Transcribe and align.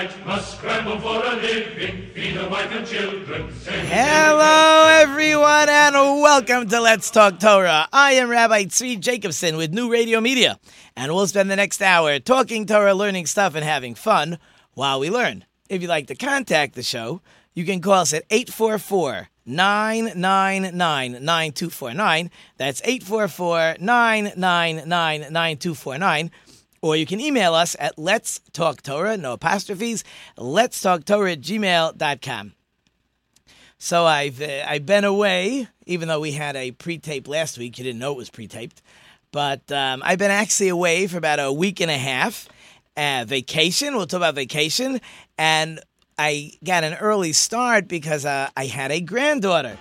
Night 0.00 0.26
must 0.26 0.56
scramble 0.56 0.98
for 0.98 1.22
a 1.26 1.36
living, 1.36 2.08
feed 2.14 2.34
a 2.38 2.48
wife 2.48 2.72
and 2.72 2.86
children. 2.86 3.52
Hello, 3.66 4.88
everyone, 4.88 5.68
and 5.68 5.94
welcome 6.22 6.66
to 6.70 6.80
Let's 6.80 7.10
Talk 7.10 7.38
Torah. 7.38 7.86
I 7.92 8.12
am 8.12 8.30
Rabbi 8.30 8.64
Tzvi 8.64 8.98
Jacobson 8.98 9.58
with 9.58 9.74
New 9.74 9.92
Radio 9.92 10.22
Media, 10.22 10.58
and 10.96 11.12
we'll 11.12 11.26
spend 11.26 11.50
the 11.50 11.56
next 11.56 11.82
hour 11.82 12.18
talking 12.18 12.64
Torah, 12.64 12.94
learning 12.94 13.26
stuff, 13.26 13.54
and 13.54 13.62
having 13.62 13.94
fun 13.94 14.38
while 14.72 14.98
we 15.00 15.10
learn. 15.10 15.44
If 15.68 15.82
you'd 15.82 15.88
like 15.88 16.06
to 16.06 16.14
contact 16.14 16.76
the 16.76 16.82
show, 16.82 17.20
you 17.52 17.66
can 17.66 17.82
call 17.82 18.00
us 18.00 18.14
at 18.14 18.24
844 18.30 19.28
999 19.44 20.74
9249. 20.74 22.30
That's 22.56 22.80
844 22.84 23.76
999 23.80 25.30
9249. 25.30 26.30
Or 26.82 26.96
you 26.96 27.04
can 27.04 27.20
email 27.20 27.54
us 27.54 27.76
at 27.78 27.98
Let's 27.98 28.40
Talk 28.52 28.82
Torah, 28.82 29.16
no 29.16 29.34
apostrophes, 29.34 30.02
Let's 30.36 30.80
Talk 30.80 31.04
Torah 31.04 31.32
at 31.32 31.40
gmail.com. 31.42 32.54
So 33.76 34.04
I've 34.06 34.40
uh, 34.42 34.64
I've 34.66 34.84
been 34.84 35.04
away, 35.04 35.68
even 35.86 36.08
though 36.08 36.20
we 36.20 36.32
had 36.32 36.56
a 36.56 36.70
pre-tape 36.70 37.28
last 37.28 37.58
week. 37.58 37.78
You 37.78 37.84
didn't 37.84 37.98
know 37.98 38.12
it 38.12 38.18
was 38.18 38.30
pre-taped, 38.30 38.82
but 39.32 39.70
um, 39.72 40.02
I've 40.04 40.18
been 40.18 40.30
actually 40.30 40.68
away 40.68 41.06
for 41.06 41.16
about 41.16 41.38
a 41.38 41.52
week 41.52 41.80
and 41.80 41.90
a 41.90 41.96
half. 41.96 42.48
Uh, 42.96 43.24
vacation. 43.26 43.96
We'll 43.96 44.06
talk 44.06 44.18
about 44.18 44.34
vacation, 44.34 45.00
and 45.38 45.80
I 46.18 46.52
got 46.62 46.84
an 46.84 46.94
early 46.94 47.32
start 47.32 47.88
because 47.88 48.26
uh, 48.26 48.50
I 48.54 48.66
had 48.66 48.90
a 48.90 49.00
granddaughter. 49.00 49.78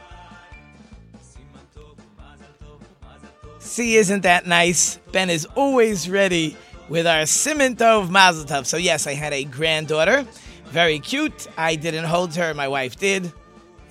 See, 3.60 3.98
isn't 3.98 4.22
that 4.22 4.48
nice? 4.48 4.98
Ben 5.12 5.30
is 5.30 5.46
always 5.56 6.10
ready 6.10 6.56
with 6.90 7.08
our 7.08 7.24
Siman 7.24 7.76
Tov 7.76 8.10
Mazel 8.10 8.46
Tov. 8.46 8.66
So 8.66 8.78
yes, 8.78 9.08
I 9.08 9.14
had 9.14 9.32
a 9.32 9.44
granddaughter, 9.44 10.26
very 10.66 11.00
cute. 11.00 11.48
I 11.58 11.76
didn't 11.76 12.06
hold 12.06 12.36
her; 12.36 12.54
my 12.54 12.68
wife 12.68 12.98
did. 12.98 13.26
You 13.26 13.32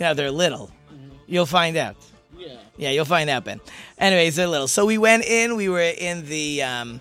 know, 0.01 0.15
they're 0.15 0.31
little. 0.31 0.71
You'll 1.27 1.47
find 1.47 1.77
out. 1.77 1.97
Yeah. 2.37 2.57
Yeah, 2.77 2.91
you'll 2.91 3.05
find 3.05 3.29
out, 3.29 3.45
Ben. 3.45 3.61
Anyways, 3.99 4.37
they're 4.37 4.47
little. 4.47 4.69
So 4.69 4.87
we 4.87 4.99
went 4.99 5.25
in. 5.25 5.57
We 5.57 5.69
were 5.69 5.81
in 5.81 6.27
the 6.27 6.63
um, 6.63 7.01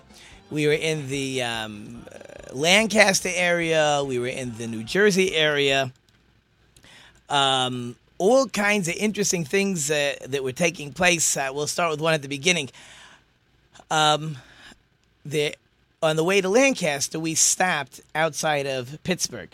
we 0.50 0.66
were 0.66 0.72
in 0.72 1.08
the 1.08 1.42
um, 1.42 2.04
uh, 2.10 2.54
Lancaster 2.54 3.30
area. 3.32 4.02
We 4.06 4.18
were 4.18 4.28
in 4.28 4.56
the 4.56 4.66
New 4.66 4.84
Jersey 4.84 5.34
area. 5.34 5.92
Um, 7.28 7.96
all 8.18 8.46
kinds 8.48 8.88
of 8.88 8.96
interesting 8.96 9.44
things 9.44 9.90
uh, 9.90 10.14
that 10.26 10.42
were 10.42 10.52
taking 10.52 10.92
place. 10.92 11.36
Uh, 11.36 11.50
we'll 11.52 11.66
start 11.66 11.90
with 11.90 12.00
one 12.00 12.14
at 12.14 12.22
the 12.22 12.28
beginning. 12.28 12.68
Um, 13.90 14.38
the 15.24 15.54
on 16.02 16.16
the 16.16 16.24
way 16.24 16.40
to 16.40 16.48
Lancaster, 16.48 17.18
we 17.18 17.34
stopped 17.34 18.00
outside 18.14 18.66
of 18.66 18.98
Pittsburgh. 19.02 19.50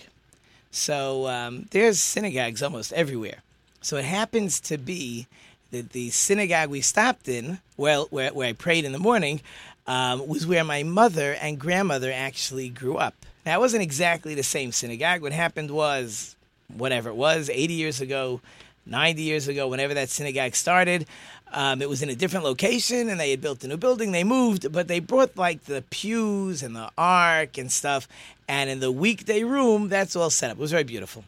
So 0.70 1.26
um, 1.28 1.66
there's 1.70 2.00
synagogues 2.00 2.62
almost 2.62 2.92
everywhere. 2.92 3.38
So 3.80 3.96
it 3.96 4.04
happens 4.04 4.60
to 4.60 4.78
be 4.78 5.26
that 5.70 5.90
the 5.90 6.10
synagogue 6.10 6.70
we 6.70 6.80
stopped 6.80 7.28
in, 7.28 7.58
well, 7.76 8.06
where, 8.10 8.32
where 8.32 8.48
I 8.48 8.52
prayed 8.52 8.84
in 8.84 8.92
the 8.92 8.98
morning, 8.98 9.40
um, 9.86 10.26
was 10.26 10.46
where 10.46 10.64
my 10.64 10.82
mother 10.82 11.34
and 11.34 11.58
grandmother 11.58 12.12
actually 12.12 12.68
grew 12.68 12.96
up. 12.96 13.14
Now, 13.44 13.58
it 13.58 13.60
wasn't 13.60 13.82
exactly 13.82 14.34
the 14.34 14.42
same 14.42 14.72
synagogue. 14.72 15.20
What 15.20 15.32
happened 15.32 15.70
was, 15.70 16.34
whatever 16.74 17.10
it 17.10 17.16
was, 17.16 17.50
80 17.50 17.74
years 17.74 18.00
ago, 18.00 18.40
90 18.86 19.22
years 19.22 19.48
ago, 19.48 19.68
whenever 19.68 19.94
that 19.94 20.08
synagogue 20.08 20.54
started, 20.54 21.06
um, 21.54 21.80
it 21.80 21.88
was 21.88 22.02
in 22.02 22.10
a 22.10 22.16
different 22.16 22.44
location 22.44 23.08
and 23.08 23.18
they 23.18 23.30
had 23.30 23.40
built 23.40 23.62
a 23.62 23.68
new 23.68 23.76
building. 23.76 24.10
They 24.10 24.24
moved, 24.24 24.72
but 24.72 24.88
they 24.88 24.98
brought 24.98 25.36
like 25.36 25.64
the 25.64 25.84
pews 25.88 26.62
and 26.62 26.74
the 26.74 26.90
ark 26.98 27.56
and 27.56 27.70
stuff. 27.70 28.08
And 28.48 28.68
in 28.68 28.80
the 28.80 28.90
weekday 28.90 29.44
room, 29.44 29.88
that's 29.88 30.16
all 30.16 30.30
set 30.30 30.50
up. 30.50 30.58
It 30.58 30.60
was 30.60 30.72
very 30.72 30.84
beautiful. 30.84 31.24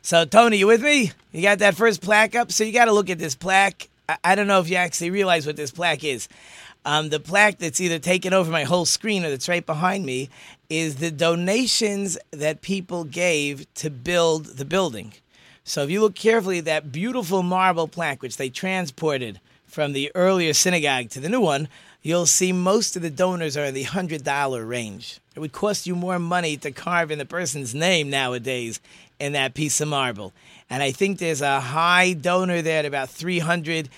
So, 0.00 0.24
Tony, 0.24 0.56
you 0.56 0.66
with 0.66 0.82
me? 0.82 1.12
You 1.30 1.42
got 1.42 1.58
that 1.60 1.76
first 1.76 2.00
plaque 2.00 2.34
up? 2.34 2.50
So, 2.50 2.64
you 2.64 2.72
got 2.72 2.86
to 2.86 2.92
look 2.92 3.10
at 3.10 3.18
this 3.18 3.36
plaque. 3.36 3.88
I, 4.08 4.16
I 4.24 4.34
don't 4.34 4.48
know 4.48 4.58
if 4.58 4.68
you 4.68 4.76
actually 4.76 5.10
realize 5.10 5.46
what 5.46 5.56
this 5.56 5.70
plaque 5.70 6.02
is. 6.02 6.28
Um, 6.84 7.10
the 7.10 7.20
plaque 7.20 7.58
that's 7.58 7.80
either 7.80 8.00
taken 8.00 8.32
over 8.32 8.50
my 8.50 8.64
whole 8.64 8.86
screen 8.86 9.24
or 9.24 9.30
that's 9.30 9.48
right 9.48 9.64
behind 9.64 10.04
me 10.04 10.30
is 10.68 10.96
the 10.96 11.12
donations 11.12 12.18
that 12.32 12.62
people 12.62 13.04
gave 13.04 13.72
to 13.74 13.90
build 13.90 14.46
the 14.46 14.64
building. 14.64 15.12
So, 15.64 15.84
if 15.84 15.90
you 15.90 16.00
look 16.00 16.16
carefully, 16.16 16.58
at 16.58 16.64
that 16.64 16.90
beautiful 16.90 17.42
marble 17.42 17.86
plaque, 17.86 18.20
which 18.20 18.36
they 18.36 18.50
transported 18.50 19.40
from 19.66 19.92
the 19.92 20.10
earlier 20.14 20.52
synagogue 20.52 21.08
to 21.10 21.20
the 21.20 21.28
new 21.28 21.40
one, 21.40 21.68
you'll 22.02 22.26
see 22.26 22.52
most 22.52 22.96
of 22.96 23.02
the 23.02 23.10
donors 23.10 23.56
are 23.56 23.64
in 23.64 23.74
the 23.74 23.84
$100 23.84 24.68
range. 24.68 25.20
It 25.34 25.40
would 25.40 25.52
cost 25.52 25.86
you 25.86 25.94
more 25.94 26.18
money 26.18 26.56
to 26.58 26.72
carve 26.72 27.10
in 27.10 27.18
the 27.18 27.24
person's 27.24 27.74
name 27.74 28.10
nowadays 28.10 28.80
in 29.20 29.32
that 29.32 29.54
piece 29.54 29.80
of 29.80 29.88
marble. 29.88 30.32
And 30.68 30.82
I 30.82 30.90
think 30.90 31.18
there's 31.18 31.40
a 31.40 31.60
high 31.60 32.12
donor 32.12 32.60
there 32.60 32.80
at 32.80 32.84
about 32.84 33.08
300. 33.08 33.88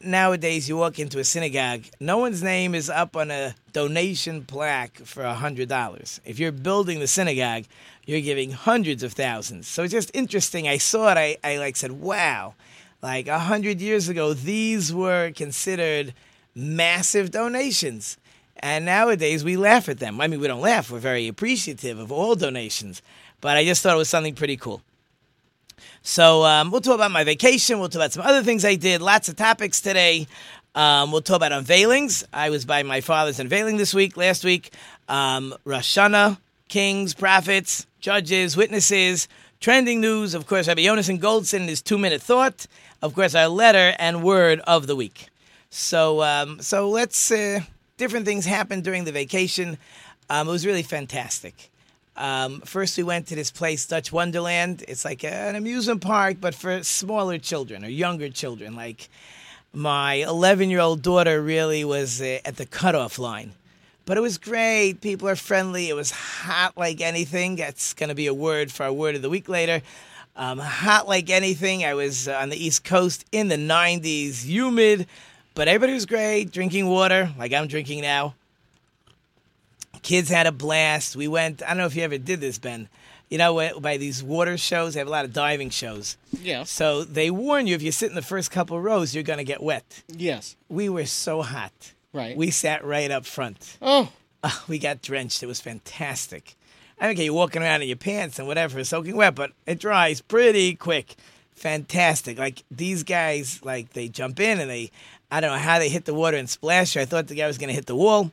Nowadays, 0.00 0.68
you 0.68 0.76
walk 0.76 1.00
into 1.00 1.18
a 1.18 1.24
synagogue, 1.24 1.82
no 1.98 2.18
one's 2.18 2.40
name 2.40 2.72
is 2.72 2.88
up 2.88 3.16
on 3.16 3.32
a 3.32 3.56
donation 3.72 4.44
plaque 4.44 4.98
for 4.98 5.24
$100. 5.24 6.20
If 6.24 6.38
you're 6.38 6.52
building 6.52 7.00
the 7.00 7.08
synagogue, 7.08 7.64
you're 8.06 8.20
giving 8.20 8.52
hundreds 8.52 9.02
of 9.02 9.12
thousands. 9.12 9.66
So 9.66 9.82
it's 9.82 9.92
just 9.92 10.12
interesting. 10.14 10.68
I 10.68 10.78
saw 10.78 11.10
it, 11.10 11.18
I, 11.18 11.36
I 11.42 11.56
like 11.56 11.74
said, 11.74 11.92
wow. 11.92 12.54
Like 13.02 13.26
a 13.26 13.40
hundred 13.40 13.80
years 13.80 14.08
ago, 14.08 14.34
these 14.34 14.94
were 14.94 15.32
considered 15.32 16.14
massive 16.54 17.32
donations. 17.32 18.18
And 18.58 18.84
nowadays 18.84 19.42
we 19.42 19.56
laugh 19.56 19.88
at 19.88 19.98
them. 19.98 20.20
I 20.20 20.28
mean, 20.28 20.38
we 20.38 20.46
don't 20.46 20.60
laugh. 20.60 20.92
We're 20.92 21.00
very 21.00 21.26
appreciative 21.26 21.98
of 21.98 22.12
all 22.12 22.36
donations. 22.36 23.02
But 23.40 23.56
I 23.56 23.64
just 23.64 23.82
thought 23.82 23.94
it 23.94 23.98
was 23.98 24.08
something 24.08 24.36
pretty 24.36 24.56
cool. 24.56 24.80
So 26.02 26.44
um, 26.44 26.70
we'll 26.70 26.80
talk 26.80 26.96
about 26.96 27.10
my 27.10 27.24
vacation. 27.24 27.78
We'll 27.78 27.88
talk 27.88 28.00
about 28.00 28.12
some 28.12 28.24
other 28.24 28.42
things 28.42 28.64
I 28.64 28.74
did. 28.74 29.00
Lots 29.00 29.28
of 29.28 29.36
topics 29.36 29.80
today. 29.80 30.26
Um, 30.74 31.12
we'll 31.12 31.22
talk 31.22 31.36
about 31.36 31.52
unveilings. 31.52 32.24
I 32.32 32.50
was 32.50 32.64
by 32.64 32.82
my 32.82 33.00
father's 33.00 33.38
unveiling 33.38 33.76
this 33.76 33.94
week, 33.94 34.16
last 34.16 34.44
week. 34.44 34.72
Um, 35.08 35.54
Rosh 35.64 35.96
Hashanah, 35.96 36.38
kings, 36.68 37.14
prophets, 37.14 37.86
judges, 38.00 38.56
witnesses, 38.56 39.28
trending 39.60 40.00
news. 40.00 40.34
Of 40.34 40.46
course, 40.46 40.68
Rabbi 40.68 40.82
Yonason 40.82 41.20
Goldson 41.20 41.60
and 41.60 41.68
his 41.68 41.82
two-minute 41.82 42.22
thought. 42.22 42.66
Of 43.00 43.14
course, 43.14 43.34
our 43.34 43.48
letter 43.48 43.94
and 43.98 44.22
word 44.22 44.60
of 44.60 44.86
the 44.86 44.96
week. 44.96 45.28
So, 45.70 46.22
um, 46.22 46.60
so 46.60 46.88
let's. 46.88 47.30
Uh, 47.30 47.60
different 48.02 48.26
things 48.26 48.44
happened 48.44 48.82
during 48.82 49.04
the 49.04 49.12
vacation. 49.12 49.78
Um, 50.28 50.48
it 50.48 50.50
was 50.50 50.66
really 50.66 50.82
fantastic. 50.82 51.70
Um, 52.16 52.60
first, 52.60 52.96
we 52.96 53.02
went 53.02 53.28
to 53.28 53.34
this 53.34 53.50
place, 53.50 53.86
Dutch 53.86 54.12
Wonderland. 54.12 54.84
It's 54.86 55.04
like 55.04 55.24
an 55.24 55.54
amusement 55.54 56.02
park, 56.02 56.36
but 56.40 56.54
for 56.54 56.82
smaller 56.82 57.38
children 57.38 57.84
or 57.84 57.88
younger 57.88 58.28
children. 58.28 58.76
Like 58.76 59.08
my 59.72 60.14
11 60.14 60.70
year 60.70 60.80
old 60.80 61.02
daughter 61.02 61.40
really 61.40 61.84
was 61.84 62.20
uh, 62.20 62.38
at 62.44 62.56
the 62.56 62.66
cutoff 62.66 63.18
line. 63.18 63.52
But 64.04 64.16
it 64.16 64.20
was 64.20 64.36
great. 64.36 65.00
People 65.00 65.28
are 65.28 65.36
friendly. 65.36 65.88
It 65.88 65.94
was 65.94 66.10
hot 66.10 66.76
like 66.76 67.00
anything. 67.00 67.56
That's 67.56 67.94
going 67.94 68.08
to 68.08 68.14
be 68.14 68.26
a 68.26 68.34
word 68.34 68.72
for 68.72 68.82
our 68.84 68.92
word 68.92 69.14
of 69.14 69.22
the 69.22 69.30
week 69.30 69.48
later. 69.48 69.80
Um, 70.34 70.58
hot 70.58 71.06
like 71.08 71.30
anything. 71.30 71.84
I 71.84 71.94
was 71.94 72.26
on 72.26 72.48
the 72.48 72.62
East 72.62 72.84
Coast 72.84 73.24
in 73.32 73.48
the 73.48 73.56
90s, 73.56 74.44
humid, 74.44 75.06
but 75.54 75.68
everybody 75.68 75.94
was 75.94 76.06
great. 76.06 76.50
Drinking 76.50 76.88
water 76.88 77.30
like 77.38 77.52
I'm 77.52 77.68
drinking 77.68 78.00
now. 78.00 78.34
Kids 80.02 80.28
had 80.28 80.46
a 80.46 80.52
blast. 80.52 81.16
We 81.16 81.28
went, 81.28 81.62
I 81.62 81.68
don't 81.68 81.78
know 81.78 81.86
if 81.86 81.96
you 81.96 82.02
ever 82.02 82.18
did 82.18 82.40
this, 82.40 82.58
Ben. 82.58 82.88
You 83.28 83.38
know, 83.38 83.80
by 83.80 83.96
these 83.96 84.22
water 84.22 84.58
shows, 84.58 84.92
they 84.94 85.00
have 85.00 85.08
a 85.08 85.10
lot 85.10 85.24
of 85.24 85.32
diving 85.32 85.70
shows. 85.70 86.18
Yeah. 86.42 86.64
So 86.64 87.02
they 87.04 87.30
warn 87.30 87.66
you 87.66 87.74
if 87.74 87.82
you 87.82 87.90
sit 87.92 88.10
in 88.10 88.14
the 88.14 88.20
first 88.20 88.50
couple 88.50 88.78
rows, 88.80 89.14
you're 89.14 89.24
going 89.24 89.38
to 89.38 89.44
get 89.44 89.62
wet. 89.62 90.02
Yes. 90.08 90.54
We 90.68 90.88
were 90.90 91.06
so 91.06 91.40
hot. 91.40 91.92
Right. 92.12 92.36
We 92.36 92.50
sat 92.50 92.84
right 92.84 93.10
up 93.10 93.24
front. 93.24 93.78
Oh. 93.80 94.12
Uh, 94.42 94.50
we 94.68 94.78
got 94.78 95.00
drenched. 95.00 95.42
It 95.42 95.46
was 95.46 95.60
fantastic. 95.60 96.56
I 97.00 97.06
don't 97.06 97.16
care, 97.16 97.24
you're 97.24 97.34
walking 97.34 97.62
around 97.62 97.82
in 97.82 97.88
your 97.88 97.96
pants 97.96 98.38
and 98.38 98.46
whatever, 98.46 98.84
soaking 98.84 99.16
wet, 99.16 99.34
but 99.34 99.52
it 99.66 99.80
dries 99.80 100.20
pretty 100.20 100.76
quick. 100.76 101.16
Fantastic. 101.52 102.38
Like 102.38 102.62
these 102.70 103.02
guys, 103.02 103.60
like 103.64 103.92
they 103.92 104.08
jump 104.08 104.40
in 104.40 104.60
and 104.60 104.70
they, 104.70 104.90
I 105.30 105.40
don't 105.40 105.50
know 105.52 105.58
how 105.58 105.78
they 105.78 105.88
hit 105.88 106.04
the 106.04 106.14
water 106.14 106.36
and 106.36 106.48
splash. 106.48 106.96
I 106.96 107.04
thought 107.04 107.28
the 107.28 107.34
guy 107.34 107.46
was 107.46 107.58
going 107.58 107.68
to 107.68 107.74
hit 107.74 107.86
the 107.86 107.96
wall. 107.96 108.30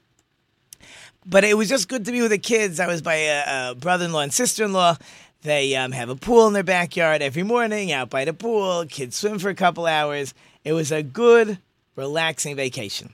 But 1.25 1.43
it 1.43 1.57
was 1.57 1.69
just 1.69 1.89
good 1.89 2.05
to 2.05 2.11
be 2.11 2.21
with 2.21 2.31
the 2.31 2.37
kids. 2.37 2.79
I 2.79 2.87
was 2.87 3.01
by 3.01 3.15
a, 3.15 3.71
a 3.71 3.75
brother-in-law 3.75 4.21
and 4.21 4.33
sister-in-law. 4.33 4.97
They 5.41 5.75
um, 5.75 5.91
have 5.91 6.09
a 6.09 6.15
pool 6.15 6.47
in 6.47 6.53
their 6.53 6.63
backyard 6.63 7.21
every 7.21 7.43
morning, 7.43 7.91
out 7.91 8.09
by 8.09 8.25
the 8.25 8.33
pool. 8.33 8.85
Kids 8.89 9.15
swim 9.15 9.39
for 9.39 9.49
a 9.49 9.55
couple 9.55 9.85
hours. 9.85 10.33
It 10.63 10.73
was 10.73 10.91
a 10.91 11.03
good, 11.03 11.59
relaxing 11.95 12.55
vacation. 12.55 13.13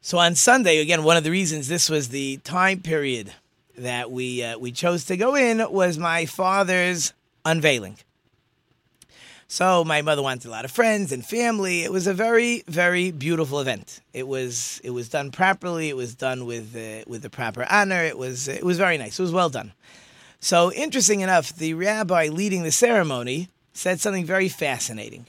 So 0.00 0.18
on 0.18 0.34
Sunday, 0.34 0.78
again, 0.80 1.02
one 1.02 1.16
of 1.16 1.24
the 1.24 1.30
reasons 1.30 1.66
this 1.66 1.88
was 1.88 2.10
the 2.10 2.36
time 2.38 2.80
period 2.80 3.32
that 3.76 4.10
we 4.10 4.42
uh, 4.42 4.58
we 4.58 4.70
chose 4.70 5.04
to 5.06 5.16
go 5.16 5.34
in 5.34 5.64
was 5.72 5.98
my 5.98 6.26
father's 6.26 7.12
unveiling. 7.44 7.96
So 9.48 9.84
my 9.84 10.02
mother 10.02 10.22
wanted 10.22 10.48
a 10.48 10.50
lot 10.50 10.64
of 10.64 10.70
friends 10.70 11.12
and 11.12 11.24
family. 11.24 11.84
It 11.84 11.92
was 11.92 12.06
a 12.06 12.14
very 12.14 12.62
very 12.66 13.10
beautiful 13.10 13.60
event. 13.60 14.00
It 14.12 14.26
was 14.26 14.80
it 14.82 14.90
was 14.90 15.08
done 15.08 15.30
properly. 15.30 15.88
It 15.88 15.96
was 15.96 16.14
done 16.14 16.46
with 16.46 16.74
uh, 16.74 17.04
with 17.06 17.22
the 17.22 17.30
proper 17.30 17.66
honor. 17.70 18.02
It 18.02 18.18
was 18.18 18.48
it 18.48 18.64
was 18.64 18.78
very 18.78 18.98
nice. 18.98 19.18
It 19.18 19.22
was 19.22 19.32
well 19.32 19.50
done. 19.50 19.72
So 20.40 20.72
interesting 20.72 21.20
enough, 21.20 21.54
the 21.56 21.74
rabbi 21.74 22.28
leading 22.28 22.64
the 22.64 22.72
ceremony 22.72 23.48
said 23.72 24.00
something 24.00 24.24
very 24.24 24.48
fascinating. 24.48 25.26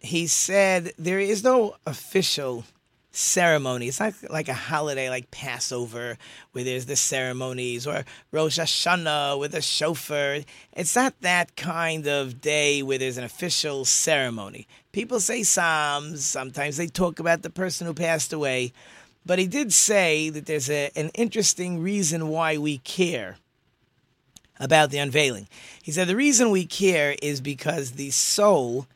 He 0.00 0.26
said 0.26 0.92
there 0.98 1.20
is 1.20 1.42
no 1.42 1.76
official 1.86 2.64
ceremony. 3.16 3.88
It's 3.88 4.00
not 4.00 4.14
like 4.30 4.48
a 4.48 4.54
holiday 4.54 5.08
like 5.08 5.30
Passover 5.30 6.18
where 6.52 6.64
there's 6.64 6.86
the 6.86 6.96
ceremonies 6.96 7.86
or 7.86 8.04
Rosh 8.30 8.58
Hashanah 8.58 9.38
with 9.38 9.54
a 9.54 9.62
shofar. 9.62 10.40
It's 10.72 10.94
not 10.94 11.14
that 11.22 11.56
kind 11.56 12.06
of 12.06 12.40
day 12.40 12.82
where 12.82 12.98
there's 12.98 13.18
an 13.18 13.24
official 13.24 13.84
ceremony. 13.84 14.68
People 14.92 15.20
say 15.20 15.42
psalms, 15.42 16.24
sometimes 16.24 16.76
they 16.76 16.86
talk 16.86 17.18
about 17.18 17.42
the 17.42 17.50
person 17.50 17.86
who 17.86 17.94
passed 17.94 18.32
away, 18.32 18.72
but 19.24 19.38
he 19.38 19.46
did 19.46 19.72
say 19.72 20.28
that 20.30 20.46
there's 20.46 20.70
a, 20.70 20.90
an 20.94 21.10
interesting 21.14 21.82
reason 21.82 22.28
why 22.28 22.58
we 22.58 22.78
care 22.78 23.36
about 24.60 24.90
the 24.90 24.98
unveiling. 24.98 25.48
He 25.82 25.92
said 25.92 26.06
the 26.06 26.16
reason 26.16 26.50
we 26.50 26.66
care 26.66 27.16
is 27.22 27.40
because 27.40 27.92
the 27.92 28.10
soul 28.10 28.86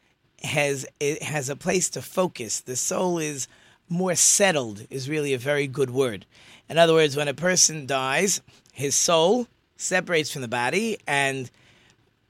has 0.43 0.87
it 0.99 1.23
has 1.23 1.49
a 1.49 1.57
place 1.57 1.91
to 1.91 2.03
focus. 2.03 2.61
The 2.61 2.77
soul 2.77 3.19
is 3.19 3.47
more 3.91 4.15
settled 4.15 4.87
is 4.89 5.11
really 5.11 5.35
a 5.35 5.39
very 5.39 5.67
good 5.67 5.91
word. 5.91 6.25
In 6.69 6.79
other 6.79 6.95
words, 6.95 7.17
when 7.17 7.29
a 7.29 7.35
person 7.35 7.85
dies, 7.85 8.41
his 8.73 8.95
soul 8.95 9.49
separates 9.77 10.31
from 10.31 10.43
the 10.43 10.49
body, 10.49 10.99
and 11.07 11.51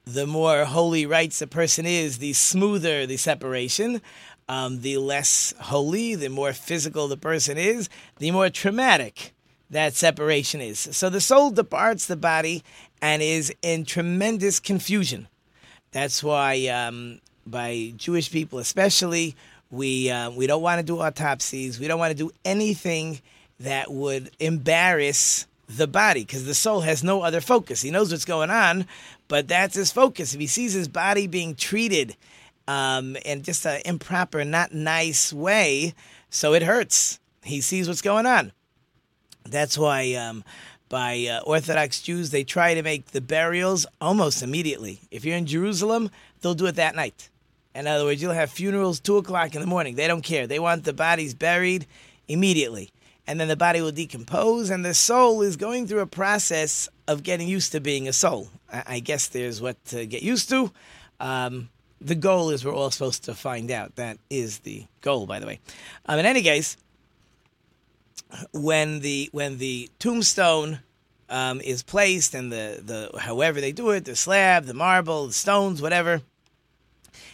the 0.05 0.27
more 0.27 0.65
holy 0.65 1.07
rights 1.07 1.41
a 1.43 1.47
person 1.47 1.87
is, 1.87 2.19
the 2.19 2.33
smoother 2.33 3.07
the 3.07 3.17
separation. 3.17 4.01
Um, 4.49 4.81
the 4.81 4.97
less 4.97 5.55
holy, 5.61 6.17
the 6.17 6.29
more 6.29 6.53
physical 6.53 7.07
the 7.07 7.17
person 7.17 7.57
is, 7.57 7.89
the 8.19 8.33
more 8.33 8.51
traumatic 8.51 9.33
that 9.71 9.95
separation 9.95 10.61
is. 10.61 10.81
So 10.81 11.09
the 11.09 11.21
soul 11.21 11.53
departs 11.53 12.07
the 12.07 12.17
body 12.17 12.65
and 13.01 13.23
is 13.23 13.55
in 13.63 13.85
tremendous 13.85 14.59
confusion. 14.59 15.29
That's 15.93 16.25
why, 16.25 16.67
um, 16.67 17.21
by 17.47 17.93
Jewish 17.97 18.33
people 18.33 18.59
especially, 18.59 19.37
we 19.71 20.11
uh, 20.11 20.31
we 20.31 20.47
don't 20.47 20.63
want 20.63 20.79
to 20.79 20.85
do 20.85 21.01
autopsies. 21.01 21.79
We 21.79 21.89
don't 21.89 21.99
want 21.99 22.11
to 22.11 22.17
do 22.17 22.31
anything 22.45 23.21
that 23.61 23.91
would 23.91 24.31
embarrass 24.41 25.47
the 25.69 25.87
body 25.87 26.25
because 26.25 26.45
the 26.45 26.55
soul 26.55 26.81
has 26.81 27.05
no 27.05 27.23
other 27.23 27.41
focus. 27.41 27.83
He 27.83 27.91
knows 27.91 28.11
what's 28.11 28.25
going 28.25 28.51
on, 28.51 28.87
but 29.29 29.47
that's 29.47 29.77
his 29.77 29.93
focus. 29.93 30.35
If 30.35 30.41
he 30.41 30.47
sees 30.47 30.73
his 30.73 30.89
body 30.89 31.27
being 31.27 31.55
treated 31.55 32.17
um, 32.67 33.17
in 33.25 33.43
just 33.43 33.67
an 33.67 33.81
improper, 33.85 34.45
not 34.45 34.75
nice 34.75 35.33
way, 35.33 35.95
so 36.31 36.55
it 36.55 36.63
hurts. 36.63 37.21
He 37.43 37.61
sees 37.61 37.87
what's 37.87 38.03
going 38.03 38.27
on. 38.27 38.53
That's 39.45 39.79
why. 39.79 40.15
Um, 40.15 40.45
by 40.91 41.25
uh, 41.27 41.41
Orthodox 41.47 42.03
Jews, 42.03 42.31
they 42.31 42.43
try 42.45 42.75
to 42.75 42.83
make 42.83 43.13
the 43.13 43.21
burials 43.21 43.87
almost 44.01 44.43
immediately. 44.43 45.01
If 45.11 45.25
you're 45.25 45.37
in 45.37 45.47
Jerusalem, 45.47 46.11
they'll 46.41 46.55
do 46.55 46.67
it 46.67 46.75
that 46.75 46.97
night. 46.97 47.31
In 47.75 47.87
other 47.87 48.05
words, 48.05 48.21
you'll 48.21 48.33
have 48.33 48.51
funerals 48.51 49.01
two 49.01 49.17
o'clock 49.17 49.55
in 49.55 49.61
the 49.61 49.67
morning. 49.67 49.95
They 49.95 50.07
don't 50.07 50.23
care. 50.23 50.47
They 50.47 50.59
want 50.59 50.85
the 50.85 50.93
bodies 50.93 51.35
buried 51.35 51.87
immediately. 52.27 52.91
And 53.27 53.39
then 53.39 53.49
the 53.49 53.57
body 53.57 53.81
will 53.81 53.93
decompose, 53.93 54.71
and 54.71 54.85
the 54.85 54.95
soul 54.95 55.43
is 55.43 55.57
going 55.57 55.87
through 55.87 56.01
a 56.01 56.07
process 56.07 56.89
of 57.07 57.23
getting 57.23 57.47
used 57.47 57.73
to 57.73 57.81
being 57.81 58.09
a 58.09 58.13
soul. 58.13 58.49
I, 58.73 58.99
guess 58.99 59.29
there's 59.29 59.61
what 59.61 59.83
to 59.87 60.07
get 60.07 60.23
used 60.23 60.49
to. 60.49 60.73
Um, 61.21 61.69
the 62.01 62.15
goal 62.15 62.51
is 62.51 62.65
we're 62.65 62.75
all 62.75 62.91
supposed 62.91 63.25
to 63.25 63.35
find 63.35 63.71
out. 63.71 63.97
That 63.97 64.19
is 64.31 64.61
the 64.61 64.85
goal, 65.01 65.27
by 65.27 65.39
the 65.39 65.47
way. 65.47 65.61
Um, 66.07 66.19
in 66.19 66.27
any 66.27 66.43
case, 66.43 66.77
when 68.53 69.01
the 69.01 69.29
when 69.33 69.59
the 69.59 69.91
tombstone 69.99 70.81
um, 71.29 71.61
is 71.61 71.83
placed 71.83 72.35
and 72.35 72.51
the, 72.51 72.81
the 72.85 73.19
however 73.19 73.61
they 73.61 73.73
do 73.73 73.91
it, 73.91 74.05
the 74.05 74.17
slab, 74.17 74.65
the 74.65 74.75
marble, 74.75 75.29
the 75.29 75.33
stones, 75.33 75.81
whatever, 75.81 76.23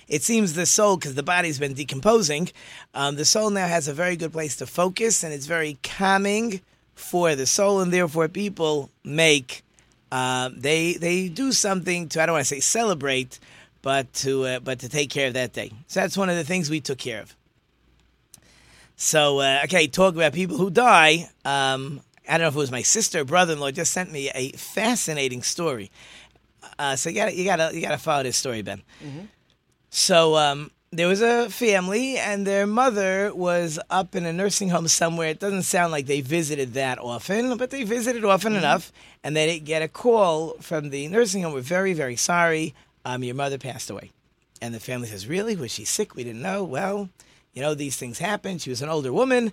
it 0.08 0.22
seems 0.22 0.54
the 0.54 0.66
soul, 0.66 0.96
because 0.96 1.14
the 1.14 1.22
body's 1.22 1.58
been 1.58 1.74
decomposing, 1.74 2.50
um, 2.94 3.16
the 3.16 3.24
soul 3.24 3.50
now 3.50 3.66
has 3.66 3.88
a 3.88 3.92
very 3.92 4.16
good 4.16 4.32
place 4.32 4.56
to 4.56 4.66
focus, 4.66 5.24
and 5.24 5.32
it's 5.32 5.46
very 5.46 5.78
calming 5.82 6.60
for 6.94 7.34
the 7.34 7.46
soul, 7.46 7.80
and 7.80 7.92
therefore 7.92 8.28
people 8.28 8.90
make 9.04 9.62
uh, 10.12 10.50
they 10.56 10.94
they 10.94 11.28
do 11.28 11.52
something 11.52 12.08
to 12.08 12.22
I 12.22 12.26
don't 12.26 12.34
want 12.34 12.46
to 12.46 12.54
say 12.54 12.60
celebrate, 12.60 13.38
but 13.82 14.12
to 14.14 14.44
uh, 14.44 14.60
but 14.60 14.78
to 14.80 14.88
take 14.88 15.10
care 15.10 15.28
of 15.28 15.34
that 15.34 15.52
day. 15.52 15.72
So 15.88 16.00
that's 16.00 16.16
one 16.16 16.30
of 16.30 16.36
the 16.36 16.44
things 16.44 16.70
we 16.70 16.80
took 16.80 16.98
care 16.98 17.20
of. 17.22 17.34
So 18.96 19.40
uh, 19.40 19.60
okay, 19.64 19.88
talk 19.88 20.14
about 20.14 20.32
people 20.32 20.56
who 20.56 20.70
die. 20.70 21.28
Um, 21.44 22.00
I 22.28 22.38
don't 22.38 22.42
know 22.42 22.48
if 22.48 22.54
it 22.54 22.58
was 22.58 22.70
my 22.70 22.82
sister 22.82 23.20
or 23.20 23.24
brother-in-law 23.24 23.72
just 23.72 23.92
sent 23.92 24.10
me 24.10 24.30
a 24.34 24.50
fascinating 24.52 25.42
story. 25.42 25.90
Uh, 26.78 26.96
so 26.96 27.10
you 27.10 27.16
got 27.16 27.34
you 27.34 27.44
got 27.44 27.74
you 27.74 27.80
got 27.80 27.90
to 27.90 27.98
follow 27.98 28.22
this 28.22 28.36
story, 28.36 28.62
Ben. 28.62 28.82
Mm-hmm. 29.04 29.26
So 29.96 30.37
um, 30.37 30.70
there 30.90 31.09
was 31.09 31.23
a 31.23 31.49
family, 31.49 32.18
and 32.18 32.47
their 32.47 32.66
mother 32.66 33.35
was 33.35 33.78
up 33.88 34.14
in 34.14 34.26
a 34.26 34.32
nursing 34.32 34.68
home 34.68 34.88
somewhere. 34.88 35.30
It 35.30 35.40
doesn't 35.40 35.62
sound 35.62 35.90
like 35.90 36.04
they 36.04 36.20
visited 36.20 36.75
that 36.75 36.99
often, 36.99 37.56
but 37.56 37.70
they 37.70 37.82
visited 37.82 38.23
often 38.23 38.52
mm-hmm. 38.52 38.59
enough, 38.59 38.92
and 39.25 39.35
they 39.35 39.59
get 39.59 39.80
a 39.80 39.88
call 39.88 40.59
from 40.61 40.90
the 40.90 41.09
nursing 41.09 41.44
home. 41.44 41.54
We're 41.54 41.62
very, 41.62 41.94
very 41.94 42.14
sorry. 42.14 42.75
Um, 43.06 43.25
your 43.25 43.35
mother 43.35 43.56
passed 43.56 43.88
away. 43.88 44.11
And 44.61 44.75
the 44.75 44.80
family 44.80 45.09
says, 45.09 45.26
Really? 45.26 45.56
Was 45.56 45.73
she 45.73 45.87
sick? 45.87 46.14
We 46.14 46.25
didn't 46.25 46.42
know. 46.42 46.62
Well, 46.62 47.09
you 47.54 47.62
know, 47.62 47.73
these 47.75 47.97
things 47.97 48.18
happen. 48.18 48.59
She 48.59 48.68
was 48.68 48.82
an 48.82 48.90
older 48.90 49.14
woman. 49.14 49.50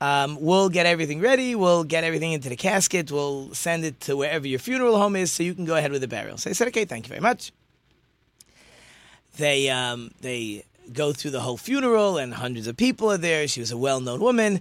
Um, 0.00 0.38
we'll 0.40 0.70
get 0.70 0.86
everything 0.86 1.20
ready. 1.20 1.54
We'll 1.54 1.84
get 1.84 2.02
everything 2.02 2.32
into 2.32 2.48
the 2.48 2.56
casket. 2.56 3.12
We'll 3.12 3.52
send 3.52 3.84
it 3.84 4.00
to 4.00 4.16
wherever 4.16 4.48
your 4.48 4.58
funeral 4.58 4.96
home 4.96 5.16
is 5.16 5.32
so 5.32 5.42
you 5.42 5.54
can 5.54 5.66
go 5.66 5.76
ahead 5.76 5.92
with 5.92 6.00
the 6.00 6.08
burial. 6.08 6.38
So 6.38 6.48
I 6.48 6.54
said, 6.54 6.68
Okay, 6.68 6.86
thank 6.86 7.04
you 7.04 7.10
very 7.10 7.20
much. 7.20 7.52
They 9.36 9.70
um, 9.70 10.10
they 10.20 10.64
go 10.92 11.12
through 11.12 11.30
the 11.30 11.40
whole 11.40 11.56
funeral, 11.56 12.18
and 12.18 12.34
hundreds 12.34 12.66
of 12.66 12.76
people 12.76 13.10
are 13.10 13.18
there. 13.18 13.48
She 13.48 13.60
was 13.60 13.70
a 13.70 13.76
well 13.76 14.00
known 14.00 14.20
woman, 14.20 14.60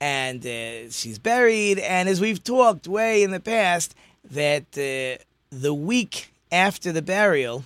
and 0.00 0.44
uh, 0.46 0.90
she's 0.90 1.18
buried. 1.18 1.78
And 1.78 2.08
as 2.08 2.20
we've 2.20 2.42
talked 2.42 2.86
way 2.86 3.22
in 3.22 3.30
the 3.30 3.40
past, 3.40 3.94
that 4.30 4.64
uh, 4.72 5.22
the 5.50 5.74
week 5.74 6.32
after 6.50 6.92
the 6.92 7.02
burial, 7.02 7.64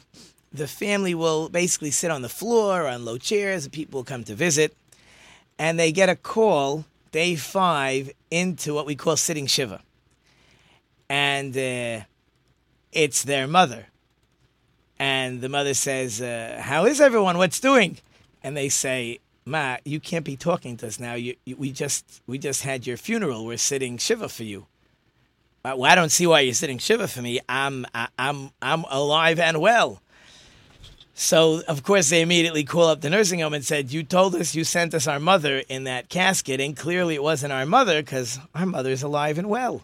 the 0.53 0.67
family 0.67 1.15
will 1.15 1.49
basically 1.49 1.91
sit 1.91 2.11
on 2.11 2.23
the 2.23 2.29
floor 2.29 2.87
on 2.87 3.05
low 3.05 3.19
chairs, 3.19 3.65
and 3.65 3.73
people 3.73 3.99
will 3.99 4.05
come 4.05 4.25
to 4.25 4.35
visit, 4.35 4.75
and 5.59 5.79
they 5.79 5.93
get 5.93 6.09
a 6.09 6.17
call 6.17 6.87
day 7.13 7.37
five 7.37 8.11
into 8.31 8.73
what 8.73 8.87
we 8.87 8.95
call 8.97 9.17
sitting 9.17 9.47
shiva, 9.47 9.83
and 11.11 11.55
uh, 11.57 12.05
it's 12.93 13.23
their 13.25 13.47
mother 13.47 13.87
and 14.99 15.41
the 15.41 15.49
mother 15.49 15.75
says, 15.75 16.21
uh, 16.21 16.61
"How 16.63 16.87
is 16.87 17.01
everyone? 17.01 17.39
What's 17.39 17.61
doing?" 17.61 17.99
And 18.43 18.57
they 18.57 18.69
say, 18.69 19.21
"Ma, 19.45 19.77
you 19.85 20.01
can't 20.01 20.25
be 20.25 20.37
talking 20.37 20.77
to 20.79 20.87
us 20.87 20.99
now. 20.99 21.15
You, 21.15 21.37
you, 21.45 21.57
we 21.57 21.73
just 21.73 22.23
we 22.27 22.39
just 22.39 22.63
had 22.63 22.87
your 22.87 22.97
funeral. 22.97 23.45
We're 23.45 23.59
sitting 23.59 23.99
shiva 23.99 24.29
for 24.29 24.45
you." 24.45 24.67
Well, 25.65 25.85
I 25.85 25.97
don't 25.97 26.13
see 26.13 26.27
why 26.27 26.41
you're 26.41 26.55
sitting 26.55 26.79
shiva 26.79 27.09
for 27.09 27.23
me. 27.23 27.41
I'm 27.49 27.87
I, 27.95 28.09
I'm 28.19 28.51
I'm 28.63 28.85
alive 28.85 29.39
and 29.39 29.61
well. 29.61 30.01
So 31.19 31.63
of 31.67 31.83
course 31.83 32.11
they 32.11 32.21
immediately 32.21 32.63
call 32.63 32.89
up 32.89 33.01
the 33.01 33.11
nursing 33.11 33.41
home 33.41 33.55
and 33.55 33.65
said, 33.65 33.93
"You 33.93 34.03
told 34.03 34.35
us 34.35 34.55
you 34.55 34.65
sent 34.65 34.95
us 34.95 35.07
our 35.07 35.19
mother 35.19 35.63
in 35.69 35.85
that 35.85 36.09
casket, 36.09 36.61
and 36.61 36.77
clearly 36.77 37.15
it 37.15 37.23
wasn't 37.23 37.53
our 37.53 37.67
mother 37.67 38.03
because 38.03 38.39
our 38.55 38.67
mother 38.67 38.91
is 38.91 39.03
alive 39.03 39.39
and 39.39 39.49
well." 39.49 39.83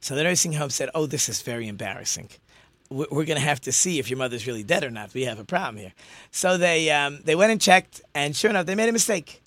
So 0.00 0.14
the 0.14 0.22
nursing 0.22 0.54
home 0.54 0.70
said, 0.70 0.88
"Oh, 0.94 1.06
this 1.06 1.28
is 1.28 1.42
very 1.42 1.68
embarrassing." 1.68 2.30
We're 2.90 3.24
going 3.24 3.38
to 3.38 3.40
have 3.40 3.60
to 3.62 3.72
see 3.72 3.98
if 3.98 4.10
your 4.10 4.18
mother's 4.18 4.46
really 4.46 4.62
dead 4.62 4.82
or 4.84 4.90
not. 4.90 5.12
We 5.14 5.24
have 5.24 5.38
a 5.38 5.44
problem 5.44 5.76
here. 5.76 5.92
So 6.30 6.56
they 6.56 6.90
um, 6.90 7.20
they 7.24 7.34
went 7.34 7.52
and 7.52 7.60
checked, 7.60 8.00
and 8.14 8.34
sure 8.34 8.50
enough, 8.50 8.66
they 8.66 8.74
made 8.74 8.88
a 8.88 8.92
mistake. 8.92 9.42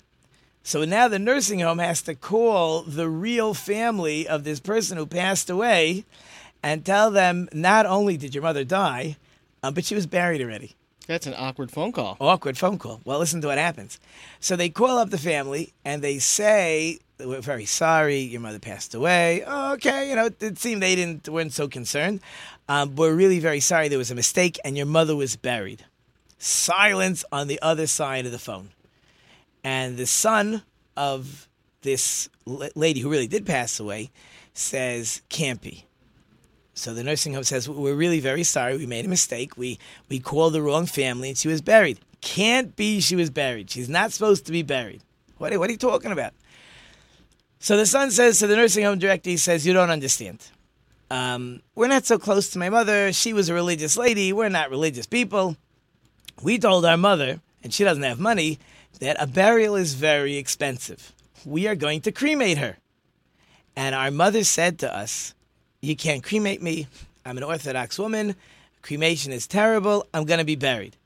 So 0.62 0.84
now 0.84 1.08
the 1.08 1.18
nursing 1.18 1.60
home 1.60 1.78
has 1.78 2.02
to 2.02 2.14
call 2.14 2.82
the 2.82 3.08
real 3.08 3.52
family 3.52 4.28
of 4.28 4.44
this 4.44 4.60
person 4.60 4.96
who 4.96 5.06
passed 5.06 5.50
away 5.50 6.04
and 6.62 6.84
tell 6.84 7.10
them 7.10 7.48
not 7.52 7.84
only 7.84 8.16
did 8.16 8.34
your 8.34 8.42
mother 8.42 8.62
die, 8.62 9.16
um, 9.64 9.74
but 9.74 9.84
she 9.84 9.96
was 9.96 10.06
buried 10.06 10.40
already. 10.40 10.76
That's 11.08 11.26
an 11.26 11.34
awkward 11.36 11.72
phone 11.72 11.90
call. 11.90 12.16
Awkward 12.20 12.56
phone 12.56 12.78
call. 12.78 13.00
Well, 13.04 13.18
listen 13.18 13.40
to 13.40 13.48
what 13.48 13.58
happens. 13.58 13.98
So 14.38 14.54
they 14.54 14.68
call 14.68 14.98
up 14.98 15.10
the 15.10 15.18
family 15.18 15.72
and 15.84 16.00
they 16.00 16.20
say, 16.20 17.00
"We're 17.24 17.40
very 17.40 17.64
sorry. 17.64 18.20
Your 18.20 18.40
mother 18.40 18.58
passed 18.58 18.94
away." 18.94 19.42
Oh, 19.46 19.74
okay, 19.74 20.08
you 20.08 20.16
know, 20.16 20.30
it 20.40 20.58
seemed 20.58 20.82
they 20.82 20.94
didn't 20.94 21.28
weren't 21.28 21.52
so 21.52 21.68
concerned. 21.68 22.20
Um, 22.68 22.96
we're 22.96 23.14
really 23.14 23.40
very 23.40 23.60
sorry. 23.60 23.88
There 23.88 23.98
was 23.98 24.10
a 24.10 24.14
mistake, 24.14 24.58
and 24.64 24.76
your 24.76 24.86
mother 24.86 25.16
was 25.16 25.36
buried. 25.36 25.84
Silence 26.38 27.24
on 27.30 27.46
the 27.48 27.60
other 27.62 27.86
side 27.86 28.26
of 28.26 28.32
the 28.32 28.38
phone, 28.38 28.70
and 29.62 29.96
the 29.96 30.06
son 30.06 30.62
of 30.96 31.48
this 31.82 32.28
l- 32.46 32.68
lady 32.74 33.00
who 33.00 33.10
really 33.10 33.28
did 33.28 33.46
pass 33.46 33.78
away 33.78 34.10
says, 34.54 35.22
"Can't 35.28 35.60
be." 35.60 35.86
So 36.74 36.94
the 36.94 37.04
nursing 37.04 37.34
home 37.34 37.44
says, 37.44 37.68
"We're 37.68 37.94
really 37.94 38.20
very 38.20 38.44
sorry. 38.44 38.76
We 38.76 38.86
made 38.86 39.04
a 39.04 39.08
mistake. 39.08 39.56
We 39.56 39.78
we 40.08 40.18
called 40.18 40.54
the 40.54 40.62
wrong 40.62 40.86
family, 40.86 41.28
and 41.28 41.38
she 41.38 41.48
was 41.48 41.60
buried. 41.60 42.00
Can't 42.20 42.74
be 42.76 43.00
she 43.00 43.16
was 43.16 43.30
buried. 43.30 43.70
She's 43.70 43.88
not 43.88 44.12
supposed 44.12 44.46
to 44.46 44.52
be 44.52 44.62
buried. 44.62 45.02
What 45.38 45.56
what 45.58 45.68
are 45.68 45.72
you 45.72 45.78
talking 45.78 46.12
about?" 46.12 46.32
So 47.62 47.76
the 47.76 47.86
son 47.86 48.10
says 48.10 48.40
to 48.40 48.48
the 48.48 48.56
nursing 48.56 48.84
home 48.84 48.98
director, 48.98 49.30
he 49.30 49.36
says, 49.36 49.64
"You 49.64 49.72
don't 49.72 49.88
understand. 49.88 50.40
Um, 51.12 51.62
we're 51.76 51.86
not 51.86 52.04
so 52.04 52.18
close 52.18 52.50
to 52.50 52.58
my 52.58 52.68
mother. 52.68 53.12
She 53.12 53.32
was 53.32 53.48
a 53.48 53.54
religious 53.54 53.96
lady. 53.96 54.32
We're 54.32 54.48
not 54.48 54.68
religious 54.68 55.06
people. 55.06 55.56
We 56.42 56.58
told 56.58 56.84
our 56.84 56.96
mother, 56.96 57.40
and 57.62 57.72
she 57.72 57.84
doesn't 57.84 58.02
have 58.02 58.18
money, 58.18 58.58
that 58.98 59.16
a 59.20 59.28
burial 59.28 59.76
is 59.76 59.94
very 59.94 60.38
expensive. 60.38 61.12
We 61.44 61.68
are 61.68 61.76
going 61.76 62.00
to 62.00 62.10
cremate 62.10 62.58
her." 62.58 62.78
And 63.76 63.94
our 63.94 64.10
mother 64.10 64.42
said 64.42 64.80
to 64.80 64.92
us, 64.92 65.32
You 65.80 65.94
can't 65.94 66.24
cremate 66.24 66.62
me. 66.62 66.88
I'm 67.24 67.36
an 67.36 67.44
Orthodox 67.44 67.96
woman. 67.96 68.34
Cremation 68.82 69.30
is 69.30 69.46
terrible. 69.46 70.08
I'm 70.12 70.24
going 70.24 70.38
to 70.38 70.44
be 70.44 70.56
buried. 70.56 70.96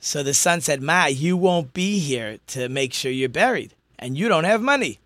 So 0.00 0.24
the 0.24 0.34
son 0.34 0.62
said, 0.62 0.82
Ma, 0.82 1.06
you 1.06 1.36
won't 1.36 1.72
be 1.72 2.00
here 2.00 2.38
to 2.48 2.68
make 2.68 2.92
sure 2.92 3.12
you're 3.12 3.28
buried, 3.28 3.74
and 4.00 4.18
you 4.18 4.28
don't 4.28 4.44
have 4.44 4.60
money. 4.60 4.98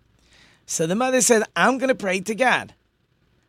So 0.65 0.87
the 0.87 0.95
mother 0.95 1.21
said, 1.21 1.43
I'm 1.55 1.77
going 1.77 1.89
to 1.89 1.95
pray 1.95 2.19
to 2.21 2.35
God. 2.35 2.73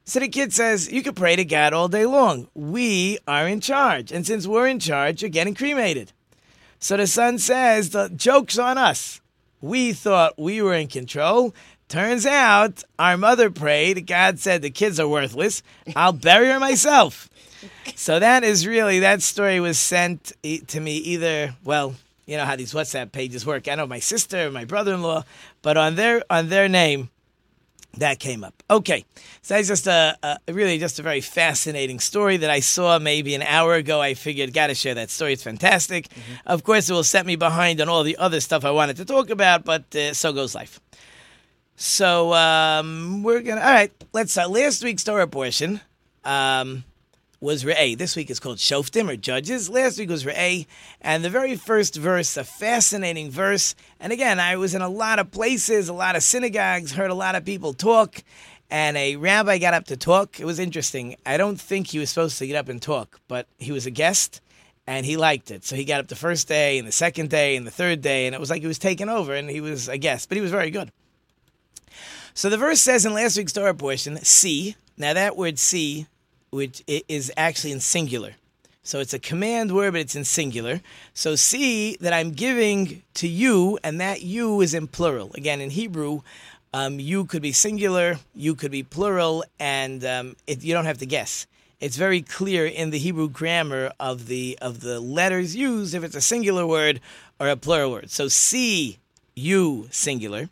So 0.04 0.20
the 0.20 0.28
kid 0.28 0.52
says, 0.52 0.90
You 0.92 1.02
can 1.02 1.14
pray 1.14 1.36
to 1.36 1.44
God 1.44 1.72
all 1.72 1.88
day 1.88 2.06
long. 2.06 2.48
We 2.54 3.18
are 3.26 3.48
in 3.48 3.60
charge. 3.60 4.12
And 4.12 4.26
since 4.26 4.46
we're 4.46 4.68
in 4.68 4.78
charge, 4.78 5.22
you're 5.22 5.30
getting 5.30 5.54
cremated. 5.54 6.12
So 6.78 6.96
the 6.96 7.06
son 7.06 7.38
says, 7.38 7.90
The 7.90 8.08
joke's 8.10 8.58
on 8.58 8.78
us. 8.78 9.20
We 9.60 9.92
thought 9.92 10.38
we 10.38 10.62
were 10.62 10.74
in 10.74 10.86
control. 10.88 11.54
Turns 11.88 12.26
out 12.26 12.84
our 12.98 13.16
mother 13.16 13.50
prayed. 13.50 14.06
God 14.06 14.38
said 14.38 14.62
the 14.62 14.70
kids 14.70 15.00
are 15.00 15.08
worthless. 15.08 15.62
I'll 15.94 16.12
bury 16.12 16.48
her 16.48 16.60
myself. 16.60 17.28
So 17.94 18.18
that 18.18 18.44
is 18.44 18.66
really 18.66 19.00
that 19.00 19.22
story 19.22 19.60
was 19.60 19.78
sent 19.78 20.32
to 20.42 20.80
me 20.80 20.96
either 20.96 21.54
well, 21.64 21.94
you 22.26 22.36
know 22.36 22.44
how 22.44 22.56
these 22.56 22.74
WhatsApp 22.74 23.12
pages 23.12 23.46
work. 23.46 23.68
I 23.68 23.76
know 23.76 23.86
my 23.86 24.00
sister, 24.00 24.50
my 24.50 24.64
brother-in-law, 24.64 25.24
but 25.62 25.76
on 25.76 25.94
their 25.94 26.22
on 26.28 26.48
their 26.48 26.68
name 26.68 27.10
that 27.98 28.18
came 28.18 28.44
up. 28.44 28.62
Okay, 28.68 29.04
so 29.42 29.54
that's 29.54 29.68
just 29.68 29.86
a, 29.86 30.16
a 30.22 30.52
really 30.52 30.78
just 30.78 30.98
a 30.98 31.02
very 31.02 31.20
fascinating 31.20 32.00
story 32.00 32.36
that 32.38 32.50
I 32.50 32.60
saw 32.60 32.98
maybe 32.98 33.34
an 33.34 33.42
hour 33.42 33.74
ago. 33.74 34.00
I 34.00 34.14
figured 34.14 34.52
got 34.52 34.66
to 34.66 34.74
share 34.74 34.94
that 34.94 35.10
story. 35.10 35.32
It's 35.32 35.42
fantastic. 35.42 36.08
Of 36.44 36.64
course, 36.64 36.90
it 36.90 36.92
will 36.92 37.04
set 37.04 37.26
me 37.26 37.36
behind 37.36 37.80
on 37.80 37.88
all 37.88 38.02
the 38.02 38.16
other 38.18 38.40
stuff 38.40 38.64
I 38.64 38.70
wanted 38.70 38.96
to 38.96 39.04
talk 39.04 39.30
about, 39.30 39.64
but 39.64 39.94
uh, 39.94 40.12
so 40.12 40.32
goes 40.32 40.54
life. 40.54 40.80
So 41.76 42.32
um, 42.34 43.22
we're 43.22 43.40
gonna. 43.40 43.60
All 43.60 43.72
right, 43.72 43.92
let's 44.12 44.32
start. 44.32 44.50
Last 44.50 44.82
week's 44.82 45.04
Torah 45.04 45.26
portion 45.26 45.80
um, 46.24 46.84
was 47.40 47.64
Re'eh. 47.64 47.96
This 47.98 48.16
week 48.16 48.30
is 48.30 48.40
called 48.40 48.58
Shoftim 48.58 49.10
or 49.10 49.16
Judges. 49.16 49.68
Last 49.68 49.98
week 49.98 50.08
was 50.08 50.24
Re'eh, 50.24 50.66
and 51.00 51.24
the 51.24 51.30
very 51.30 51.56
first 51.56 51.96
verse, 51.96 52.36
a 52.36 52.44
fascinating 52.44 53.30
verse. 53.30 53.74
And 54.00 54.12
again, 54.12 54.40
I 54.40 54.56
was 54.56 54.74
in 54.74 54.82
a 54.82 54.88
lot 54.88 55.18
of 55.18 55.30
places, 55.30 55.88
a 55.88 55.92
lot 55.92 56.16
of 56.16 56.22
synagogues, 56.22 56.92
heard 56.92 57.10
a 57.10 57.14
lot 57.14 57.34
of 57.34 57.44
people 57.44 57.74
talk, 57.74 58.22
and 58.70 58.96
a 58.96 59.16
rabbi 59.16 59.58
got 59.58 59.74
up 59.74 59.84
to 59.86 59.96
talk. 59.96 60.40
It 60.40 60.46
was 60.46 60.58
interesting. 60.58 61.16
I 61.26 61.36
don't 61.36 61.60
think 61.60 61.88
he 61.88 61.98
was 61.98 62.08
supposed 62.08 62.38
to 62.38 62.46
get 62.46 62.56
up 62.56 62.68
and 62.68 62.80
talk, 62.80 63.20
but 63.28 63.46
he 63.58 63.72
was 63.72 63.86
a 63.86 63.90
guest. 63.90 64.40
And 64.88 65.04
he 65.04 65.16
liked 65.16 65.50
it. 65.50 65.64
So 65.64 65.74
he 65.74 65.84
got 65.84 65.98
up 65.98 66.06
the 66.06 66.14
first 66.14 66.46
day 66.46 66.78
and 66.78 66.86
the 66.86 66.92
second 66.92 67.28
day 67.28 67.56
and 67.56 67.66
the 67.66 67.72
third 67.72 68.02
day, 68.02 68.26
and 68.26 68.36
it 68.36 68.40
was 68.40 68.50
like 68.50 68.60
he 68.60 68.68
was 68.68 68.78
taking 68.78 69.08
over 69.08 69.34
and 69.34 69.50
he 69.50 69.60
was 69.60 69.88
a 69.88 69.98
guest, 69.98 70.28
but 70.28 70.36
he 70.36 70.42
was 70.42 70.52
very 70.52 70.70
good. 70.70 70.92
So 72.34 72.50
the 72.50 72.56
verse 72.56 72.80
says 72.80 73.04
in 73.04 73.12
last 73.12 73.36
week's 73.36 73.52
Torah 73.52 73.74
portion, 73.74 74.16
see. 74.18 74.76
Now 74.96 75.12
that 75.12 75.36
word 75.36 75.58
see, 75.58 76.06
which 76.56 76.82
is 76.86 77.30
actually 77.36 77.72
in 77.72 77.80
singular. 77.80 78.32
So 78.82 79.00
it's 79.00 79.12
a 79.12 79.18
command 79.18 79.74
word, 79.74 79.92
but 79.92 80.00
it's 80.00 80.16
in 80.16 80.24
singular. 80.24 80.80
So 81.12 81.34
see 81.34 81.96
that 81.96 82.12
I'm 82.12 82.30
giving 82.30 83.02
to 83.14 83.28
you, 83.28 83.78
and 83.84 84.00
that 84.00 84.22
you 84.22 84.60
is 84.60 84.74
in 84.74 84.86
plural. 84.86 85.32
Again, 85.34 85.60
in 85.60 85.70
Hebrew, 85.70 86.22
um, 86.72 87.00
you 87.00 87.24
could 87.24 87.42
be 87.42 87.52
singular, 87.52 88.18
you 88.34 88.54
could 88.54 88.70
be 88.70 88.82
plural, 88.82 89.44
and 89.58 90.04
um, 90.04 90.36
it, 90.46 90.62
you 90.62 90.72
don't 90.72 90.84
have 90.84 90.98
to 90.98 91.06
guess. 91.06 91.46
It's 91.78 91.96
very 91.96 92.22
clear 92.22 92.64
in 92.64 92.90
the 92.90 92.98
Hebrew 92.98 93.28
grammar 93.28 93.92
of 94.00 94.28
the 94.28 94.58
of 94.62 94.80
the 94.80 94.98
letters 94.98 95.54
used 95.54 95.94
if 95.94 96.02
it's 96.04 96.16
a 96.16 96.20
singular 96.22 96.66
word 96.66 97.00
or 97.38 97.48
a 97.48 97.56
plural 97.56 97.90
word. 97.90 98.10
So 98.10 98.28
see 98.28 98.98
you 99.34 99.88
singular 99.90 100.48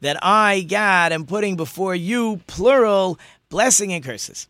that 0.00 0.18
I, 0.22 0.60
God, 0.60 1.12
am 1.12 1.26
putting 1.26 1.56
before 1.56 1.94
you, 1.94 2.40
plural, 2.46 3.18
blessing 3.48 3.92
and 3.92 4.04
curses. 4.04 4.46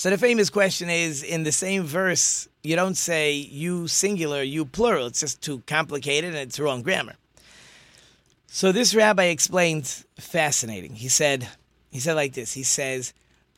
So 0.00 0.08
the 0.08 0.16
famous 0.16 0.48
question 0.48 0.88
is 0.88 1.22
in 1.22 1.42
the 1.42 1.52
same 1.52 1.82
verse, 1.82 2.48
you 2.62 2.74
don't 2.74 2.94
say 2.94 3.32
you 3.32 3.86
singular, 3.86 4.42
you 4.42 4.64
plural. 4.64 5.08
It's 5.08 5.20
just 5.20 5.42
too 5.42 5.62
complicated 5.66 6.30
and 6.30 6.38
it's 6.38 6.58
wrong 6.58 6.80
grammar. 6.80 7.16
So 8.46 8.72
this 8.72 8.94
rabbi 8.94 9.24
explained 9.24 9.84
fascinating. 10.18 10.94
He 10.94 11.08
said, 11.10 11.46
he 11.90 12.00
said 12.00 12.14
like 12.14 12.32
this. 12.32 12.54
He 12.54 12.62
says, 12.62 13.12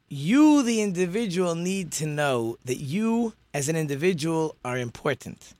you, 0.08 0.64
the 0.64 0.82
individual, 0.82 1.54
need 1.54 1.92
to 1.92 2.06
know 2.06 2.56
that 2.64 2.78
you, 2.78 3.34
as 3.54 3.68
an 3.68 3.76
individual, 3.76 4.56
are 4.64 4.78
important. 4.78 5.54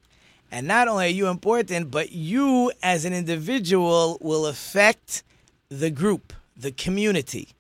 And 0.51 0.67
not 0.67 0.89
only 0.89 1.07
are 1.07 1.11
you 1.11 1.29
important, 1.29 1.93
but 1.93 2.11
you 2.11 2.73
as 2.83 3.05
an 3.05 3.13
individual 3.13 4.19
will 4.21 4.47
affect 4.47 5.23
the 5.69 5.91
group, 5.91 6.33
the 6.57 6.73
community. 6.73 7.51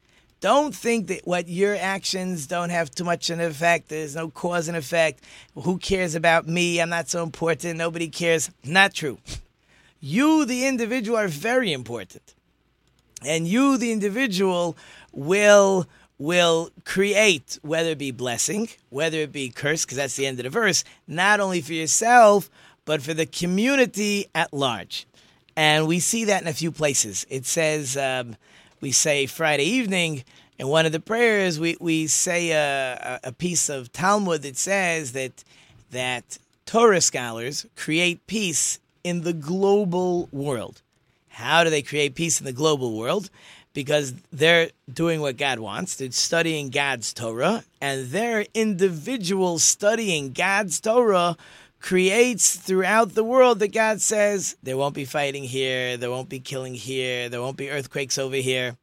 Don't 0.42 0.74
think 0.74 1.06
that 1.06 1.24
what 1.24 1.48
your 1.48 1.76
actions 1.76 2.48
don't 2.48 2.70
have 2.70 2.90
too 2.90 3.04
much 3.04 3.30
an 3.30 3.40
effect. 3.40 3.88
There's 3.88 4.16
no 4.16 4.28
cause 4.28 4.66
and 4.66 4.76
effect. 4.76 5.22
Who 5.54 5.78
cares 5.78 6.16
about 6.16 6.48
me? 6.48 6.80
I'm 6.80 6.90
not 6.90 7.08
so 7.08 7.22
important. 7.22 7.78
Nobody 7.78 8.08
cares. 8.08 8.50
Not 8.64 8.92
true. 8.92 9.18
You, 10.00 10.44
the 10.44 10.66
individual, 10.66 11.16
are 11.16 11.28
very 11.28 11.72
important. 11.72 12.34
And 13.24 13.46
you, 13.46 13.78
the 13.78 13.92
individual, 13.92 14.76
will 15.12 15.86
will 16.18 16.70
create 16.84 17.60
whether 17.62 17.90
it 17.90 17.98
be 17.98 18.10
blessing, 18.10 18.68
whether 18.90 19.18
it 19.18 19.32
be 19.32 19.48
curse, 19.48 19.84
because 19.84 19.96
that's 19.96 20.16
the 20.16 20.26
end 20.26 20.40
of 20.40 20.44
the 20.44 20.50
verse, 20.50 20.82
not 21.06 21.38
only 21.38 21.60
for 21.60 21.72
yourself, 21.72 22.50
but 22.84 23.00
for 23.00 23.14
the 23.14 23.26
community 23.26 24.26
at 24.34 24.52
large. 24.52 25.06
And 25.56 25.86
we 25.86 26.00
see 26.00 26.24
that 26.24 26.42
in 26.42 26.48
a 26.48 26.52
few 26.52 26.72
places. 26.72 27.26
It 27.28 27.46
says, 27.46 27.96
um, 27.96 28.36
we 28.82 28.90
say 28.90 29.26
Friday 29.26 29.64
evening, 29.64 30.24
in 30.58 30.66
one 30.66 30.84
of 30.86 30.92
the 30.92 31.00
prayers, 31.00 31.58
we, 31.58 31.76
we 31.80 32.08
say 32.08 32.50
a, 32.50 33.20
a 33.22 33.32
piece 33.32 33.68
of 33.68 33.92
Talmud 33.92 34.42
that 34.42 34.56
says 34.56 35.12
that, 35.12 35.44
that 35.92 36.38
Torah 36.66 37.00
scholars 37.00 37.64
create 37.76 38.26
peace 38.26 38.80
in 39.04 39.22
the 39.22 39.32
global 39.32 40.28
world. 40.32 40.82
How 41.28 41.62
do 41.62 41.70
they 41.70 41.82
create 41.82 42.16
peace 42.16 42.40
in 42.40 42.44
the 42.44 42.52
global 42.52 42.98
world? 42.98 43.30
Because 43.72 44.14
they're 44.32 44.70
doing 44.92 45.20
what 45.20 45.36
God 45.36 45.60
wants. 45.60 45.94
They're 45.96 46.10
studying 46.10 46.70
God's 46.70 47.14
Torah, 47.14 47.64
and 47.80 48.08
their 48.08 48.46
individual 48.52 49.60
studying 49.60 50.32
God's 50.32 50.80
Torah 50.80 51.36
creates 51.82 52.54
throughout 52.54 53.14
the 53.14 53.24
world 53.24 53.58
that 53.58 53.72
God 53.72 54.00
says 54.00 54.56
there 54.62 54.76
won't 54.76 54.94
be 54.94 55.04
fighting 55.04 55.42
here, 55.42 55.96
there 55.96 56.10
won't 56.10 56.28
be 56.28 56.40
killing 56.40 56.74
here, 56.74 57.28
there 57.28 57.42
won't 57.42 57.56
be 57.56 57.70
earthquakes 57.70 58.16
over 58.16 58.36
here, 58.36 58.76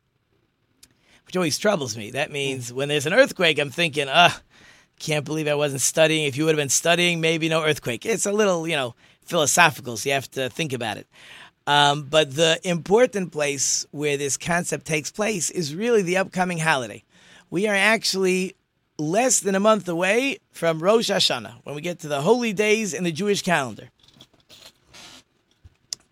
which 1.26 1.38
always 1.38 1.58
troubles 1.58 1.98
me. 1.98 2.12
That 2.12 2.30
means 2.30 2.72
when 2.72 2.90
there's 2.90 3.06
an 3.06 3.14
earthquake, 3.14 3.58
I'm 3.58 3.70
thinking, 3.70 4.08
ah, 4.10 4.42
can't 5.00 5.26
believe 5.26 5.48
I 5.48 5.56
wasn't 5.56 5.82
studying. 5.82 6.26
If 6.26 6.36
you 6.36 6.44
would 6.44 6.52
have 6.52 6.62
been 6.62 6.70
studying, 6.70 7.22
maybe 7.22 7.48
no 7.48 7.64
earthquake. 7.64 8.06
It's 8.06 8.26
a 8.26 8.34
little, 8.34 8.68
you 8.68 8.76
know, 8.76 8.96
philosophical, 9.24 9.96
so 9.96 10.10
you 10.10 10.14
have 10.14 10.30
to 10.32 10.50
think 10.50 10.74
about 10.74 10.98
it. 10.98 11.08
Um, 11.66 12.04
but 12.04 12.36
the 12.36 12.60
important 12.64 13.32
place 13.32 13.86
where 13.92 14.18
this 14.18 14.36
concept 14.36 14.86
takes 14.86 15.10
place 15.10 15.50
is 15.50 15.74
really 15.74 16.02
the 16.02 16.18
upcoming 16.18 16.58
holiday. 16.58 17.04
We 17.50 17.68
are 17.68 17.76
actually 17.76 18.56
less 19.00 19.40
than 19.40 19.56
a 19.56 19.60
month 19.60 19.88
away 19.88 20.40
from 20.52 20.84
Rosh 20.84 21.10
Hashanah, 21.10 21.56
when 21.64 21.74
we 21.74 21.82
get 21.82 22.00
to 22.00 22.08
the 22.08 22.22
holy 22.22 22.54
days 22.54 22.94
in 22.94 23.04
the 23.04 23.12
Jewish 23.12 23.42
calendar. 23.42 23.90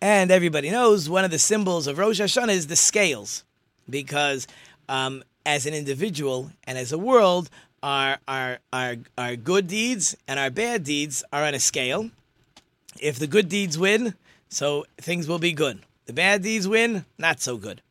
And 0.01 0.31
everybody 0.31 0.69
knows 0.69 1.09
one 1.09 1.25
of 1.25 1.31
the 1.31 1.39
symbols 1.39 1.85
of 1.87 1.97
Rosh 1.97 2.21
Hashanah 2.21 2.49
is 2.49 2.67
the 2.67 2.75
scales, 2.75 3.43
because 3.89 4.47
um, 4.87 5.23
as 5.45 5.65
an 5.65 5.73
individual 5.73 6.51
and 6.65 6.77
as 6.77 6.91
a 6.91 6.97
world, 6.97 7.49
our 7.83 8.17
our 8.27 8.59
our 8.71 8.95
our 9.17 9.35
good 9.35 9.67
deeds 9.67 10.15
and 10.27 10.39
our 10.39 10.49
bad 10.49 10.83
deeds 10.83 11.23
are 11.31 11.43
on 11.43 11.53
a 11.53 11.59
scale. 11.59 12.09
If 12.99 13.19
the 13.19 13.27
good 13.27 13.49
deeds 13.49 13.77
win, 13.77 14.15
so 14.49 14.85
things 14.97 15.27
will 15.27 15.39
be 15.39 15.51
good. 15.51 15.81
The 16.05 16.13
bad 16.13 16.41
deeds 16.41 16.67
win, 16.67 17.05
not 17.17 17.41
so 17.41 17.57
good. 17.57 17.81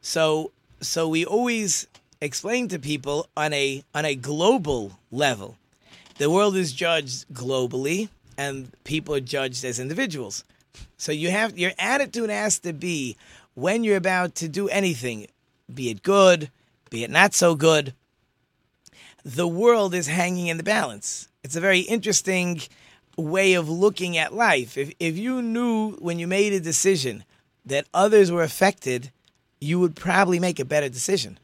So 0.00 0.52
so 0.80 1.08
we 1.08 1.24
always 1.24 1.86
explain 2.22 2.68
to 2.68 2.78
people 2.78 3.28
on 3.36 3.52
a 3.52 3.84
on 3.94 4.04
a 4.04 4.14
global 4.14 4.98
level. 5.10 5.56
The 6.18 6.30
world 6.30 6.56
is 6.56 6.72
judged 6.72 7.28
globally 7.32 8.08
and 8.38 8.70
people 8.84 9.14
are 9.14 9.20
judged 9.20 9.64
as 9.64 9.80
individuals. 9.80 10.44
So 10.96 11.10
you 11.12 11.30
have 11.30 11.58
your 11.58 11.72
attitude 11.78 12.30
has 12.30 12.60
to 12.60 12.72
be 12.72 13.16
when 13.54 13.84
you're 13.84 13.96
about 13.96 14.36
to 14.36 14.48
do 14.48 14.68
anything, 14.68 15.26
be 15.72 15.90
it 15.90 16.02
good, 16.02 16.50
be 16.90 17.02
it 17.04 17.10
not 17.10 17.34
so 17.34 17.54
good, 17.54 17.92
the 19.24 19.48
world 19.48 19.92
is 19.92 20.06
hanging 20.06 20.46
in 20.46 20.56
the 20.56 20.62
balance. 20.62 21.28
It's 21.42 21.56
a 21.56 21.60
very 21.60 21.80
interesting 21.80 22.62
way 23.16 23.54
of 23.54 23.68
looking 23.68 24.16
at 24.16 24.32
life. 24.32 24.78
If 24.78 24.92
if 25.00 25.18
you 25.18 25.42
knew 25.42 25.96
when 25.96 26.20
you 26.20 26.28
made 26.28 26.52
a 26.52 26.60
decision 26.60 27.24
that 27.66 27.86
others 27.92 28.30
were 28.30 28.44
affected, 28.44 29.10
you 29.60 29.80
would 29.80 29.96
probably 29.96 30.38
make 30.38 30.60
a 30.60 30.64
better 30.64 30.88
decision. 30.88 31.38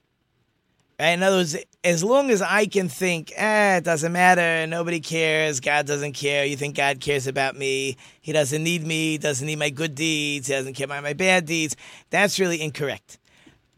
In 0.99 1.23
other 1.23 1.37
words, 1.37 1.57
as 1.85 2.03
long 2.03 2.29
as 2.31 2.43
I 2.43 2.67
can 2.67 2.89
think, 2.89 3.33
eh, 3.37 3.77
it 3.77 3.85
doesn't 3.85 4.11
matter, 4.11 4.67
nobody 4.67 4.99
cares, 4.99 5.61
God 5.61 5.87
doesn't 5.87 6.15
care, 6.15 6.45
you 6.45 6.57
think 6.57 6.75
God 6.75 6.99
cares 6.99 7.29
about 7.29 7.57
me, 7.57 7.97
He 8.21 8.33
doesn't 8.33 8.65
need 8.65 8.85
me, 8.85 9.17
doesn't 9.17 9.47
need 9.47 9.61
my 9.61 9.71
good 9.71 9.95
deeds, 9.95 10.49
He 10.49 10.55
doesn't 10.55 10.75
care 10.75 10.87
about 10.87 11.05
my 11.05 11.13
bad 11.13 11.47
deeds, 11.47 11.77
that's 12.11 12.41
really 12.41 12.61
incorrect. 12.61 13.19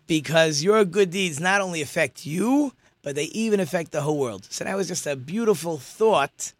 Because 0.06 0.62
your 0.62 0.86
good 0.86 1.10
deeds 1.10 1.38
not 1.40 1.60
only 1.60 1.82
affect 1.82 2.24
you, 2.24 2.72
but 3.02 3.16
they 3.16 3.24
even 3.24 3.60
affect 3.60 3.92
the 3.92 4.00
whole 4.00 4.18
world. 4.18 4.46
So 4.50 4.64
that 4.64 4.76
was 4.76 4.88
just 4.88 5.06
a 5.06 5.14
beautiful 5.14 5.76
thought 5.76 6.54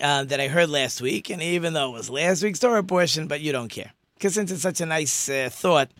uh, 0.00 0.24
that 0.24 0.40
I 0.40 0.48
heard 0.48 0.70
last 0.70 1.00
week. 1.00 1.30
And 1.30 1.42
even 1.42 1.72
though 1.72 1.90
it 1.90 1.98
was 1.98 2.10
last 2.10 2.42
week's 2.42 2.58
Torah 2.58 2.82
portion, 2.82 3.28
but 3.28 3.40
you 3.40 3.52
don't 3.52 3.68
care. 3.68 3.92
Because 4.14 4.34
since 4.34 4.50
it's 4.50 4.62
such 4.62 4.80
a 4.80 4.86
nice 4.86 5.28
uh, 5.28 5.48
thought, 5.52 5.90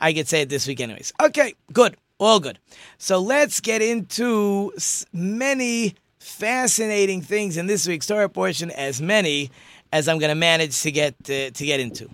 I 0.00 0.12
could 0.12 0.28
say 0.28 0.42
it 0.42 0.48
this 0.48 0.66
week 0.66 0.80
anyways. 0.80 1.12
Okay, 1.22 1.54
good. 1.72 1.96
All 2.20 2.38
good. 2.38 2.58
So 2.98 3.18
let's 3.18 3.60
get 3.60 3.80
into 3.80 4.72
many 5.10 5.94
fascinating 6.18 7.22
things 7.22 7.56
in 7.56 7.66
this 7.66 7.88
week's 7.88 8.06
Torah 8.06 8.28
portion, 8.28 8.70
as 8.70 9.00
many 9.00 9.50
as 9.90 10.06
I'm 10.06 10.18
going 10.18 10.28
to 10.28 10.34
manage 10.34 10.82
to 10.82 10.92
get 10.92 11.14
uh, 11.24 11.48
to 11.48 11.64
get 11.64 11.80
into. 11.80 12.10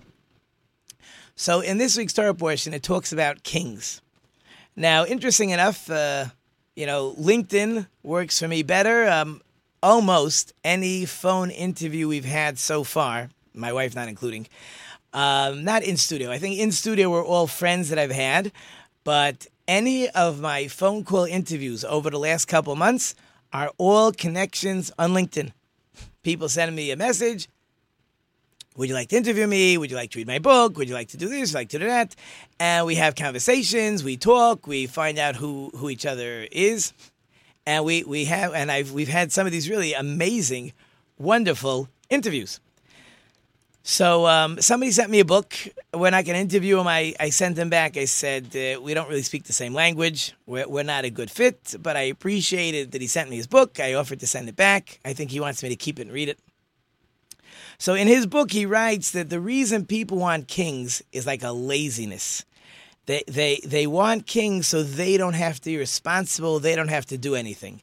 So 1.35 1.61
in 1.61 1.79
this 1.79 1.97
week's 1.97 2.13
Torah 2.13 2.35
portion, 2.35 2.73
it 2.73 2.85
talks 2.85 3.13
about 3.13 3.43
kings. 3.43 4.01
Now, 4.77 5.05
interesting 5.05 5.51
enough, 5.51 5.91
uh, 5.91 6.27
you 6.77 6.87
know, 6.87 7.17
LinkedIn 7.19 7.89
works 8.05 8.39
for 8.39 8.47
me 8.47 8.63
better. 8.63 9.09
Um, 9.09 9.43
almost 9.83 10.53
any 10.63 11.05
phone 11.05 11.51
interview 11.51 12.07
we've 12.07 12.25
had 12.25 12.61
so 12.61 12.85
far, 12.85 13.31
my 13.55 13.73
wife 13.73 13.97
not 13.97 14.07
including, 14.07 14.47
um, 15.13 15.65
not 15.65 15.83
in 15.83 15.97
studio. 15.97 16.31
I 16.31 16.39
think 16.39 16.61
in 16.61 16.71
studio 16.71 17.11
we're 17.11 17.25
all 17.25 17.49
friends 17.49 17.89
that 17.89 17.99
I've 17.99 18.13
had, 18.13 18.53
but 19.03 19.49
any 19.69 20.09
of 20.11 20.41
my 20.41 20.69
phone 20.69 21.05
call 21.05 21.25
interviews 21.25 21.85
over 21.85 22.11
the 22.11 22.19
last 22.19 22.47
couple 22.47 22.77
months 22.77 23.15
are 23.53 23.71
all 23.79 24.13
connections 24.13 24.93
on 24.99 25.13
LinkedIn. 25.13 25.53
People 26.23 26.49
sending 26.49 26.77
me 26.77 26.91
a 26.91 26.97
message. 26.97 27.49
Would 28.77 28.89
you 28.89 28.95
like 28.95 29.09
to 29.09 29.17
interview 29.17 29.47
me? 29.47 29.79
Would 29.79 29.91
you 29.91 29.97
like 29.97 30.11
to 30.11 30.19
read 30.19 30.27
my 30.27 30.39
book? 30.39 30.77
Would 30.77 30.89
you 30.89 30.95
like 30.95 31.09
to 31.09 31.17
do 31.17 31.29
this? 31.29 31.55
Like 31.55 31.71
to 31.71 31.79
do 31.79 31.87
that? 31.87 32.15
And 32.61 32.85
we 32.85 32.97
have 32.97 33.15
conversations. 33.15 34.05
We 34.05 34.17
talk. 34.17 34.67
We 34.67 34.87
find 34.87 35.19
out 35.19 35.37
who 35.37 35.71
who 35.75 35.89
each 35.89 36.05
other 36.05 36.47
is, 36.53 36.93
and 37.65 37.85
we 37.85 38.05
we 38.05 38.27
have 38.27 38.53
and 38.53 38.71
I've 38.71 38.93
we've 38.93 39.09
had 39.09 39.33
some 39.33 39.47
of 39.47 39.53
these 39.53 39.71
really 39.71 39.95
amazing, 39.95 40.75
wonderful 41.19 41.89
interviews. 42.11 42.61
So 43.89 44.27
um, 44.27 44.61
somebody 44.61 44.91
sent 44.91 45.11
me 45.11 45.21
a 45.21 45.25
book. 45.25 45.55
When 45.93 46.13
I 46.13 46.25
can 46.25 46.35
interview 46.35 46.81
him, 46.81 46.89
I, 46.89 47.15
I 47.21 47.31
sent 47.31 47.57
him 47.57 47.71
back. 47.71 47.97
I 47.97 48.07
said, 48.07 48.47
uh, 48.47 48.81
we 48.81 48.95
don't 48.95 49.09
really 49.09 49.23
speak 49.23 49.45
the 49.45 49.53
same 49.53 49.75
language. 49.75 50.35
We're, 50.45 50.69
we're 50.69 50.83
not 50.83 51.05
a 51.05 51.11
good 51.11 51.31
fit, 51.31 51.77
but 51.81 51.97
I 51.97 52.01
appreciated 52.01 52.91
that 52.91 53.01
he 53.01 53.07
sent 53.07 53.31
me 53.31 53.37
his 53.37 53.47
book. 53.47 53.79
I 53.79 53.95
offered 53.95 54.19
to 54.19 54.27
send 54.27 54.49
it 54.49 54.57
back. 54.57 54.99
I 55.05 55.13
think 55.13 55.31
he 55.31 55.39
wants 55.39 55.63
me 55.63 55.69
to 55.69 55.77
keep 55.77 56.01
it 56.01 56.09
and 56.09 56.13
read 56.13 56.29
it. 56.29 56.41
So 57.79 57.95
in 57.95 58.09
his 58.09 58.27
book, 58.27 58.51
he 58.51 58.67
writes 58.67 59.13
that 59.13 59.31
the 59.31 59.39
reason 59.39 59.87
people 59.87 60.19
want 60.19 60.49
kings 60.49 61.01
is 61.13 61.25
like 61.25 61.45
a 61.45 61.53
laziness. 61.53 62.45
They, 63.07 63.23
they, 63.29 63.61
they 63.65 63.87
want 63.87 64.27
kings 64.27 64.67
so 64.67 64.83
they 64.83 65.17
don't 65.17 65.35
have 65.35 65.61
to 65.61 65.71
be 65.71 65.77
responsible. 65.77 66.59
They 66.59 66.75
don't 66.75 66.89
have 66.89 67.07
to 67.07 67.17
do 67.17 67.37
anything. 67.37 67.83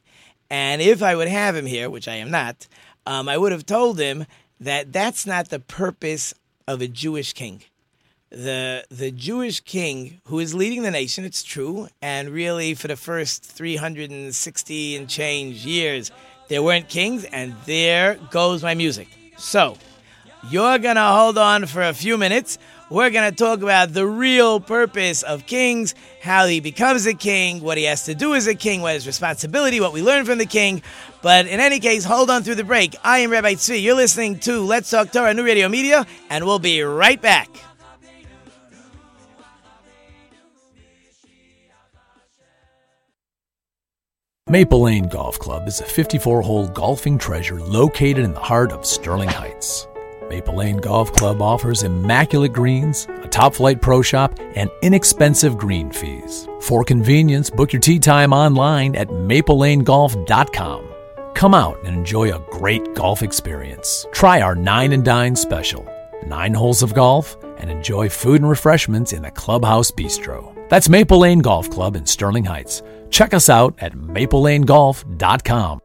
And 0.50 0.82
if 0.82 1.02
I 1.02 1.16
would 1.16 1.28
have 1.28 1.56
him 1.56 1.64
here, 1.64 1.88
which 1.88 2.08
I 2.08 2.16
am 2.16 2.30
not, 2.30 2.68
um, 3.06 3.26
I 3.26 3.38
would 3.38 3.52
have 3.52 3.64
told 3.64 3.98
him 3.98 4.26
that 4.60 4.92
that's 4.92 5.26
not 5.26 5.48
the 5.48 5.60
purpose 5.60 6.34
of 6.66 6.80
a 6.80 6.88
Jewish 6.88 7.32
king. 7.32 7.62
The 8.30 8.84
the 8.90 9.10
Jewish 9.10 9.60
king 9.60 10.20
who 10.26 10.38
is 10.40 10.54
leading 10.54 10.82
the 10.82 10.90
nation, 10.90 11.24
it's 11.24 11.42
true, 11.42 11.88
and 12.02 12.30
really 12.30 12.74
for 12.74 12.88
the 12.88 12.96
first 12.96 13.44
360 13.44 14.96
and 14.96 15.08
change 15.08 15.64
years, 15.64 16.10
there 16.48 16.62
weren't 16.62 16.88
kings, 16.88 17.24
and 17.24 17.54
there 17.66 18.16
goes 18.30 18.62
my 18.62 18.74
music. 18.74 19.08
So, 19.36 19.76
you're 20.50 20.78
gonna 20.78 21.12
hold 21.12 21.38
on 21.38 21.66
for 21.66 21.82
a 21.82 21.94
few 21.94 22.16
minutes 22.18 22.58
we're 22.90 23.10
going 23.10 23.30
to 23.30 23.36
talk 23.36 23.62
about 23.62 23.92
the 23.92 24.06
real 24.06 24.60
purpose 24.60 25.22
of 25.22 25.46
kings, 25.46 25.94
how 26.20 26.46
he 26.46 26.60
becomes 26.60 27.06
a 27.06 27.14
king, 27.14 27.60
what 27.60 27.78
he 27.78 27.84
has 27.84 28.04
to 28.04 28.14
do 28.14 28.34
as 28.34 28.46
a 28.46 28.54
king, 28.54 28.82
what 28.82 28.94
his 28.94 29.06
responsibility, 29.06 29.80
what 29.80 29.92
we 29.92 30.02
learn 30.02 30.24
from 30.24 30.38
the 30.38 30.46
king. 30.46 30.82
But 31.22 31.46
in 31.46 31.60
any 31.60 31.80
case, 31.80 32.04
hold 32.04 32.30
on 32.30 32.42
through 32.42 32.56
the 32.56 32.64
break. 32.64 32.94
I 33.02 33.18
am 33.18 33.30
Rabbi 33.30 33.54
Tzvi. 33.54 33.82
You're 33.82 33.96
listening 33.96 34.38
to 34.40 34.60
Let's 34.60 34.90
Talk 34.90 35.10
Torah, 35.12 35.32
New 35.32 35.44
Radio 35.44 35.68
Media, 35.68 36.06
and 36.28 36.44
we'll 36.44 36.58
be 36.58 36.82
right 36.82 37.20
back. 37.20 37.48
Maple 44.46 44.82
Lane 44.82 45.08
Golf 45.08 45.38
Club 45.38 45.66
is 45.66 45.80
a 45.80 45.84
54 45.84 46.42
hole 46.42 46.68
golfing 46.68 47.16
treasure 47.16 47.60
located 47.60 48.18
in 48.18 48.34
the 48.34 48.40
heart 48.40 48.72
of 48.72 48.84
Sterling 48.84 49.30
Heights. 49.30 49.88
Maple 50.28 50.56
Lane 50.56 50.78
Golf 50.78 51.12
Club 51.12 51.40
offers 51.42 51.82
immaculate 51.82 52.52
greens, 52.52 53.06
a 53.22 53.28
top 53.28 53.54
flight 53.54 53.80
pro 53.80 54.02
shop, 54.02 54.38
and 54.54 54.70
inexpensive 54.82 55.56
green 55.56 55.90
fees. 55.90 56.48
For 56.60 56.84
convenience, 56.84 57.50
book 57.50 57.72
your 57.72 57.80
tee 57.80 57.98
time 57.98 58.32
online 58.32 58.96
at 58.96 59.08
maplelanegolf.com. 59.08 60.90
Come 61.34 61.54
out 61.54 61.78
and 61.84 61.96
enjoy 61.96 62.34
a 62.34 62.44
great 62.50 62.94
golf 62.94 63.22
experience. 63.22 64.06
Try 64.12 64.40
our 64.40 64.54
Nine 64.54 64.92
and 64.92 65.04
Dine 65.04 65.36
special 65.36 65.88
nine 66.26 66.54
holes 66.54 66.82
of 66.82 66.94
golf 66.94 67.36
and 67.58 67.70
enjoy 67.70 68.08
food 68.08 68.40
and 68.40 68.48
refreshments 68.48 69.12
in 69.12 69.22
the 69.22 69.30
Clubhouse 69.30 69.90
Bistro. 69.90 70.54
That's 70.68 70.88
Maple 70.88 71.18
Lane 71.18 71.40
Golf 71.40 71.70
Club 71.70 71.96
in 71.96 72.06
Sterling 72.06 72.44
Heights. 72.44 72.82
Check 73.10 73.34
us 73.34 73.48
out 73.48 73.74
at 73.78 73.92
maplelanegolf.com. 73.92 75.80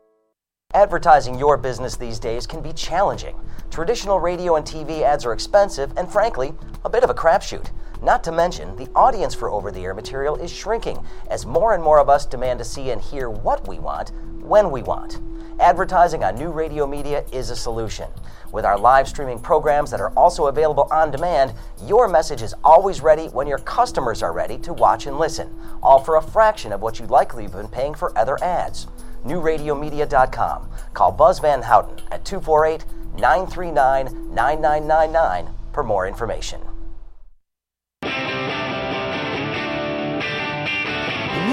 Advertising 0.76 1.40
your 1.40 1.58
business 1.58 1.98
these 1.98 2.20
days 2.20 2.46
can 2.46 2.62
be 2.62 2.72
challenging. 2.74 3.36
Traditional 3.72 4.20
radio 4.20 4.56
and 4.56 4.64
TV 4.64 5.02
ads 5.02 5.26
are 5.26 5.34
expensive 5.34 5.92
and, 5.98 6.08
frankly, 6.12 6.54
a 6.86 6.90
bit 6.92 7.04
of 7.04 7.10
a 7.10 7.14
crapshoot. 7.16 7.72
Not 8.04 8.24
to 8.26 8.32
mention, 8.32 8.76
the 8.76 8.88
audience 8.94 9.34
for 9.34 9.50
over 9.50 9.72
the 9.72 9.84
air 9.84 9.96
material 9.96 10.36
is 10.36 10.52
shrinking 10.52 11.04
as 11.32 11.44
more 11.44 11.74
and 11.74 11.82
more 11.82 11.98
of 11.98 12.08
us 12.08 12.28
demand 12.28 12.60
to 12.60 12.66
see 12.66 12.92
and 12.92 13.02
hear 13.02 13.32
what 13.32 13.68
we 13.68 13.80
want 13.80 14.12
when 14.44 14.70
we 14.70 14.84
want. 14.84 15.20
Advertising 15.60 16.24
on 16.24 16.36
new 16.36 16.52
radio 16.52 16.86
media 16.86 17.26
is 17.32 17.50
a 17.50 17.56
solution. 17.56 18.08
With 18.52 18.64
our 18.64 18.78
live 18.78 19.08
streaming 19.08 19.40
programs 19.40 19.90
that 19.90 20.00
are 20.00 20.12
also 20.12 20.46
available 20.46 20.88
on 20.92 21.10
demand, 21.10 21.52
your 21.84 22.08
message 22.08 22.44
is 22.44 22.54
always 22.64 23.02
ready 23.02 23.26
when 23.30 23.48
your 23.48 23.58
customers 23.58 24.22
are 24.22 24.34
ready 24.34 24.60
to 24.60 24.74
watch 24.74 25.08
and 25.08 25.18
listen, 25.18 25.52
all 25.82 25.98
for 25.98 26.18
a 26.18 26.22
fraction 26.22 26.72
of 26.72 26.82
what 26.84 27.00
you'd 27.00 27.10
likely 27.10 27.42
have 27.42 27.54
been 27.54 27.68
paying 27.68 27.96
for 27.96 28.16
other 28.16 28.38
ads 28.44 28.86
newradiomedia.com. 29.24 30.70
Call 30.94 31.12
Buzz 31.12 31.40
Van 31.40 31.62
Houten 31.62 32.02
at 32.12 32.26
248 32.26 32.86
939 33.16 34.34
9999 34.34 35.54
for 35.74 35.84
more 35.84 36.08
information. 36.08 36.62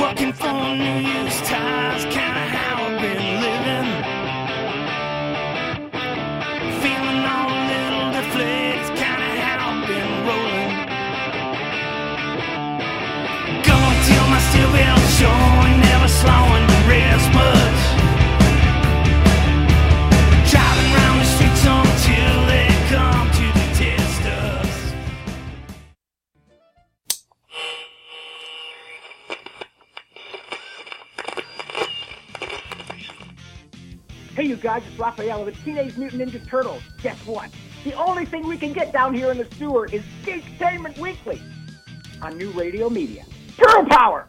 Working 0.00 0.32
for 0.32 0.52
news 0.52 1.40
ties, 1.42 2.04
kinda 2.04 2.44
how 2.56 2.84
I've 2.84 3.00
been 3.00 3.40
living. 3.44 3.88
Feeling 6.82 7.24
all 7.24 7.48
a 7.48 7.60
little 7.72 8.06
deflated, 8.12 8.75
Raphael 35.26 35.48
of 35.48 35.54
the 35.54 35.64
Teenage 35.64 35.96
Mutant 35.96 36.22
Ninja 36.22 36.46
Turtles. 36.48 36.82
Guess 37.02 37.18
what? 37.26 37.50
The 37.82 37.94
only 37.94 38.24
thing 38.24 38.46
we 38.46 38.56
can 38.56 38.72
get 38.72 38.92
down 38.92 39.12
here 39.12 39.32
in 39.32 39.38
the 39.38 39.48
sewer 39.56 39.86
is 39.86 40.02
Geektainment 40.24 40.98
Weekly 40.98 41.42
on 42.22 42.38
New 42.38 42.50
Radio 42.52 42.88
Media. 42.88 43.24
Turtle 43.56 43.86
Power! 43.86 44.28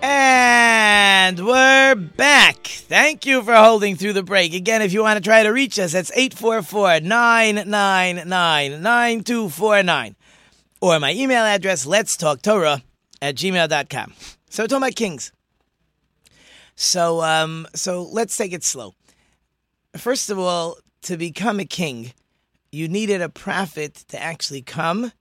And 0.00 1.46
we're 1.46 1.94
back. 1.94 2.66
Thank 2.66 3.24
you 3.26 3.42
for 3.42 3.54
holding 3.54 3.96
through 3.96 4.14
the 4.14 4.22
break. 4.24 4.52
Again, 4.54 4.82
if 4.82 4.92
you 4.92 5.02
want 5.02 5.16
to 5.16 5.22
try 5.22 5.44
to 5.44 5.50
reach 5.50 5.78
us, 5.78 5.92
that's 5.92 6.10
844 6.12 7.00
999 7.00 8.28
9249. 8.28 10.16
Or 10.80 10.98
my 11.00 11.12
email 11.12 11.44
address, 11.44 11.86
let's 11.86 12.16
talk 12.16 12.42
Torah 12.42 12.82
at 13.20 13.34
gmail.com. 13.34 14.14
So, 14.50 14.62
we're 14.62 14.68
talking 14.68 14.82
about 14.82 14.94
kings. 14.94 15.32
So, 16.76 17.22
um, 17.22 17.66
so 17.74 18.04
let's 18.04 18.36
take 18.36 18.52
it 18.52 18.62
slow. 18.62 18.94
First 19.96 20.30
of 20.30 20.38
all, 20.38 20.76
to 21.02 21.16
become 21.16 21.58
a 21.58 21.64
king, 21.64 22.12
you 22.70 22.86
needed 22.86 23.20
a 23.20 23.28
prophet 23.28 24.04
to 24.08 24.22
actually 24.22 24.62
come 24.62 25.12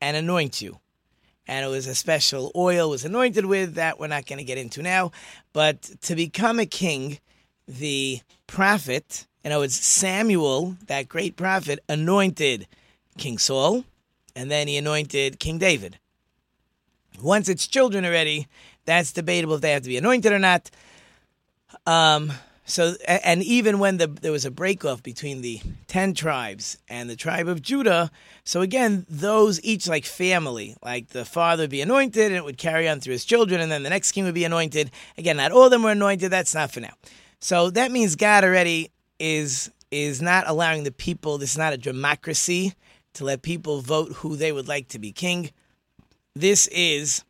and 0.00 0.16
anoint 0.16 0.60
you 0.60 0.78
and 1.48 1.64
it 1.64 1.68
was 1.68 1.86
a 1.86 1.94
special 1.94 2.50
oil 2.56 2.90
was 2.90 3.04
anointed 3.04 3.46
with 3.46 3.74
that 3.74 3.98
we're 3.98 4.06
not 4.06 4.26
going 4.26 4.38
to 4.38 4.44
get 4.44 4.58
into 4.58 4.82
now 4.82 5.10
but 5.52 5.82
to 6.02 6.14
become 6.14 6.58
a 6.58 6.66
king 6.66 7.18
the 7.66 8.20
prophet 8.46 9.26
you 9.44 9.50
know 9.50 9.62
it's 9.62 9.76
samuel 9.76 10.76
that 10.86 11.08
great 11.08 11.36
prophet 11.36 11.78
anointed 11.88 12.66
king 13.18 13.38
saul 13.38 13.84
and 14.36 14.50
then 14.50 14.68
he 14.68 14.76
anointed 14.76 15.40
king 15.40 15.58
david. 15.58 15.98
Once 17.20 17.48
it's 17.48 17.66
children 17.66 18.04
already 18.04 18.46
that's 18.84 19.10
debatable 19.10 19.56
if 19.56 19.62
they 19.62 19.72
have 19.72 19.82
to 19.82 19.88
be 19.88 19.96
anointed 19.96 20.30
or 20.30 20.38
not. 20.38 20.70
Um 21.86 22.32
so 22.68 22.94
and 23.06 23.42
even 23.44 23.78
when 23.78 23.96
the, 23.96 24.08
there 24.08 24.32
was 24.32 24.44
a 24.44 24.50
break 24.50 24.84
off 24.84 25.02
between 25.02 25.40
the 25.40 25.60
10 25.86 26.14
tribes 26.14 26.76
and 26.88 27.08
the 27.08 27.14
tribe 27.14 27.46
of 27.46 27.62
judah 27.62 28.10
so 28.42 28.60
again 28.60 29.06
those 29.08 29.62
each 29.62 29.86
like 29.86 30.04
family 30.04 30.76
like 30.82 31.08
the 31.10 31.24
father 31.24 31.62
would 31.62 31.70
be 31.70 31.80
anointed 31.80 32.26
and 32.26 32.34
it 32.34 32.44
would 32.44 32.58
carry 32.58 32.88
on 32.88 32.98
through 32.98 33.12
his 33.12 33.24
children 33.24 33.60
and 33.60 33.70
then 33.70 33.84
the 33.84 33.90
next 33.90 34.12
king 34.12 34.24
would 34.24 34.34
be 34.34 34.44
anointed. 34.44 34.90
Again 35.16 35.36
not 35.38 35.52
all 35.52 35.64
of 35.64 35.70
them 35.70 35.82
were 35.82 35.92
anointed 35.92 36.30
that's 36.30 36.54
not 36.54 36.72
for 36.72 36.80
now. 36.80 36.94
So 37.40 37.70
that 37.70 37.92
means 37.92 38.16
god 38.16 38.44
already 38.44 38.90
is 39.18 39.70
is 39.92 40.20
not 40.20 40.44
allowing 40.48 40.82
the 40.82 40.92
people 40.92 41.38
this 41.38 41.52
is 41.52 41.58
not 41.58 41.72
a 41.72 41.78
democracy 41.78 42.74
to 43.16 43.24
let 43.24 43.42
people 43.42 43.80
vote 43.80 44.12
who 44.12 44.36
they 44.36 44.52
would 44.52 44.68
like 44.68 44.88
to 44.88 44.98
be 44.98 45.12
king 45.12 45.50
this 46.34 46.66
is 46.68 47.24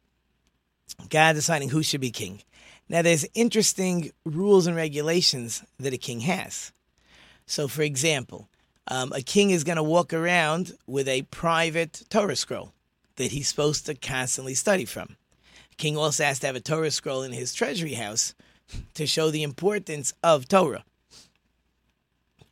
god 1.08 1.34
deciding 1.34 1.68
who 1.68 1.82
should 1.82 2.00
be 2.00 2.10
king 2.10 2.40
now, 2.88 3.02
there's 3.02 3.26
interesting 3.34 4.12
rules 4.24 4.66
and 4.66 4.76
regulations 4.76 5.64
that 5.78 5.92
a 5.92 5.98
king 5.98 6.20
has. 6.20 6.72
So, 7.46 7.66
for 7.66 7.82
example, 7.82 8.48
um, 8.88 9.12
a 9.12 9.22
king 9.22 9.50
is 9.50 9.64
going 9.64 9.76
to 9.76 9.82
walk 9.82 10.12
around 10.12 10.72
with 10.86 11.08
a 11.08 11.22
private 11.22 12.04
Torah 12.08 12.36
scroll 12.36 12.72
that 13.16 13.32
he's 13.32 13.48
supposed 13.48 13.86
to 13.86 13.94
constantly 13.94 14.54
study 14.54 14.84
from. 14.84 15.16
A 15.72 15.74
king 15.76 15.96
also 15.96 16.24
has 16.24 16.38
to 16.40 16.46
have 16.46 16.56
a 16.56 16.60
Torah 16.60 16.92
scroll 16.92 17.22
in 17.22 17.32
his 17.32 17.52
treasury 17.52 17.94
house 17.94 18.34
to 18.94 19.06
show 19.06 19.30
the 19.30 19.42
importance 19.42 20.12
of 20.22 20.46
Torah. 20.46 20.84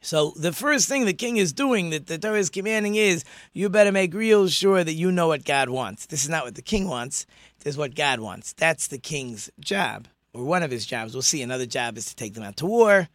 So, 0.04 0.34
the 0.36 0.52
first 0.52 0.86
thing 0.86 1.06
the 1.06 1.14
king 1.14 1.38
is 1.38 1.54
doing 1.54 1.88
that 1.88 2.08
the 2.08 2.18
Torah 2.18 2.38
is 2.38 2.50
commanding 2.50 2.94
is 2.94 3.24
you 3.54 3.70
better 3.70 3.90
make 3.90 4.12
real 4.12 4.48
sure 4.48 4.84
that 4.84 4.92
you 4.92 5.10
know 5.10 5.28
what 5.28 5.46
God 5.46 5.70
wants. 5.70 6.04
This 6.04 6.24
is 6.24 6.28
not 6.28 6.44
what 6.44 6.56
the 6.56 6.62
king 6.62 6.88
wants, 6.88 7.24
this 7.60 7.72
is 7.72 7.78
what 7.78 7.94
God 7.94 8.20
wants. 8.20 8.52
That's 8.52 8.88
the 8.88 8.98
king's 8.98 9.50
job 9.60 10.06
or 10.34 10.44
one 10.44 10.62
of 10.62 10.70
his 10.70 10.84
jobs. 10.84 11.14
We'll 11.14 11.22
see. 11.22 11.40
Another 11.40 11.64
job 11.64 11.96
is 11.96 12.04
to 12.06 12.16
take 12.16 12.34
them 12.34 12.42
out 12.42 12.58
to 12.58 12.66
war. 12.66 13.08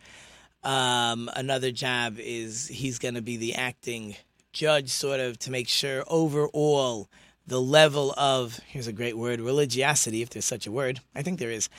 Um, 0.63 1.30
another 1.36 1.71
job 1.71 2.17
is 2.17 2.67
he's 2.67 2.97
going 2.97 3.13
to 3.13 3.21
be 3.21 3.38
the 3.38 3.54
acting 3.54 4.15
judge, 4.52 4.89
sort 4.89 5.19
of, 5.19 5.38
to 5.39 5.52
make 5.52 5.67
sure 5.67 6.04
overall 6.08 7.08
the 7.45 7.62
level 7.62 8.15
of 8.17 8.60
here's 8.65 8.88
a 8.88 8.93
great 8.93 9.15
word 9.15 9.39
religiosity, 9.41 10.23
if 10.23 10.32
there's 10.32 10.45
such 10.45 10.65
a 10.65 10.71
word. 10.71 11.02
I 11.13 11.21
think 11.21 11.38
there 11.38 11.52
is, 11.52 11.69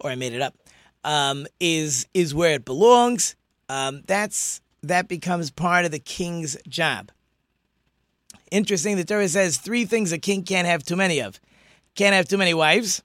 or 0.00 0.10
I 0.10 0.16
made 0.16 0.32
it 0.32 0.42
up. 0.42 0.56
Um, 1.04 1.46
is 1.60 2.08
is 2.14 2.34
where 2.34 2.54
it 2.54 2.64
belongs. 2.64 3.36
Um, 3.68 4.02
that's 4.06 4.60
that 4.82 5.08
becomes 5.08 5.50
part 5.50 5.84
of 5.84 5.90
the 5.90 5.98
king's 5.98 6.56
job. 6.68 7.10
Interesting. 8.50 8.96
The 8.96 9.04
Torah 9.04 9.28
says 9.28 9.56
three 9.56 9.84
things 9.84 10.12
a 10.12 10.18
king 10.18 10.44
can't 10.44 10.66
have 10.66 10.84
too 10.84 10.96
many 10.96 11.20
of. 11.20 11.40
Can't 11.94 12.14
have 12.14 12.28
too 12.28 12.38
many 12.38 12.54
wives. 12.54 13.02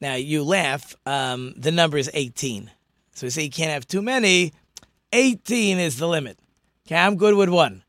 Now 0.00 0.14
you 0.14 0.42
laugh. 0.42 0.96
Um, 1.06 1.54
the 1.56 1.70
number 1.70 1.96
is 1.96 2.10
18. 2.12 2.70
So 3.12 3.26
we 3.26 3.30
say 3.30 3.44
you 3.44 3.50
can't 3.50 3.70
have 3.70 3.86
too 3.86 4.02
many. 4.02 4.52
18 5.12 5.78
is 5.78 5.98
the 5.98 6.08
limit. 6.08 6.38
Okay, 6.86 6.96
I'm 6.96 7.16
good 7.16 7.34
with 7.34 7.48
one. 7.48 7.84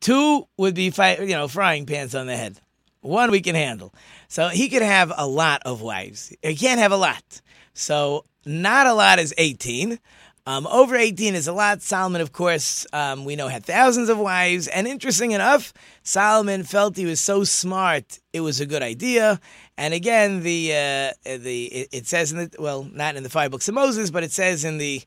Two 0.00 0.46
would 0.56 0.74
be, 0.74 0.90
fi- 0.90 1.18
you 1.18 1.34
know, 1.34 1.48
frying 1.48 1.86
pans 1.86 2.14
on 2.14 2.26
the 2.26 2.36
head. 2.36 2.60
One 3.00 3.30
we 3.30 3.40
can 3.40 3.54
handle. 3.54 3.94
So 4.28 4.48
he 4.48 4.68
could 4.68 4.82
have 4.82 5.12
a 5.16 5.26
lot 5.26 5.62
of 5.64 5.80
wives. 5.80 6.34
He 6.42 6.56
can't 6.56 6.80
have 6.80 6.92
a 6.92 6.96
lot. 6.96 7.40
So 7.72 8.26
not 8.44 8.86
a 8.86 8.92
lot 8.92 9.18
is 9.18 9.32
18. 9.38 9.98
Um, 10.46 10.66
over 10.66 10.96
18 10.96 11.34
is 11.34 11.46
a 11.46 11.52
lot. 11.52 11.82
Solomon, 11.82 12.20
of 12.20 12.32
course, 12.32 12.86
um, 12.92 13.24
we 13.24 13.36
know 13.36 13.48
had 13.48 13.64
thousands 13.64 14.08
of 14.08 14.18
wives. 14.18 14.68
And 14.68 14.88
interesting 14.88 15.32
enough, 15.32 15.72
Solomon 16.02 16.64
felt 16.64 16.96
he 16.96 17.04
was 17.04 17.20
so 17.20 17.44
smart, 17.44 18.18
it 18.32 18.40
was 18.40 18.60
a 18.60 18.66
good 18.66 18.82
idea. 18.82 19.40
And 19.76 19.94
again, 19.94 20.42
the 20.42 20.72
uh, 20.72 21.12
the 21.38 21.66
it, 21.66 21.88
it 21.92 22.06
says 22.06 22.32
in 22.32 22.38
the 22.38 22.50
well, 22.58 22.88
not 22.92 23.16
in 23.16 23.22
the 23.22 23.30
five 23.30 23.50
books 23.50 23.68
of 23.68 23.74
Moses, 23.74 24.10
but 24.10 24.22
it 24.22 24.32
says 24.32 24.64
in 24.64 24.78
the 24.78 25.02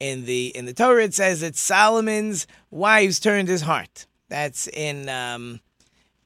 in 0.00 0.24
the 0.24 0.48
in 0.56 0.64
the 0.64 0.74
Torah, 0.74 1.04
it 1.04 1.14
says 1.14 1.40
that 1.40 1.56
Solomon's 1.56 2.46
wives 2.70 3.20
turned 3.20 3.48
his 3.48 3.62
heart. 3.62 4.06
That's 4.28 4.68
in 4.68 5.08
um, 5.08 5.60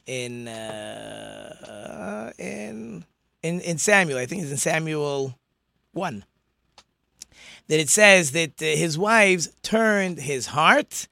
in 0.06 0.48
uh, 0.48 2.32
in 2.38 3.04
in 3.42 3.60
in 3.60 3.78
Samuel. 3.78 4.18
I 4.18 4.26
think 4.26 4.42
it's 4.42 4.50
in 4.50 4.56
Samuel 4.56 5.38
one 5.92 6.24
that 7.68 7.80
it 7.80 7.88
says 7.88 8.32
that 8.32 8.60
uh, 8.60 8.64
his 8.64 8.98
wives 8.98 9.52
turned 9.62 10.18
his 10.18 10.46
heart. 10.46 11.08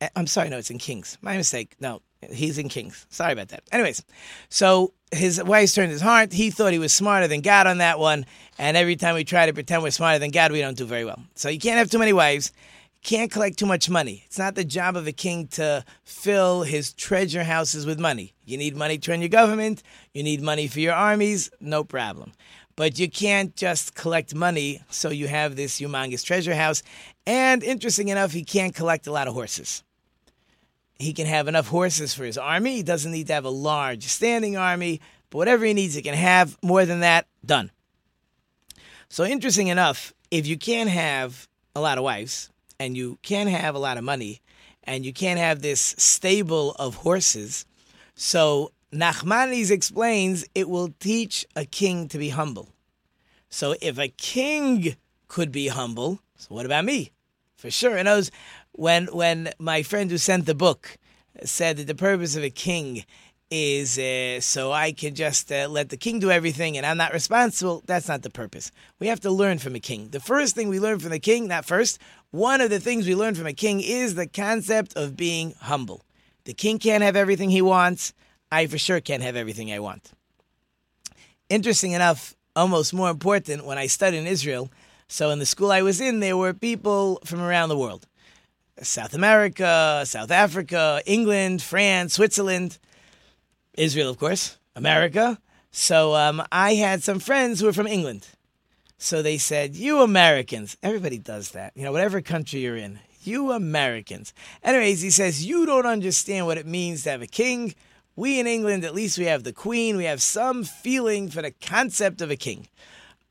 Uh, 0.00 0.08
I'm 0.16 0.26
sorry, 0.26 0.48
no, 0.48 0.58
it's 0.58 0.70
in 0.70 0.78
Kings. 0.78 1.18
My 1.20 1.36
mistake. 1.36 1.74
No, 1.80 2.02
he's 2.32 2.58
in 2.58 2.68
Kings. 2.68 3.06
Sorry 3.10 3.32
about 3.32 3.48
that. 3.48 3.62
Anyways, 3.72 4.04
so 4.48 4.92
his 5.12 5.42
wives 5.42 5.74
turned 5.74 5.90
his 5.90 6.00
heart. 6.00 6.32
He 6.32 6.50
thought 6.50 6.72
he 6.72 6.78
was 6.78 6.92
smarter 6.92 7.26
than 7.26 7.40
God 7.40 7.66
on 7.66 7.78
that 7.78 7.98
one. 7.98 8.26
And 8.58 8.76
every 8.76 8.96
time 8.96 9.14
we 9.14 9.24
try 9.24 9.46
to 9.46 9.52
pretend 9.52 9.82
we're 9.82 9.90
smarter 9.90 10.18
than 10.18 10.30
God, 10.30 10.52
we 10.52 10.60
don't 10.60 10.76
do 10.76 10.84
very 10.84 11.04
well. 11.04 11.22
So 11.34 11.48
you 11.48 11.58
can't 11.58 11.78
have 11.78 11.90
too 11.90 11.98
many 11.98 12.12
wives. 12.12 12.52
Can't 13.02 13.30
collect 13.30 13.58
too 13.58 13.64
much 13.66 13.88
money. 13.88 14.24
It's 14.26 14.38
not 14.38 14.54
the 14.54 14.64
job 14.64 14.94
of 14.94 15.06
a 15.06 15.12
king 15.12 15.48
to 15.48 15.86
fill 16.04 16.64
his 16.64 16.92
treasure 16.92 17.44
houses 17.44 17.86
with 17.86 17.98
money. 17.98 18.34
You 18.44 18.58
need 18.58 18.76
money 18.76 18.98
to 18.98 19.10
run 19.10 19.20
your 19.20 19.30
government. 19.30 19.82
You 20.12 20.22
need 20.22 20.42
money 20.42 20.68
for 20.68 20.80
your 20.80 20.92
armies. 20.92 21.50
No 21.60 21.82
problem. 21.82 22.32
But 22.80 22.98
you 22.98 23.10
can't 23.10 23.54
just 23.54 23.94
collect 23.94 24.34
money 24.34 24.80
so 24.88 25.10
you 25.10 25.28
have 25.28 25.54
this 25.54 25.78
humongous 25.78 26.24
treasure 26.24 26.54
house. 26.54 26.82
And 27.26 27.62
interesting 27.62 28.08
enough, 28.08 28.32
he 28.32 28.42
can't 28.42 28.74
collect 28.74 29.06
a 29.06 29.12
lot 29.12 29.28
of 29.28 29.34
horses. 29.34 29.84
He 30.98 31.12
can 31.12 31.26
have 31.26 31.46
enough 31.46 31.68
horses 31.68 32.14
for 32.14 32.24
his 32.24 32.38
army. 32.38 32.76
He 32.76 32.82
doesn't 32.82 33.12
need 33.12 33.26
to 33.26 33.34
have 33.34 33.44
a 33.44 33.50
large 33.50 34.04
standing 34.04 34.56
army, 34.56 35.02
but 35.28 35.36
whatever 35.36 35.66
he 35.66 35.74
needs, 35.74 35.92
he 35.92 36.00
can 36.00 36.14
have. 36.14 36.56
More 36.62 36.86
than 36.86 37.00
that, 37.00 37.26
done. 37.44 37.70
So, 39.10 39.24
interesting 39.24 39.68
enough, 39.68 40.14
if 40.30 40.46
you 40.46 40.56
can't 40.56 40.88
have 40.88 41.48
a 41.76 41.82
lot 41.82 41.98
of 41.98 42.04
wives 42.04 42.48
and 42.78 42.96
you 42.96 43.18
can't 43.20 43.50
have 43.50 43.74
a 43.74 43.78
lot 43.78 43.98
of 43.98 44.04
money 44.04 44.40
and 44.84 45.04
you 45.04 45.12
can't 45.12 45.38
have 45.38 45.60
this 45.60 45.94
stable 45.98 46.74
of 46.78 46.94
horses, 46.94 47.66
so 48.14 48.72
Nachmanides 48.92 49.70
explains 49.70 50.44
it 50.54 50.68
will 50.68 50.94
teach 50.98 51.46
a 51.54 51.64
king 51.64 52.08
to 52.08 52.18
be 52.18 52.30
humble. 52.30 52.70
So 53.48 53.74
if 53.80 53.98
a 53.98 54.08
king 54.08 54.96
could 55.28 55.52
be 55.52 55.68
humble, 55.68 56.20
so 56.36 56.54
what 56.54 56.66
about 56.66 56.84
me? 56.84 57.12
For 57.56 57.70
sure. 57.70 57.96
And 57.96 58.08
I 58.08 58.16
was 58.16 58.30
when 58.72 59.06
when 59.06 59.52
my 59.58 59.82
friend 59.82 60.10
who 60.10 60.18
sent 60.18 60.46
the 60.46 60.54
book 60.54 60.96
said 61.44 61.76
that 61.76 61.86
the 61.86 61.94
purpose 61.94 62.36
of 62.36 62.42
a 62.42 62.50
king 62.50 63.04
is 63.50 63.98
uh, 63.98 64.40
so 64.40 64.70
I 64.70 64.92
can 64.92 65.14
just 65.14 65.50
uh, 65.50 65.68
let 65.68 65.88
the 65.88 65.96
king 65.96 66.20
do 66.20 66.30
everything 66.30 66.76
and 66.76 66.86
I'm 66.86 66.96
not 66.96 67.12
responsible. 67.12 67.82
That's 67.86 68.08
not 68.08 68.22
the 68.22 68.30
purpose. 68.30 68.70
We 69.00 69.08
have 69.08 69.20
to 69.20 69.30
learn 69.30 69.58
from 69.58 69.74
a 69.74 69.80
king. 69.80 70.08
The 70.10 70.20
first 70.20 70.54
thing 70.54 70.68
we 70.68 70.78
learn 70.78 71.00
from 71.00 71.10
the 71.10 71.18
king, 71.18 71.48
not 71.48 71.64
first, 71.64 71.98
one 72.30 72.60
of 72.60 72.70
the 72.70 72.80
things 72.80 73.06
we 73.06 73.16
learn 73.16 73.34
from 73.34 73.46
a 73.46 73.52
king 73.52 73.80
is 73.80 74.14
the 74.14 74.28
concept 74.28 74.96
of 74.96 75.16
being 75.16 75.54
humble. 75.60 76.04
The 76.44 76.54
king 76.54 76.78
can't 76.78 77.02
have 77.02 77.16
everything 77.16 77.50
he 77.50 77.62
wants. 77.62 78.14
I 78.52 78.66
for 78.66 78.78
sure 78.78 79.00
can't 79.00 79.22
have 79.22 79.36
everything 79.36 79.72
I 79.72 79.78
want. 79.78 80.12
Interesting 81.48 81.92
enough, 81.92 82.34
almost 82.54 82.94
more 82.94 83.10
important, 83.10 83.64
when 83.64 83.78
I 83.78 83.86
studied 83.86 84.18
in 84.18 84.26
Israel, 84.26 84.70
so 85.08 85.30
in 85.30 85.38
the 85.38 85.46
school 85.46 85.72
I 85.72 85.82
was 85.82 86.00
in, 86.00 86.20
there 86.20 86.36
were 86.36 86.54
people 86.54 87.20
from 87.24 87.40
around 87.40 87.68
the 87.68 87.78
world 87.78 88.06
South 88.82 89.12
America, 89.12 90.02
South 90.06 90.30
Africa, 90.30 91.02
England, 91.04 91.62
France, 91.62 92.14
Switzerland. 92.14 92.78
Israel, 93.74 94.10
of 94.10 94.18
course, 94.18 94.58
America. 94.76 95.38
So 95.70 96.14
um, 96.14 96.42
I 96.50 96.74
had 96.74 97.02
some 97.02 97.20
friends 97.20 97.60
who 97.60 97.66
were 97.66 97.72
from 97.72 97.86
England. 97.86 98.28
So 98.98 99.22
they 99.22 99.38
said, 99.38 99.76
You 99.76 100.02
Americans, 100.02 100.76
everybody 100.82 101.18
does 101.18 101.52
that, 101.52 101.72
you 101.74 101.84
know, 101.84 101.92
whatever 101.92 102.20
country 102.20 102.60
you're 102.60 102.76
in, 102.76 102.98
you 103.22 103.52
Americans. 103.52 104.34
Anyways, 104.62 105.00
he 105.00 105.10
says, 105.10 105.46
You 105.46 105.64
don't 105.64 105.86
understand 105.86 106.46
what 106.46 106.58
it 106.58 106.66
means 106.66 107.04
to 107.04 107.10
have 107.10 107.22
a 107.22 107.26
king. 107.26 107.74
We 108.16 108.40
in 108.40 108.46
England, 108.46 108.84
at 108.84 108.94
least 108.94 109.18
we 109.18 109.24
have 109.26 109.44
the 109.44 109.52
queen, 109.52 109.96
we 109.96 110.04
have 110.04 110.20
some 110.20 110.64
feeling 110.64 111.30
for 111.30 111.42
the 111.42 111.52
concept 111.52 112.20
of 112.20 112.30
a 112.30 112.36
king. 112.36 112.68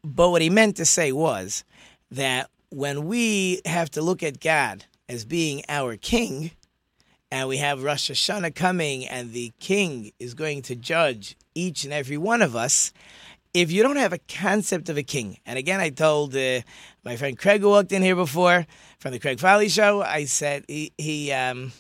But 0.04 0.30
what 0.30 0.42
he 0.42 0.50
meant 0.50 0.78
to 0.78 0.86
say 0.86 1.12
was 1.12 1.63
that 2.12 2.50
when 2.70 3.06
we 3.06 3.62
have 3.65 3.92
to 3.92 4.02
look 4.02 4.24
at 4.24 4.39
God 4.39 4.86
as 5.08 5.26
being 5.26 5.63
our 5.68 5.98
king, 5.98 6.52
and 7.32 7.48
we 7.48 7.58
have 7.58 7.84
Rosh 7.84 8.10
Hashanah 8.10 8.56
coming, 8.56 9.06
and 9.06 9.34
the 9.34 9.52
king 9.60 10.12
is 10.20 10.34
going 10.34 10.62
to 10.63 10.76
judge 10.76 11.36
each 11.54 11.84
and 11.84 11.94
every 11.94 12.18
one 12.18 12.42
of 12.42 12.56
us. 12.56 12.92
If 13.54 13.72
you 13.72 13.84
don't 13.84 13.98
have 13.98 14.13
a 14.13 14.20
concept 14.20 14.89
of 14.89 14.98
a 14.98 15.04
king, 15.04 15.39
and 15.46 15.58
again, 15.58 15.80
I 15.80 15.89
told 15.89 16.36
uh, 16.36 16.62
my 17.04 17.15
friend 17.15 17.38
Craig 17.38 17.62
who 17.62 17.70
walked 17.70 17.92
in 17.92 18.02
here 18.02 18.15
before 18.15 18.65
from 19.00 19.12
the 19.12 19.20
Craig 19.20 19.39
Foley 19.39 19.70
show, 19.70 20.02
I 20.02 20.26
said 20.26 20.65
he 20.68 20.92
he 20.98 21.32
um, 21.32 21.72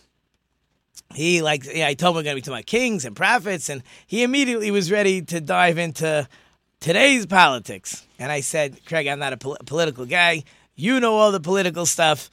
he 1.13 1.41
like 1.41 1.65
yeah, 1.65 1.87
I 1.87 1.93
told 1.93 2.15
him 2.15 2.23
we're 2.23 2.31
to 2.31 2.35
be 2.35 2.41
talking 2.41 2.53
about 2.53 2.65
kings 2.65 3.05
and 3.05 3.15
prophets, 3.15 3.69
and 3.69 3.83
he 4.05 4.23
immediately 4.23 4.71
was 4.71 4.91
ready 4.91 5.21
to 5.23 5.41
dive 5.41 5.77
into 5.77 6.27
today's 6.79 7.25
politics. 7.25 8.05
And 8.17 8.31
I 8.31 8.41
said, 8.41 8.85
Craig, 8.85 9.07
I'm 9.07 9.19
not 9.19 9.33
a 9.33 9.37
pol- 9.37 9.57
political 9.65 10.05
guy. 10.05 10.43
You 10.75 10.99
know 10.99 11.15
all 11.15 11.31
the 11.31 11.39
political 11.39 11.85
stuff. 11.85 12.29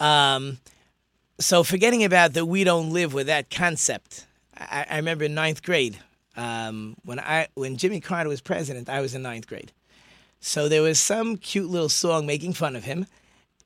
Um, 0.00 0.58
so 1.38 1.62
forgetting 1.62 2.04
about 2.04 2.32
that, 2.32 2.46
we 2.46 2.64
don't 2.64 2.92
live 2.92 3.12
with 3.12 3.26
that 3.26 3.50
concept. 3.50 4.26
I, 4.56 4.86
I 4.90 4.96
remember 4.96 5.24
in 5.24 5.34
ninth 5.34 5.62
grade 5.62 5.98
um, 6.36 6.96
when 7.04 7.18
I 7.18 7.48
when 7.54 7.76
Jimmy 7.76 8.00
Carter 8.00 8.28
was 8.28 8.40
president, 8.40 8.88
I 8.88 9.00
was 9.00 9.14
in 9.14 9.22
ninth 9.22 9.46
grade. 9.46 9.72
So 10.40 10.68
there 10.68 10.82
was 10.82 11.00
some 11.00 11.36
cute 11.36 11.70
little 11.70 11.88
song 11.88 12.26
making 12.26 12.52
fun 12.52 12.76
of 12.76 12.84
him, 12.84 13.06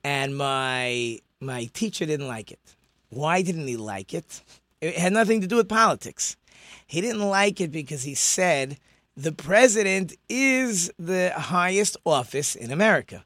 and 0.04 0.36
my 0.36 1.18
my 1.40 1.66
teacher 1.72 2.06
didn't 2.06 2.28
like 2.28 2.50
it. 2.50 2.60
Why 3.10 3.42
didn't 3.42 3.66
he 3.66 3.76
like 3.76 4.14
it? 4.14 4.42
It 4.80 4.96
had 4.96 5.12
nothing 5.12 5.40
to 5.42 5.46
do 5.46 5.56
with 5.56 5.68
politics. 5.68 6.36
He 6.86 7.00
didn't 7.00 7.28
like 7.28 7.60
it 7.60 7.70
because 7.70 8.04
he 8.04 8.14
said 8.14 8.78
the 9.16 9.32
president 9.32 10.14
is 10.28 10.90
the 10.98 11.32
highest 11.36 11.96
office 12.06 12.54
in 12.54 12.70
America. 12.70 13.24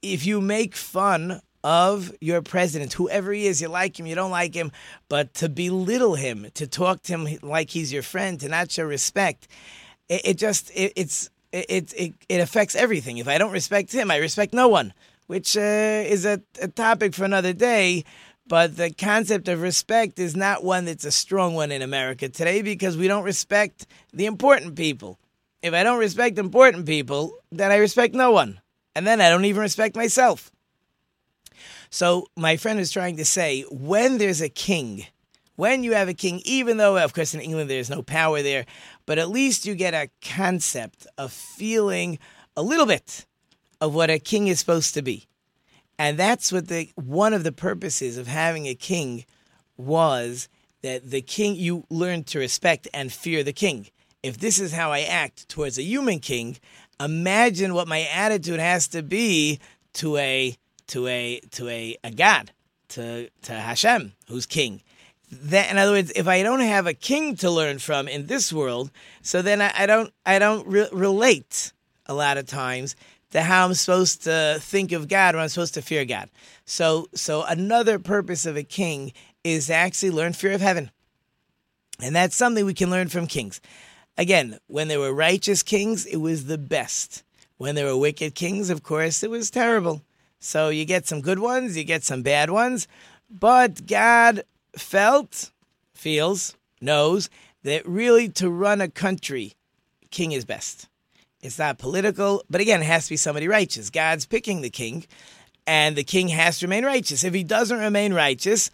If 0.00 0.24
you 0.26 0.40
make 0.40 0.74
fun 0.74 1.42
of 1.62 2.12
your 2.20 2.42
president, 2.42 2.92
whoever 2.92 3.32
he 3.32 3.46
is, 3.46 3.60
you 3.60 3.68
like 3.68 3.98
him, 3.98 4.06
you 4.06 4.14
don't 4.14 4.30
like 4.30 4.54
him, 4.54 4.70
but 5.08 5.32
to 5.34 5.48
belittle 5.48 6.14
him, 6.14 6.46
to 6.54 6.66
talk 6.66 7.02
to 7.02 7.16
him 7.16 7.38
like 7.42 7.70
he's 7.70 7.92
your 7.92 8.02
friend, 8.02 8.38
to 8.40 8.48
not 8.48 8.70
show 8.70 8.84
respect, 8.84 9.48
it, 10.08 10.20
it 10.24 10.38
just 10.38 10.70
it, 10.70 10.92
it's 10.94 11.30
it, 11.52 11.92
it 11.96 12.14
it 12.28 12.40
affects 12.40 12.74
everything. 12.74 13.18
If 13.18 13.28
I 13.28 13.38
don't 13.38 13.52
respect 13.52 13.92
him, 13.92 14.10
I 14.10 14.16
respect 14.16 14.52
no 14.52 14.68
one, 14.68 14.92
which 15.26 15.56
uh, 15.56 15.60
is 15.60 16.26
a, 16.26 16.40
a 16.60 16.68
topic 16.68 17.14
for 17.14 17.24
another 17.24 17.52
day. 17.52 18.04
But 18.46 18.76
the 18.76 18.90
concept 18.90 19.48
of 19.48 19.62
respect 19.62 20.18
is 20.18 20.36
not 20.36 20.62
one 20.62 20.84
that's 20.84 21.06
a 21.06 21.10
strong 21.10 21.54
one 21.54 21.72
in 21.72 21.80
America 21.80 22.28
today 22.28 22.60
because 22.60 22.96
we 22.96 23.08
don't 23.08 23.24
respect 23.24 23.86
the 24.12 24.26
important 24.26 24.76
people. 24.76 25.18
If 25.62 25.72
I 25.72 25.82
don't 25.82 25.98
respect 25.98 26.38
important 26.38 26.84
people, 26.84 27.38
then 27.50 27.72
I 27.72 27.76
respect 27.76 28.14
no 28.14 28.32
one. 28.32 28.60
And 28.94 29.06
then 29.06 29.22
I 29.22 29.30
don't 29.30 29.46
even 29.46 29.62
respect 29.62 29.96
myself. 29.96 30.50
So 31.88 32.26
my 32.36 32.58
friend 32.58 32.78
is 32.78 32.90
trying 32.90 33.16
to 33.16 33.24
say 33.24 33.62
when 33.70 34.18
there's 34.18 34.42
a 34.42 34.50
king, 34.50 35.06
when 35.56 35.82
you 35.82 35.94
have 35.94 36.08
a 36.08 36.14
king, 36.14 36.42
even 36.44 36.76
though, 36.76 36.98
of 36.98 37.14
course, 37.14 37.34
in 37.34 37.40
England 37.40 37.70
there's 37.70 37.88
no 37.88 38.02
power 38.02 38.42
there, 38.42 38.66
but 39.06 39.18
at 39.18 39.30
least 39.30 39.64
you 39.64 39.74
get 39.74 39.94
a 39.94 40.10
concept 40.20 41.06
of 41.16 41.32
feeling 41.32 42.18
a 42.56 42.62
little 42.62 42.86
bit 42.86 43.24
of 43.80 43.94
what 43.94 44.10
a 44.10 44.18
king 44.18 44.48
is 44.48 44.60
supposed 44.60 44.92
to 44.94 45.02
be. 45.02 45.28
And 45.98 46.18
that's 46.18 46.52
what 46.52 46.68
the 46.68 46.90
one 46.96 47.32
of 47.32 47.44
the 47.44 47.52
purposes 47.52 48.16
of 48.16 48.26
having 48.26 48.66
a 48.66 48.74
king 48.74 49.24
was 49.76 50.48
that 50.82 51.10
the 51.10 51.22
king 51.22 51.56
you 51.56 51.84
learn 51.88 52.24
to 52.24 52.38
respect 52.38 52.88
and 52.92 53.12
fear 53.12 53.42
the 53.42 53.52
king. 53.52 53.88
If 54.22 54.38
this 54.38 54.58
is 54.58 54.72
how 54.72 54.92
I 54.92 55.00
act 55.00 55.48
towards 55.48 55.78
a 55.78 55.82
human 55.82 56.18
king, 56.18 56.58
imagine 57.00 57.74
what 57.74 57.88
my 57.88 58.02
attitude 58.12 58.60
has 58.60 58.88
to 58.88 59.02
be 59.02 59.60
to 59.94 60.16
a 60.16 60.56
to 60.88 61.06
a 61.06 61.40
to 61.52 61.68
a, 61.68 61.96
a 62.02 62.10
God, 62.10 62.52
to 62.90 63.28
to 63.42 63.52
Hashem, 63.52 64.12
who's 64.28 64.46
king. 64.46 64.82
That, 65.30 65.70
in 65.70 65.78
other 65.78 65.92
words, 65.92 66.12
if 66.14 66.28
I 66.28 66.42
don't 66.42 66.60
have 66.60 66.86
a 66.86 66.94
king 66.94 67.34
to 67.36 67.50
learn 67.50 67.78
from 67.78 68.06
in 68.06 68.26
this 68.26 68.52
world, 68.52 68.90
so 69.22 69.42
then 69.42 69.60
I, 69.60 69.72
I 69.76 69.86
don't 69.86 70.12
I 70.26 70.38
don't 70.38 70.66
re- 70.66 70.88
relate 70.92 71.72
a 72.06 72.14
lot 72.14 72.36
of 72.36 72.46
times 72.46 72.94
to 73.34 73.42
how 73.42 73.66
I'm 73.66 73.74
supposed 73.74 74.22
to 74.24 74.58
think 74.60 74.92
of 74.92 75.08
God 75.08 75.34
or 75.34 75.38
I'm 75.38 75.48
supposed 75.48 75.74
to 75.74 75.82
fear 75.82 76.04
God. 76.04 76.30
So 76.64 77.08
so 77.14 77.42
another 77.42 77.98
purpose 77.98 78.46
of 78.46 78.56
a 78.56 78.62
king 78.62 79.12
is 79.42 79.66
to 79.66 79.74
actually 79.74 80.12
learn 80.12 80.32
fear 80.32 80.52
of 80.52 80.60
heaven. 80.60 80.92
And 82.00 82.14
that's 82.14 82.36
something 82.36 82.64
we 82.64 82.74
can 82.74 82.90
learn 82.90 83.08
from 83.08 83.26
kings. 83.26 83.60
Again, 84.16 84.58
when 84.68 84.86
there 84.86 85.00
were 85.00 85.12
righteous 85.12 85.64
kings, 85.64 86.06
it 86.06 86.18
was 86.18 86.46
the 86.46 86.58
best. 86.58 87.24
When 87.56 87.74
there 87.74 87.86
were 87.86 87.96
wicked 87.96 88.36
kings, 88.36 88.70
of 88.70 88.84
course, 88.84 89.24
it 89.24 89.30
was 89.30 89.50
terrible. 89.50 90.02
So 90.38 90.68
you 90.68 90.84
get 90.84 91.08
some 91.08 91.20
good 91.20 91.40
ones, 91.40 91.76
you 91.76 91.82
get 91.82 92.04
some 92.04 92.22
bad 92.22 92.50
ones, 92.50 92.86
but 93.28 93.86
God 93.86 94.44
felt, 94.76 95.50
feels, 95.92 96.56
knows 96.80 97.28
that 97.64 97.84
really 97.84 98.28
to 98.28 98.48
run 98.48 98.80
a 98.80 98.88
country, 98.88 99.54
king 100.10 100.30
is 100.30 100.44
best. 100.44 100.88
It's 101.44 101.58
not 101.58 101.76
political, 101.76 102.42
but 102.48 102.62
again, 102.62 102.80
it 102.80 102.86
has 102.86 103.04
to 103.04 103.10
be 103.10 103.18
somebody 103.18 103.48
righteous. 103.48 103.90
God's 103.90 104.24
picking 104.24 104.62
the 104.62 104.70
king, 104.70 105.04
and 105.66 105.94
the 105.94 106.02
king 106.02 106.28
has 106.28 106.58
to 106.58 106.66
remain 106.66 106.86
righteous. 106.86 107.22
If 107.22 107.34
he 107.34 107.44
doesn't 107.44 107.78
remain 107.78 108.14
righteous, 108.14 108.70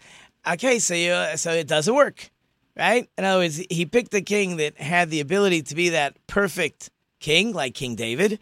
okay, 0.47 0.79
so 0.79 0.93
you, 0.93 1.35
so 1.35 1.51
it 1.51 1.67
doesn't 1.67 1.93
work, 1.93 2.31
right? 2.77 3.09
In 3.17 3.25
other 3.25 3.41
words, 3.41 3.61
he 3.69 3.85
picked 3.85 4.11
the 4.11 4.21
king 4.21 4.55
that 4.55 4.77
had 4.77 5.09
the 5.09 5.19
ability 5.19 5.63
to 5.63 5.75
be 5.75 5.89
that 5.89 6.15
perfect 6.27 6.89
king, 7.19 7.51
like 7.51 7.75
King 7.75 7.95
David, 7.95 8.39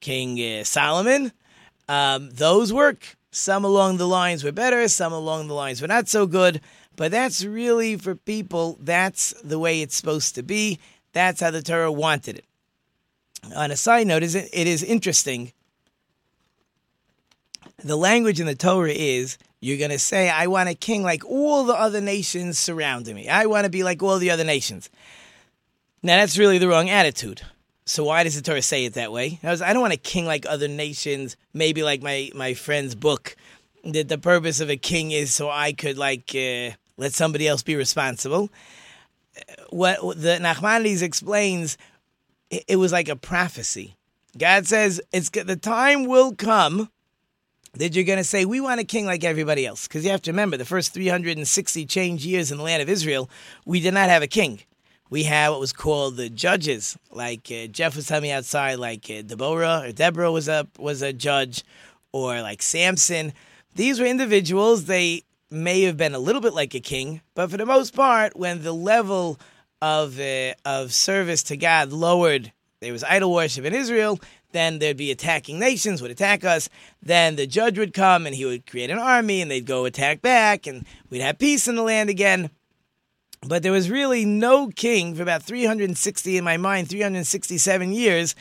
King 0.00 0.40
uh, 0.40 0.64
Solomon. 0.64 1.32
Um, 1.88 2.30
those 2.30 2.72
work. 2.72 3.16
Some 3.32 3.66
along 3.66 3.98
the 3.98 4.08
lines 4.08 4.44
were 4.44 4.52
better, 4.52 4.88
some 4.88 5.12
along 5.12 5.48
the 5.48 5.54
lines 5.54 5.82
were 5.82 5.88
not 5.88 6.08
so 6.08 6.26
good. 6.26 6.62
But 6.96 7.10
that's 7.10 7.44
really 7.44 7.96
for 7.96 8.14
people, 8.14 8.78
that's 8.80 9.34
the 9.44 9.58
way 9.58 9.82
it's 9.82 9.94
supposed 9.94 10.34
to 10.36 10.42
be. 10.42 10.78
That's 11.12 11.42
how 11.42 11.50
the 11.50 11.62
Torah 11.62 11.92
wanted 11.92 12.38
it. 12.38 12.47
On 13.56 13.70
a 13.70 13.76
side 13.76 14.06
note, 14.06 14.22
it 14.22 14.66
is 14.66 14.82
interesting. 14.82 15.52
The 17.84 17.96
language 17.96 18.40
in 18.40 18.46
the 18.46 18.54
Torah 18.54 18.90
is 18.90 19.38
you're 19.60 19.78
going 19.78 19.90
to 19.90 19.98
say, 19.98 20.28
I 20.28 20.46
want 20.46 20.68
a 20.68 20.74
king 20.74 21.02
like 21.02 21.24
all 21.24 21.64
the 21.64 21.74
other 21.74 22.00
nations 22.00 22.58
surrounding 22.58 23.14
me. 23.14 23.28
I 23.28 23.46
want 23.46 23.64
to 23.64 23.70
be 23.70 23.82
like 23.82 24.02
all 24.02 24.18
the 24.18 24.30
other 24.30 24.44
nations. 24.44 24.90
Now, 26.02 26.16
that's 26.16 26.38
really 26.38 26.58
the 26.58 26.68
wrong 26.68 26.90
attitude. 26.90 27.42
So 27.84 28.04
why 28.04 28.22
does 28.22 28.36
the 28.36 28.42
Torah 28.42 28.62
say 28.62 28.84
it 28.84 28.94
that 28.94 29.12
way? 29.12 29.40
I, 29.42 29.50
was, 29.50 29.62
I 29.62 29.72
don't 29.72 29.80
want 29.80 29.94
a 29.94 29.98
king 29.98 30.26
like 30.26 30.44
other 30.46 30.68
nations. 30.68 31.36
Maybe 31.54 31.82
like 31.82 32.02
my 32.02 32.30
my 32.34 32.52
friend's 32.52 32.94
book, 32.94 33.34
that 33.82 34.08
the 34.08 34.18
purpose 34.18 34.60
of 34.60 34.68
a 34.68 34.76
king 34.76 35.10
is 35.10 35.32
so 35.32 35.48
I 35.48 35.72
could 35.72 35.96
like 35.96 36.34
uh, 36.34 36.76
let 36.98 37.14
somebody 37.14 37.48
else 37.48 37.62
be 37.62 37.76
responsible. 37.76 38.50
What 39.70 40.00
the 40.20 40.38
Nachmanides 40.38 41.02
explains, 41.02 41.78
it, 42.50 42.76
was 42.76 42.92
like 42.92 43.08
a 43.08 43.16
prophecy. 43.16 43.96
God 44.36 44.66
says 44.66 45.00
it's 45.12 45.30
the 45.30 45.56
time 45.56 46.06
will 46.06 46.34
come 46.34 46.90
that 47.74 47.94
you're 47.94 48.04
going 48.04 48.18
to 48.18 48.24
say 48.24 48.44
we 48.44 48.60
want 48.60 48.80
a 48.80 48.84
king 48.84 49.04
like 49.06 49.24
everybody 49.24 49.66
else 49.66 49.86
because 49.86 50.04
you 50.04 50.10
have 50.10 50.22
to 50.22 50.30
remember 50.30 50.56
the 50.56 50.64
first 50.64 50.94
360 50.94 51.86
change 51.86 52.24
years 52.24 52.50
in 52.50 52.58
the 52.58 52.64
land 52.64 52.82
of 52.82 52.88
Israel, 52.88 53.28
we 53.64 53.80
did 53.80 53.94
not 53.94 54.08
have 54.08 54.22
a 54.22 54.26
king 54.26 54.60
we 55.10 55.22
had 55.24 55.50
what 55.50 55.60
was 55.60 55.72
called 55.72 56.16
the 56.16 56.28
judges. 56.28 56.96
Like 57.10 57.50
uh, 57.50 57.66
Jeff 57.66 57.96
was 57.96 58.06
telling 58.06 58.22
me 58.22 58.32
outside, 58.32 58.78
like 58.78 59.10
uh, 59.10 59.22
Deborah 59.22 59.82
or 59.84 59.92
Deborah 59.92 60.32
was 60.32 60.48
a 60.48 60.66
was 60.78 61.02
a 61.02 61.12
judge, 61.12 61.64
or 62.12 62.40
like 62.42 62.62
Samson. 62.62 63.32
These 63.74 64.00
were 64.00 64.06
individuals. 64.06 64.84
They 64.84 65.24
may 65.50 65.82
have 65.82 65.96
been 65.96 66.14
a 66.14 66.18
little 66.18 66.42
bit 66.42 66.52
like 66.52 66.74
a 66.74 66.80
king, 66.80 67.22
but 67.34 67.50
for 67.50 67.56
the 67.56 67.66
most 67.66 67.94
part, 67.94 68.36
when 68.36 68.62
the 68.62 68.72
level 68.72 69.38
of 69.80 70.18
uh, 70.18 70.54
of 70.64 70.92
service 70.92 71.42
to 71.44 71.56
God 71.56 71.92
lowered, 71.92 72.52
there 72.80 72.92
was 72.92 73.04
idol 73.04 73.32
worship 73.32 73.64
in 73.64 73.74
Israel. 73.74 74.20
Then 74.52 74.78
there'd 74.78 74.96
be 74.96 75.10
attacking 75.10 75.58
nations 75.58 76.00
would 76.00 76.10
attack 76.10 76.42
us. 76.44 76.70
Then 77.02 77.36
the 77.36 77.46
judge 77.46 77.78
would 77.78 77.92
come 77.92 78.24
and 78.26 78.34
he 78.34 78.46
would 78.46 78.66
create 78.66 78.90
an 78.90 78.98
army 78.98 79.42
and 79.42 79.50
they'd 79.50 79.66
go 79.66 79.84
attack 79.84 80.22
back 80.22 80.66
and 80.66 80.86
we'd 81.10 81.20
have 81.20 81.38
peace 81.38 81.68
in 81.68 81.76
the 81.76 81.82
land 81.82 82.08
again. 82.08 82.50
But 83.46 83.62
there 83.62 83.72
was 83.72 83.90
really 83.90 84.24
no 84.24 84.68
king 84.68 85.14
for 85.14 85.22
about 85.22 85.42
360, 85.42 86.38
in 86.38 86.44
my 86.44 86.56
mind, 86.56 86.88
367 86.88 87.92
years 87.92 88.34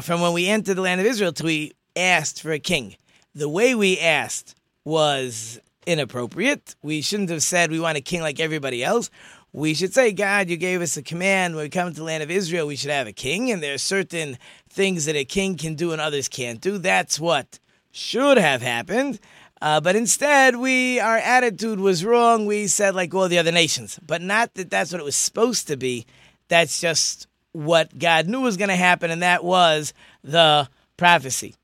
from 0.00 0.20
when 0.20 0.32
we 0.32 0.48
entered 0.48 0.74
the 0.74 0.82
land 0.82 1.00
of 1.00 1.06
Israel 1.06 1.32
till 1.32 1.46
we 1.46 1.72
asked 1.96 2.42
for 2.42 2.52
a 2.52 2.58
king. 2.58 2.96
The 3.34 3.48
way 3.48 3.74
we 3.74 3.98
asked 3.98 4.54
was 4.84 5.60
inappropriate. 5.86 6.74
We 6.82 7.00
shouldn't 7.00 7.30
have 7.30 7.42
said 7.42 7.70
we 7.70 7.80
want 7.80 7.96
a 7.96 8.02
king 8.02 8.20
like 8.20 8.40
everybody 8.40 8.84
else. 8.84 9.10
We 9.52 9.74
should 9.74 9.94
say, 9.94 10.12
God, 10.12 10.48
you 10.48 10.56
gave 10.56 10.82
us 10.82 10.96
a 10.96 11.02
command 11.02 11.54
when 11.54 11.64
we 11.64 11.68
come 11.70 11.90
to 11.90 11.96
the 11.96 12.04
land 12.04 12.22
of 12.22 12.30
Israel, 12.30 12.66
we 12.66 12.76
should 12.76 12.90
have 12.90 13.06
a 13.06 13.12
king, 13.12 13.50
and 13.50 13.62
there 13.62 13.74
are 13.74 13.78
certain 13.78 14.38
things 14.68 15.06
that 15.06 15.16
a 15.16 15.24
king 15.24 15.56
can 15.56 15.74
do 15.74 15.92
and 15.92 16.00
others 16.00 16.28
can't 16.28 16.60
do. 16.60 16.78
That's 16.78 17.18
what 17.18 17.58
should 17.90 18.36
have 18.36 18.62
happened. 18.62 19.18
Uh, 19.60 19.80
but 19.80 19.96
instead, 19.96 20.56
we 20.56 21.00
our 21.00 21.16
attitude 21.16 21.80
was 21.80 22.04
wrong. 22.04 22.46
We 22.46 22.68
said 22.68 22.94
like 22.94 23.12
all 23.12 23.28
the 23.28 23.38
other 23.38 23.50
nations, 23.50 23.98
but 24.06 24.22
not 24.22 24.54
that 24.54 24.70
that's 24.70 24.92
what 24.92 25.00
it 25.00 25.04
was 25.04 25.16
supposed 25.16 25.66
to 25.68 25.76
be. 25.76 26.06
That's 26.46 26.80
just 26.80 27.26
what 27.52 27.98
God 27.98 28.28
knew 28.28 28.42
was 28.42 28.56
going 28.56 28.68
to 28.68 28.76
happen, 28.76 29.10
and 29.10 29.22
that 29.22 29.42
was 29.42 29.92
the 30.22 30.68
prophecy. 30.96 31.56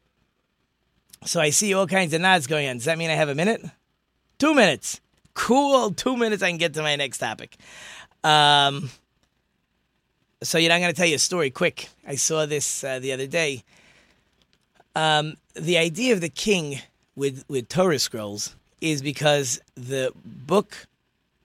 So 1.24 1.40
I 1.40 1.50
see 1.50 1.72
all 1.72 1.86
kinds 1.86 2.12
of 2.12 2.20
nods 2.20 2.46
going 2.46 2.68
on. 2.68 2.76
Does 2.76 2.84
that 2.86 2.98
mean 2.98 3.10
I 3.10 3.14
have 3.14 3.28
a 3.28 3.34
minute? 3.34 3.62
Two 4.38 4.54
minutes. 4.54 5.00
Cool. 5.34 5.92
Two 5.92 6.16
minutes. 6.16 6.42
I 6.42 6.48
can 6.48 6.58
get 6.58 6.74
to 6.74 6.82
my 6.82 6.96
next 6.96 7.18
topic. 7.18 7.56
Um, 8.22 8.90
so 10.42 10.58
you 10.58 10.68
know, 10.68 10.74
I'm 10.74 10.80
going 10.80 10.92
to 10.92 10.96
tell 10.96 11.06
you 11.06 11.16
a 11.16 11.18
story 11.18 11.50
quick. 11.50 11.88
I 12.06 12.14
saw 12.14 12.46
this 12.46 12.84
uh, 12.84 12.98
the 12.98 13.12
other 13.12 13.26
day. 13.26 13.64
Um, 14.96 15.34
the 15.54 15.78
idea 15.78 16.12
of 16.12 16.20
the 16.20 16.28
king 16.28 16.80
with 17.16 17.44
with 17.48 17.68
Torah 17.68 17.98
scrolls 17.98 18.54
is 18.80 19.02
because 19.02 19.60
the 19.74 20.12
book 20.24 20.86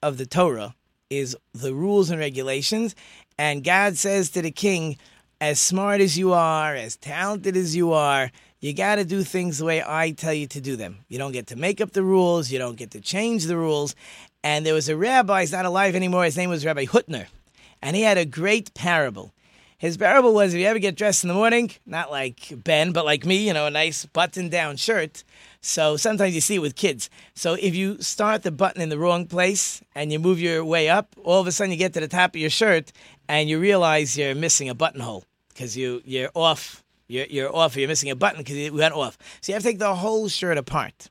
of 0.01 0.17
the 0.17 0.25
Torah 0.25 0.75
is 1.09 1.35
the 1.53 1.73
rules 1.73 2.09
and 2.09 2.19
regulations, 2.19 2.95
and 3.37 3.63
God 3.63 3.97
says 3.97 4.29
to 4.31 4.41
the 4.41 4.51
king, 4.51 4.97
as 5.41 5.59
smart 5.59 6.01
as 6.01 6.17
you 6.17 6.33
are, 6.33 6.75
as 6.75 6.97
talented 6.97 7.55
as 7.55 7.75
you 7.75 7.93
are, 7.93 8.31
you 8.59 8.73
got 8.73 8.95
to 8.95 9.05
do 9.05 9.23
things 9.23 9.57
the 9.57 9.65
way 9.65 9.83
I 9.85 10.11
tell 10.11 10.33
you 10.33 10.47
to 10.47 10.61
do 10.61 10.75
them. 10.75 10.99
You 11.07 11.17
don't 11.17 11.31
get 11.31 11.47
to 11.47 11.55
make 11.55 11.79
up 11.81 11.91
the 11.91 12.03
rules, 12.03 12.51
you 12.51 12.59
don't 12.59 12.77
get 12.77 12.91
to 12.91 13.01
change 13.01 13.45
the 13.45 13.57
rules. 13.57 13.95
And 14.43 14.65
there 14.65 14.73
was 14.73 14.89
a 14.89 14.95
rabbi, 14.95 15.41
he's 15.41 15.51
not 15.51 15.65
alive 15.65 15.95
anymore, 15.95 16.23
his 16.23 16.37
name 16.37 16.49
was 16.49 16.65
Rabbi 16.65 16.85
Hutner, 16.85 17.27
and 17.81 17.95
he 17.95 18.03
had 18.03 18.17
a 18.17 18.25
great 18.25 18.73
parable. 18.73 19.33
His 19.79 19.95
parable 19.95 20.33
was 20.33 20.53
if 20.53 20.59
you 20.59 20.65
ever 20.65 20.77
get 20.77 20.97
dressed 20.97 21.23
in 21.23 21.29
the 21.29 21.33
morning, 21.33 21.71
not 21.85 22.11
like 22.11 22.51
Ben, 22.51 22.91
but 22.91 23.05
like 23.05 23.25
me, 23.25 23.47
you 23.47 23.53
know, 23.53 23.65
a 23.65 23.71
nice 23.71 24.05
button 24.05 24.49
down 24.49 24.75
shirt. 24.75 25.23
So 25.61 25.95
sometimes 25.95 26.35
you 26.35 26.41
see 26.41 26.55
it 26.55 26.59
with 26.59 26.75
kids. 26.75 27.09
So 27.33 27.53
if 27.53 27.73
you 27.73 28.01
start 28.01 28.43
the 28.43 28.51
button 28.51 28.81
in 28.81 28.89
the 28.89 28.99
wrong 28.99 29.25
place 29.25 29.81
and 29.95 30.11
you 30.11 30.19
move 30.19 30.37
your 30.37 30.65
way 30.65 30.89
up, 30.89 31.15
all 31.23 31.39
of 31.39 31.47
a 31.47 31.53
sudden 31.53 31.71
you 31.71 31.77
get 31.77 31.93
to 31.93 32.01
the 32.01 32.09
top 32.09 32.35
of 32.35 32.41
your 32.41 32.49
shirt 32.49 32.91
and 33.29 33.47
you 33.47 33.57
realize 33.57 34.17
you're 34.17 34.35
missing 34.35 34.67
a 34.67 34.75
buttonhole 34.75 35.23
because 35.47 35.77
you, 35.77 36.01
you're 36.03 36.31
off. 36.35 36.83
You're, 37.09 37.25
you're 37.25 37.53
off 37.53 37.75
you're 37.75 37.87
missing 37.87 38.11
a 38.11 38.15
button 38.15 38.39
because 38.39 38.55
it 38.55 38.73
went 38.73 38.93
off. 38.93 39.17
So 39.41 39.51
you 39.51 39.55
have 39.55 39.63
to 39.63 39.69
take 39.69 39.79
the 39.79 39.95
whole 39.95 40.29
shirt 40.29 40.57
apart 40.57 41.09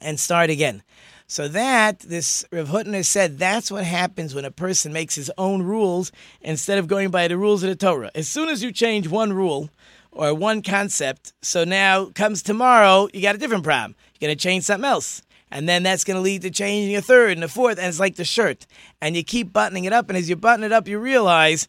and 0.00 0.18
start 0.18 0.50
again. 0.50 0.82
So 1.28 1.48
that 1.48 2.00
this 2.00 2.44
Rav 2.52 2.68
Hutner 2.68 3.04
said 3.04 3.38
that's 3.38 3.70
what 3.70 3.84
happens 3.84 4.34
when 4.34 4.44
a 4.44 4.50
person 4.50 4.92
makes 4.92 5.14
his 5.14 5.30
own 5.38 5.62
rules 5.62 6.12
instead 6.40 6.78
of 6.78 6.88
going 6.88 7.10
by 7.10 7.28
the 7.28 7.38
rules 7.38 7.62
of 7.62 7.70
the 7.70 7.76
Torah. 7.76 8.10
As 8.14 8.28
soon 8.28 8.48
as 8.48 8.62
you 8.62 8.72
change 8.72 9.08
one 9.08 9.32
rule 9.32 9.70
or 10.10 10.34
one 10.34 10.60
concept, 10.60 11.32
so 11.40 11.64
now 11.64 12.06
comes 12.06 12.42
tomorrow, 12.42 13.08
you 13.14 13.22
got 13.22 13.34
a 13.34 13.38
different 13.38 13.64
problem. 13.64 13.94
You're 14.18 14.28
going 14.28 14.36
to 14.36 14.42
change 14.42 14.64
something 14.64 14.88
else. 14.88 15.22
And 15.50 15.68
then 15.68 15.84
that's 15.84 16.02
going 16.02 16.16
to 16.16 16.20
lead 16.20 16.42
to 16.42 16.50
changing 16.50 16.96
a 16.96 17.02
third 17.02 17.32
and 17.32 17.44
a 17.44 17.48
fourth, 17.48 17.78
and 17.78 17.86
it's 17.86 18.00
like 18.00 18.16
the 18.16 18.24
shirt. 18.24 18.66
And 19.00 19.16
you 19.16 19.22
keep 19.22 19.52
buttoning 19.52 19.84
it 19.84 19.92
up, 19.92 20.08
and 20.08 20.18
as 20.18 20.28
you 20.28 20.34
button 20.34 20.64
it 20.64 20.72
up, 20.72 20.88
you 20.88 20.98
realize 20.98 21.68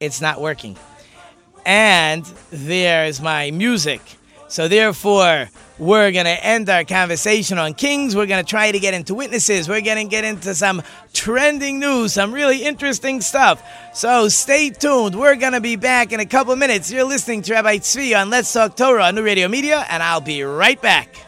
it's 0.00 0.20
not 0.20 0.40
working. 0.40 0.76
And 1.66 2.24
there's 2.50 3.20
my 3.20 3.50
music. 3.50 4.00
So 4.48 4.68
therefore, 4.68 5.50
we're 5.78 6.12
going 6.12 6.26
to 6.26 6.44
end 6.44 6.70
our 6.70 6.84
conversation 6.84 7.58
on 7.58 7.74
kings. 7.74 8.14
We're 8.14 8.26
going 8.26 8.42
to 8.42 8.48
try 8.48 8.70
to 8.70 8.78
get 8.78 8.94
into 8.94 9.14
witnesses. 9.14 9.68
We're 9.68 9.80
going 9.80 10.06
to 10.06 10.08
get 10.08 10.24
into 10.24 10.54
some 10.54 10.82
trending 11.12 11.80
news, 11.80 12.12
some 12.12 12.32
really 12.32 12.62
interesting 12.62 13.20
stuff. 13.20 13.62
So 13.92 14.28
stay 14.28 14.70
tuned. 14.70 15.16
We're 15.16 15.34
going 15.34 15.54
to 15.54 15.60
be 15.60 15.74
back 15.74 16.12
in 16.12 16.20
a 16.20 16.26
couple 16.26 16.54
minutes. 16.54 16.92
You're 16.92 17.04
listening 17.04 17.42
to 17.42 17.54
Rabbi 17.54 17.78
Tzvi 17.78 18.18
on 18.18 18.30
Let's 18.30 18.52
Talk 18.52 18.76
Torah 18.76 19.02
on 19.02 19.16
New 19.16 19.24
Radio 19.24 19.48
Media, 19.48 19.84
and 19.90 20.02
I'll 20.02 20.20
be 20.20 20.44
right 20.44 20.80
back. 20.80 21.25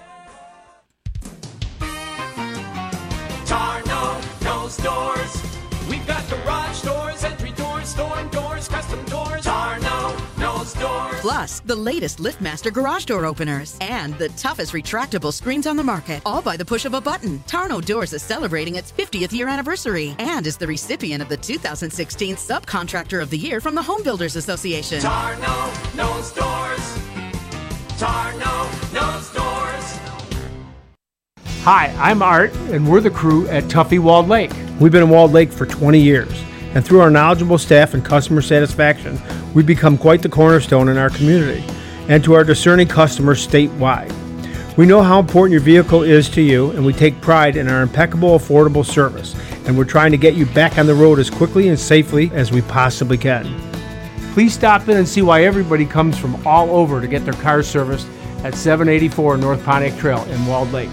Plus, 11.20 11.58
the 11.58 11.74
latest 11.74 12.18
LiftMaster 12.18 12.72
garage 12.72 13.04
door 13.04 13.26
openers 13.26 13.76
and 13.80 14.16
the 14.18 14.28
toughest 14.30 14.72
retractable 14.72 15.32
screens 15.34 15.66
on 15.66 15.76
the 15.76 15.82
market, 15.82 16.22
all 16.24 16.40
by 16.40 16.56
the 16.56 16.64
push 16.64 16.84
of 16.84 16.94
a 16.94 17.00
button. 17.00 17.40
Tarno 17.40 17.84
Doors 17.84 18.12
is 18.12 18.22
celebrating 18.22 18.76
its 18.76 18.92
50th 18.92 19.32
year 19.32 19.48
anniversary 19.48 20.14
and 20.20 20.46
is 20.46 20.56
the 20.56 20.66
recipient 20.68 21.20
of 21.20 21.28
the 21.28 21.36
2016 21.36 22.36
Subcontractor 22.36 23.20
of 23.20 23.30
the 23.30 23.36
Year 23.36 23.60
from 23.60 23.74
the 23.74 23.82
Home 23.82 24.04
Builders 24.04 24.36
Association. 24.36 25.00
Tarno 25.00 25.96
knows 25.96 26.30
doors. 26.30 26.78
Tarno 27.98 28.94
knows 28.94 29.32
doors. 29.32 29.98
Hi, 31.64 31.92
I'm 31.98 32.22
Art, 32.22 32.52
and 32.70 32.88
we're 32.88 33.00
the 33.00 33.10
crew 33.10 33.48
at 33.48 33.64
Tuffy 33.64 33.98
Walled 33.98 34.28
Lake. 34.28 34.52
We've 34.78 34.92
been 34.92 35.02
in 35.02 35.10
Walled 35.10 35.32
Lake 35.32 35.50
for 35.50 35.66
20 35.66 35.98
years, 35.98 36.30
and 36.74 36.84
through 36.84 37.00
our 37.00 37.10
knowledgeable 37.10 37.58
staff 37.58 37.94
and 37.94 38.04
customer 38.04 38.42
satisfaction, 38.42 39.18
we've 39.54 39.66
become 39.66 39.96
quite 39.96 40.22
the 40.22 40.28
cornerstone 40.28 40.88
in 40.88 40.96
our 40.96 41.10
community 41.10 41.64
and 42.08 42.22
to 42.24 42.34
our 42.34 42.44
discerning 42.44 42.88
customers 42.88 43.46
statewide. 43.46 44.14
We 44.76 44.86
know 44.86 45.02
how 45.02 45.18
important 45.18 45.52
your 45.52 45.60
vehicle 45.60 46.04
is 46.04 46.28
to 46.30 46.40
you, 46.40 46.70
and 46.70 46.86
we 46.86 46.92
take 46.92 47.20
pride 47.20 47.56
in 47.56 47.68
our 47.68 47.82
impeccable, 47.82 48.38
affordable 48.38 48.86
service, 48.86 49.34
and 49.66 49.76
we're 49.76 49.84
trying 49.84 50.12
to 50.12 50.16
get 50.16 50.34
you 50.34 50.46
back 50.46 50.78
on 50.78 50.86
the 50.86 50.94
road 50.94 51.18
as 51.18 51.30
quickly 51.30 51.68
and 51.68 51.78
safely 51.78 52.30
as 52.32 52.52
we 52.52 52.62
possibly 52.62 53.18
can. 53.18 53.44
Please 54.34 54.54
stop 54.54 54.88
in 54.88 54.96
and 54.96 55.08
see 55.08 55.20
why 55.20 55.42
everybody 55.42 55.84
comes 55.84 56.16
from 56.16 56.46
all 56.46 56.70
over 56.70 57.00
to 57.00 57.08
get 57.08 57.24
their 57.24 57.34
car 57.34 57.62
serviced 57.62 58.06
at 58.44 58.54
784 58.54 59.36
North 59.38 59.64
Pontiac 59.64 59.98
Trail 59.98 60.22
in 60.26 60.46
Walled 60.46 60.70
Lake. 60.70 60.90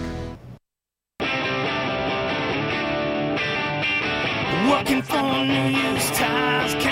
Working 4.86 5.02
for 5.02 5.46
New 5.46 5.70
Year's 5.70 6.12
times, 6.12 6.85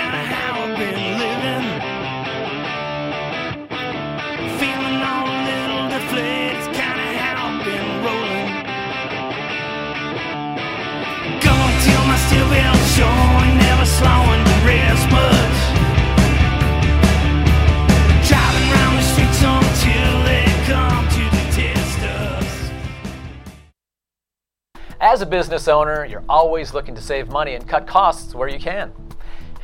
As 25.04 25.22
a 25.22 25.26
business 25.26 25.68
owner, 25.68 26.06
you're 26.06 26.24
always 26.30 26.74
looking 26.74 26.96
to 26.96 27.02
save 27.02 27.28
money 27.28 27.56
and 27.56 27.68
cut 27.68 27.86
costs 27.86 28.34
where 28.34 28.48
you 28.48 28.58
can. 28.58 28.90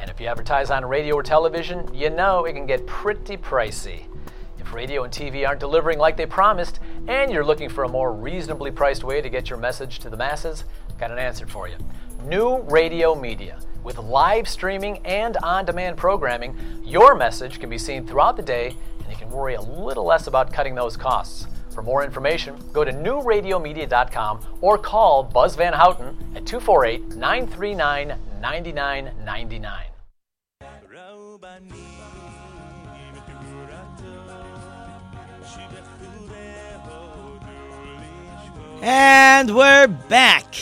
And 0.01 0.09
if 0.09 0.19
you 0.19 0.27
advertise 0.27 0.69
on 0.69 0.83
radio 0.83 1.15
or 1.15 1.23
television, 1.23 1.89
you 1.93 2.09
know 2.09 2.43
it 2.43 2.51
can 2.51 2.65
get 2.65 2.85
pretty 2.85 3.37
pricey. 3.37 4.01
If 4.59 4.73
radio 4.73 5.05
and 5.05 5.13
TV 5.13 5.47
aren't 5.47 5.61
delivering 5.61 5.97
like 5.97 6.17
they 6.17 6.25
promised, 6.25 6.81
and 7.07 7.31
you're 7.31 7.45
looking 7.45 7.69
for 7.69 7.85
a 7.85 7.87
more 7.87 8.11
reasonably 8.11 8.69
priced 8.69 9.05
way 9.05 9.21
to 9.21 9.29
get 9.29 9.49
your 9.49 9.57
message 9.57 9.99
to 9.99 10.09
the 10.09 10.17
masses, 10.17 10.65
got 10.97 11.09
an 11.09 11.19
answer 11.19 11.47
for 11.47 11.69
you. 11.69 11.77
New 12.25 12.57
Radio 12.63 13.15
Media. 13.15 13.59
With 13.85 13.97
live 13.97 14.45
streaming 14.45 14.97
and 15.05 15.37
on 15.37 15.63
demand 15.63 15.95
programming, 15.95 16.53
your 16.83 17.15
message 17.15 17.61
can 17.61 17.69
be 17.69 17.77
seen 17.77 18.05
throughout 18.05 18.35
the 18.35 18.43
day 18.43 18.75
and 18.99 19.09
you 19.09 19.15
can 19.15 19.31
worry 19.31 19.55
a 19.55 19.61
little 19.61 20.03
less 20.03 20.27
about 20.27 20.51
cutting 20.51 20.75
those 20.75 20.97
costs. 20.97 21.47
For 21.71 21.81
more 21.81 22.03
information, 22.03 22.57
go 22.73 22.83
to 22.83 22.91
newradiomedia.com 22.91 24.57
or 24.61 24.77
call 24.77 25.23
Buzz 25.23 25.55
Van 25.55 25.73
Houten 25.73 26.17
at 26.35 26.45
248 26.45 27.15
939 27.15 28.15
9999. 28.41 29.85
And 38.81 39.55
we're 39.55 39.87
back. 39.87 40.55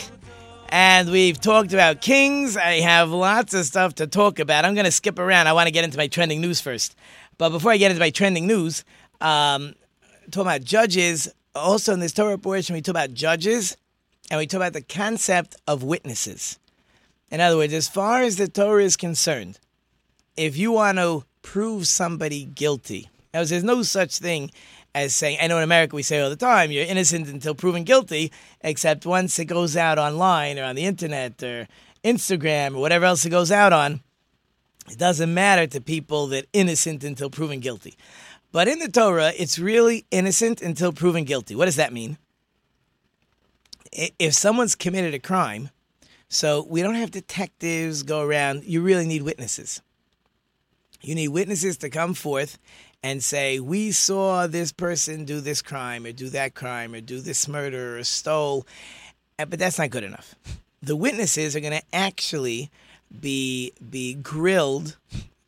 And 0.69 1.11
we've 1.11 1.39
talked 1.39 1.71
about 1.71 2.01
kings. 2.01 2.57
I 2.57 2.81
have 2.81 3.11
lots 3.11 3.53
of 3.53 3.65
stuff 3.65 3.95
to 3.95 4.07
talk 4.07 4.39
about. 4.39 4.65
I'm 4.65 4.73
going 4.73 4.85
to 4.85 4.91
skip 4.91 5.19
around. 5.19 5.47
I 5.47 5.53
want 5.53 5.67
to 5.67 5.71
get 5.71 5.83
into 5.83 5.97
my 5.97 6.07
trending 6.07 6.41
news 6.41 6.59
first. 6.59 6.95
But 7.37 7.49
before 7.49 7.71
I 7.71 7.77
get 7.77 7.91
into 7.91 7.99
my 7.99 8.09
trending 8.09 8.47
news, 8.47 8.83
um, 9.21 9.75
talking 10.31 10.47
about 10.47 10.63
judges, 10.63 11.31
also 11.55 11.93
in 11.93 11.99
this 11.99 12.13
Torah 12.13 12.37
portion, 12.37 12.75
we 12.75 12.81
talk 12.81 12.93
about 12.93 13.13
judges 13.13 13.77
and 14.29 14.37
we 14.37 14.47
talk 14.47 14.57
about 14.57 14.73
the 14.73 14.81
concept 14.81 15.55
of 15.67 15.83
witnesses. 15.83 16.59
In 17.29 17.41
other 17.41 17.57
words, 17.57 17.73
as 17.73 17.87
far 17.87 18.21
as 18.21 18.37
the 18.37 18.47
Torah 18.47 18.83
is 18.83 18.97
concerned, 18.97 19.59
if 20.35 20.57
you 20.57 20.71
want 20.71 20.97
to 20.97 21.25
prove 21.41 21.87
somebody 21.87 22.43
guilty, 22.45 23.09
now 23.33 23.43
there's 23.43 23.63
no 23.63 23.83
such 23.83 24.17
thing 24.19 24.51
as 24.95 25.13
saying, 25.13 25.37
I 25.41 25.47
know 25.47 25.57
in 25.57 25.63
America 25.63 25.95
we 25.95 26.03
say 26.03 26.19
all 26.19 26.29
the 26.29 26.35
time, 26.35 26.71
you're 26.71 26.83
innocent 26.83 27.27
until 27.27 27.53
proven 27.53 27.83
guilty, 27.83 28.31
except 28.61 29.05
once 29.05 29.37
it 29.39 29.45
goes 29.45 29.77
out 29.77 29.99
online 29.99 30.57
or 30.57 30.63
on 30.63 30.75
the 30.75 30.85
internet 30.85 31.41
or 31.43 31.67
Instagram 32.03 32.75
or 32.75 32.79
whatever 32.79 33.05
else 33.05 33.25
it 33.25 33.29
goes 33.29 33.51
out 33.51 33.73
on, 33.73 34.01
it 34.89 34.97
doesn't 34.97 35.33
matter 35.33 35.67
to 35.67 35.81
people 35.81 36.27
that 36.27 36.47
innocent 36.53 37.03
until 37.03 37.29
proven 37.29 37.59
guilty. 37.59 37.95
But 38.57 38.67
in 38.67 38.79
the 38.79 38.89
Torah, 38.89 39.33
it's 39.37 39.59
really 39.59 40.07
innocent 40.09 40.63
until 40.63 40.91
proven 40.91 41.25
guilty. 41.25 41.53
What 41.53 41.65
does 41.65 41.75
that 41.75 41.93
mean? 41.93 42.17
If 43.91 44.33
someone's 44.33 44.73
committed 44.73 45.13
a 45.13 45.19
crime, 45.19 45.69
so 46.27 46.65
we 46.67 46.81
don't 46.81 46.95
have 46.95 47.11
detectives 47.11 48.01
go 48.01 48.21
around, 48.21 48.63
you 48.63 48.81
really 48.81 49.05
need 49.05 49.21
witnesses. 49.21 49.83
You 51.01 51.13
need 51.13 51.27
witnesses 51.27 51.77
to 51.77 51.91
come 51.91 52.15
forth 52.15 52.57
and 53.03 53.21
say, 53.21 53.59
We 53.59 53.91
saw 53.91 54.47
this 54.47 54.71
person 54.71 55.23
do 55.23 55.39
this 55.39 55.61
crime 55.61 56.07
or 56.07 56.11
do 56.11 56.27
that 56.29 56.55
crime 56.55 56.95
or 56.95 57.01
do 57.01 57.19
this 57.19 57.47
murder 57.47 57.99
or 57.99 58.03
stole. 58.03 58.65
Uh, 59.37 59.45
But 59.45 59.59
that's 59.59 59.77
not 59.77 59.91
good 59.91 60.03
enough. 60.03 60.33
The 60.81 60.95
witnesses 60.95 61.55
are 61.55 61.59
going 61.59 61.79
to 61.79 61.85
actually 61.93 62.71
be 63.21 63.73
be 63.87 64.15
grilled 64.15 64.97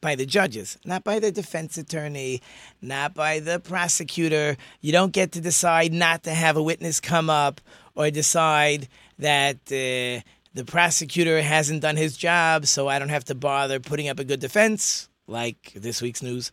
by 0.01 0.15
the 0.15 0.25
judges, 0.25 0.77
not 0.85 1.03
by 1.03 1.19
the 1.19 1.31
defense 1.31 1.77
attorney, 1.77 2.41
not 2.81 3.13
by 3.13 3.39
the 3.39 3.59
prosecutor. 3.59 4.57
You 4.81 4.91
don't 4.91 5.13
get 5.13 5.31
to 5.33 5.41
decide 5.41 5.93
not 5.93 6.23
to 6.23 6.33
have 6.33 6.57
a 6.57 6.63
witness 6.63 6.99
come 6.99 7.29
up 7.29 7.61
or 7.95 8.09
decide 8.09 8.87
that 9.17 9.57
uh, 9.67 10.23
the 10.53 10.65
prosecutor 10.65 11.41
hasn't 11.41 11.81
done 11.81 11.97
his 11.97 12.15
job, 12.15 12.65
so 12.65 12.87
I 12.87 12.99
don't 12.99 13.09
have 13.09 13.25
to 13.25 13.35
bother 13.35 13.79
putting 13.79 14.07
up 14.07 14.19
a 14.19 14.23
good 14.23 14.39
defense, 14.39 15.09
like 15.27 15.73
this 15.75 16.01
week's 16.01 16.23
news. 16.23 16.51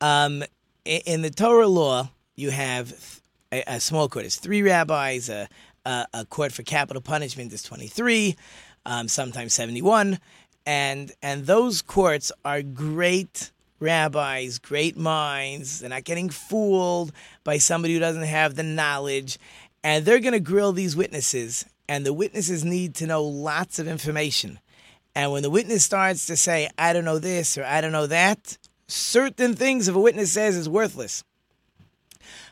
Um, 0.00 0.42
in 0.84 1.22
the 1.22 1.30
Torah 1.30 1.68
law, 1.68 2.10
you 2.34 2.50
have 2.50 3.20
a, 3.52 3.62
a 3.66 3.80
small 3.80 4.08
court. 4.08 4.26
It's 4.26 4.36
three 4.36 4.62
rabbis. 4.62 5.28
A, 5.28 5.48
a, 5.84 6.26
court 6.28 6.52
for 6.52 6.62
capital 6.62 7.00
punishment 7.00 7.52
is 7.52 7.62
twenty-three, 7.62 8.36
um, 8.84 9.08
sometimes 9.08 9.54
seventy-one, 9.54 10.18
and 10.66 11.12
and 11.22 11.46
those 11.46 11.80
courts 11.80 12.32
are 12.44 12.60
great 12.60 13.52
rabbis, 13.78 14.58
great 14.58 14.96
minds. 14.96 15.80
They're 15.80 15.90
not 15.90 16.04
getting 16.04 16.28
fooled 16.28 17.12
by 17.44 17.58
somebody 17.58 17.94
who 17.94 18.00
doesn't 18.00 18.22
have 18.22 18.54
the 18.54 18.62
knowledge, 18.62 19.38
and 19.84 20.04
they're 20.04 20.20
going 20.20 20.32
to 20.32 20.40
grill 20.40 20.72
these 20.72 20.96
witnesses. 20.96 21.64
And 21.88 22.04
the 22.04 22.12
witnesses 22.12 22.64
need 22.64 22.96
to 22.96 23.06
know 23.06 23.22
lots 23.22 23.78
of 23.78 23.86
information. 23.86 24.58
And 25.14 25.30
when 25.30 25.42
the 25.42 25.50
witness 25.50 25.84
starts 25.84 26.26
to 26.26 26.36
say, 26.36 26.68
I 26.76 26.92
don't 26.92 27.04
know 27.04 27.20
this 27.20 27.56
or 27.56 27.64
I 27.64 27.80
don't 27.80 27.92
know 27.92 28.08
that, 28.08 28.58
certain 28.88 29.54
things 29.54 29.88
if 29.88 29.94
a 29.94 30.00
witness 30.00 30.32
says 30.32 30.56
is 30.56 30.68
worthless. 30.68 31.22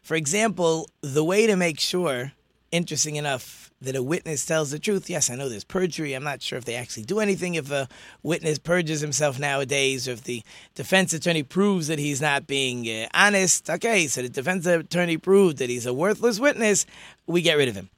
For 0.02 0.14
example, 0.14 0.88
the 1.00 1.24
way 1.24 1.46
to 1.46 1.56
make 1.56 1.80
sure, 1.80 2.32
interesting 2.70 3.16
enough, 3.16 3.63
that 3.84 3.96
a 3.96 4.02
witness 4.02 4.44
tells 4.44 4.70
the 4.70 4.78
truth. 4.78 5.08
Yes, 5.08 5.30
I 5.30 5.34
know 5.34 5.48
there's 5.48 5.64
perjury. 5.64 6.14
I'm 6.14 6.24
not 6.24 6.42
sure 6.42 6.58
if 6.58 6.64
they 6.64 6.74
actually 6.74 7.04
do 7.04 7.20
anything 7.20 7.54
if 7.54 7.70
a 7.70 7.88
witness 8.22 8.58
perjures 8.58 9.00
himself 9.00 9.38
nowadays, 9.38 10.08
or 10.08 10.12
if 10.12 10.24
the 10.24 10.42
defense 10.74 11.12
attorney 11.12 11.42
proves 11.42 11.86
that 11.88 11.98
he's 11.98 12.20
not 12.20 12.46
being 12.46 12.88
uh, 12.88 13.08
honest. 13.14 13.70
Okay, 13.70 14.06
so 14.06 14.22
the 14.22 14.28
defense 14.28 14.66
attorney 14.66 15.16
proved 15.16 15.58
that 15.58 15.70
he's 15.70 15.86
a 15.86 15.94
worthless 15.94 16.40
witness. 16.40 16.86
We 17.26 17.42
get 17.42 17.56
rid 17.56 17.68
of 17.68 17.76
him. 17.76 17.90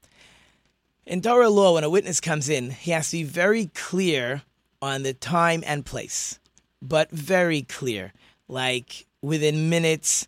In 1.07 1.22
Torah 1.22 1.51
law, 1.51 1.74
when 1.74 1.84
a 1.84 1.91
witness 1.91 2.20
comes 2.20 2.49
in, 2.49 2.70
he 2.70 2.91
has 2.91 3.11
to 3.11 3.18
be 3.18 3.22
very 3.22 3.66
clear 3.74 4.43
on 4.82 5.05
the 5.05 5.14
time 5.14 5.62
and 5.64 5.87
place, 5.87 6.39
but 6.82 7.11
very 7.11 7.62
clear, 7.62 8.12
like 8.49 9.07
within 9.22 9.70
minutes, 9.70 10.26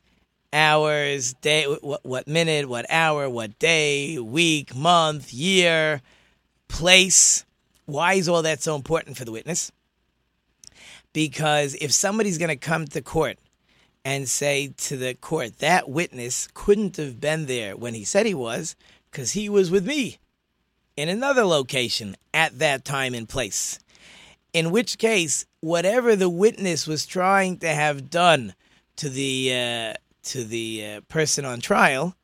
hours, 0.52 1.34
day, 1.34 1.64
what, 1.64 2.04
what 2.04 2.28
minute, 2.28 2.68
what 2.68 2.86
hour, 2.90 3.28
what 3.28 3.58
day, 3.58 4.18
week, 4.18 4.74
month, 4.74 5.32
year, 5.32 6.02
place. 6.68 7.44
Why 7.86 8.14
is 8.14 8.28
all 8.28 8.42
that 8.42 8.62
so 8.62 8.74
important 8.74 9.16
for 9.16 9.24
the 9.24 9.32
witness? 9.32 9.72
Because 11.12 11.74
if 11.80 11.92
somebody's 11.92 12.38
going 12.38 12.48
to 12.50 12.56
come 12.56 12.86
to 12.86 13.00
court 13.00 13.38
and 14.04 14.28
say 14.28 14.72
to 14.76 14.96
the 14.96 15.14
court, 15.14 15.58
that 15.58 15.88
witness 15.88 16.48
couldn't 16.54 16.96
have 16.96 17.20
been 17.20 17.46
there 17.46 17.76
when 17.76 17.94
he 17.94 18.04
said 18.04 18.26
he 18.26 18.34
was, 18.34 18.76
because 19.10 19.32
he 19.32 19.48
was 19.48 19.70
with 19.70 19.86
me 19.86 20.18
in 20.96 21.08
another 21.08 21.44
location 21.44 22.16
at 22.34 22.58
that 22.58 22.84
time 22.84 23.14
and 23.14 23.28
place. 23.28 23.78
In 24.52 24.70
which 24.70 24.98
case, 24.98 25.46
whatever 25.60 26.16
the 26.16 26.30
witness 26.30 26.86
was 26.86 27.06
trying 27.06 27.58
to 27.58 27.68
have 27.68 28.10
done 28.10 28.54
to 28.96 29.08
the 29.08 29.52
uh, 29.52 29.94
to 30.24 30.44
the 30.44 30.84
uh, 30.86 31.00
person 31.08 31.44
on 31.44 31.60
trial, 31.60 32.14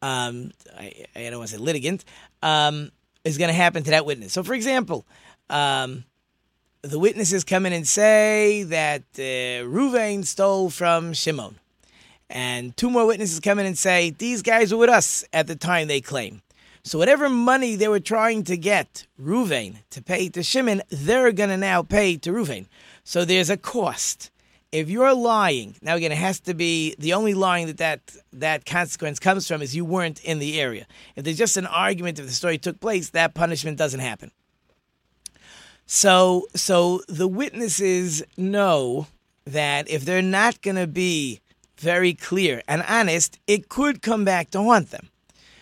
um, 0.00 0.52
I, 0.76 1.04
I 1.14 1.30
don't 1.30 1.38
want 1.38 1.50
to 1.50 1.56
say 1.56 1.62
litigant, 1.62 2.04
um, 2.42 2.90
is 3.24 3.38
going 3.38 3.48
to 3.48 3.54
happen 3.54 3.82
to 3.84 3.90
that 3.90 4.06
witness. 4.06 4.32
So, 4.32 4.42
for 4.42 4.54
example, 4.54 5.06
um, 5.48 6.04
the 6.82 6.98
witnesses 6.98 7.44
come 7.44 7.66
in 7.66 7.72
and 7.72 7.86
say 7.86 8.64
that 8.64 9.02
uh, 9.14 9.64
Ruvain 9.68 10.24
stole 10.24 10.70
from 10.70 11.12
Shimon. 11.12 11.58
And 12.28 12.76
two 12.76 12.90
more 12.90 13.06
witnesses 13.06 13.38
come 13.40 13.58
in 13.58 13.66
and 13.66 13.78
say, 13.78 14.10
these 14.10 14.42
guys 14.42 14.72
were 14.72 14.80
with 14.80 14.90
us 14.90 15.22
at 15.32 15.46
the 15.46 15.54
time 15.54 15.86
they 15.86 16.00
claim. 16.00 16.42
So 16.82 16.98
whatever 16.98 17.28
money 17.28 17.76
they 17.76 17.86
were 17.86 18.00
trying 18.00 18.42
to 18.44 18.56
get 18.56 19.06
Ruvain 19.20 19.76
to 19.90 20.02
pay 20.02 20.28
to 20.30 20.42
Shimon, 20.42 20.82
they're 20.88 21.30
going 21.30 21.50
to 21.50 21.56
now 21.56 21.84
pay 21.84 22.16
to 22.16 22.32
Ruvain. 22.32 22.66
So 23.04 23.24
there's 23.24 23.50
a 23.50 23.56
cost. 23.56 24.31
If 24.72 24.88
you're 24.88 25.14
lying, 25.14 25.76
now 25.82 25.96
again, 25.96 26.12
it 26.12 26.18
has 26.18 26.40
to 26.40 26.54
be 26.54 26.94
the 26.98 27.12
only 27.12 27.34
lying 27.34 27.66
that, 27.66 27.76
that 27.76 28.16
that 28.32 28.64
consequence 28.64 29.18
comes 29.18 29.46
from 29.46 29.60
is 29.60 29.76
you 29.76 29.84
weren't 29.84 30.24
in 30.24 30.38
the 30.38 30.58
area. 30.58 30.86
If 31.14 31.24
there's 31.24 31.36
just 31.36 31.58
an 31.58 31.66
argument, 31.66 32.18
if 32.18 32.26
the 32.26 32.32
story 32.32 32.56
took 32.56 32.80
place, 32.80 33.10
that 33.10 33.34
punishment 33.34 33.76
doesn't 33.76 34.00
happen. 34.00 34.30
So, 35.84 36.46
so 36.54 37.02
the 37.06 37.28
witnesses 37.28 38.22
know 38.38 39.08
that 39.44 39.90
if 39.90 40.06
they're 40.06 40.22
not 40.22 40.62
going 40.62 40.76
to 40.76 40.86
be 40.86 41.40
very 41.76 42.14
clear 42.14 42.62
and 42.66 42.82
honest, 42.88 43.38
it 43.46 43.68
could 43.68 44.00
come 44.00 44.24
back 44.24 44.50
to 44.52 44.62
haunt 44.62 44.90
them. 44.90 45.10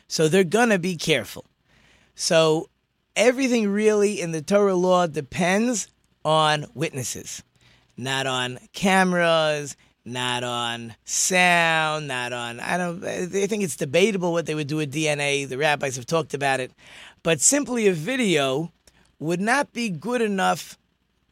So 0.07 0.29
they're 0.29 0.45
going 0.45 0.69
to 0.69 0.79
be 0.79 0.97
careful. 0.97 1.47
So 2.15 2.69
everything 3.17 3.69
really 3.69 4.21
in 4.21 4.33
the 4.33 4.43
Torah 4.43 4.75
law 4.75 5.07
depends 5.07 5.89
on 6.25 6.67
witnesses, 6.75 7.43
not 8.01 8.27
on 8.27 8.59
cameras, 8.73 9.77
not 10.05 10.43
on 10.43 10.95
sound, 11.05 12.09
not 12.09 12.33
on, 12.33 12.59
I 12.61 12.77
don't, 12.79 13.05
I 13.05 13.27
think 13.27 13.63
it's 13.63 13.77
debatable 13.77 14.33
what 14.33 14.47
they 14.47 14.55
would 14.55 14.67
do 14.67 14.77
with 14.77 14.93
DNA. 14.93 15.49
The 15.49 15.59
rabbis 15.59 15.97
have 15.97 16.07
talked 16.07 16.35
about 16.35 16.61
it. 16.61 16.73
But 17.23 17.41
simply 17.41 17.87
a 17.87 17.93
video 17.93 18.73
would 19.19 19.41
not 19.41 19.73
be 19.73 19.91
good 19.91 20.23
enough 20.23 20.79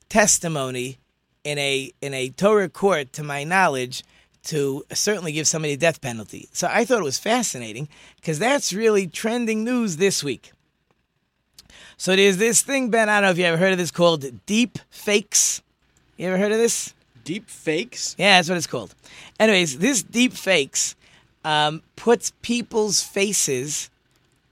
testimony 0.09 0.99
in 1.45 1.59
a 1.59 1.91
in 2.03 2.13
a 2.13 2.29
Torah 2.29 2.69
court, 2.69 3.13
to 3.15 3.23
my 3.23 3.45
knowledge, 3.45 4.05
to 4.45 4.85
certainly 4.93 5.33
give 5.33 5.47
somebody 5.47 5.73
a 5.75 5.77
death 5.77 6.01
penalty. 6.01 6.49
So 6.53 6.69
I 6.71 6.85
thought 6.85 7.01
it 7.01 7.05
was 7.05 7.19
fascinating 7.19 7.89
because 8.17 8.39
that's 8.39 8.73
really 8.73 9.07
trending 9.07 9.65
news 9.65 9.97
this 9.97 10.23
week. 10.23 10.53
So 11.97 12.15
there's 12.15 12.37
this 12.37 12.63
thing, 12.63 12.91
Ben. 12.91 13.09
I 13.09 13.17
don't 13.17 13.25
know 13.25 13.31
if 13.31 13.39
you 13.39 13.45
ever 13.45 13.57
heard 13.57 13.73
of 13.73 13.79
this 13.79 13.91
called 13.91 14.45
deep 14.47 14.79
fakes. 14.91 15.63
You 16.19 16.27
ever 16.29 16.37
heard 16.37 16.53
of 16.53 16.59
this? 16.59 16.93
Deep 17.25 17.49
fakes? 17.49 18.15
Yeah, 18.19 18.37
that's 18.39 18.49
what 18.49 18.59
it's 18.59 18.67
called. 18.67 18.95
Anyways, 19.39 19.79
this 19.79 20.03
deep 20.03 20.33
fakes 20.33 20.97
um, 21.45 21.83
puts 21.97 22.33
people's 22.43 23.01
faces 23.03 23.89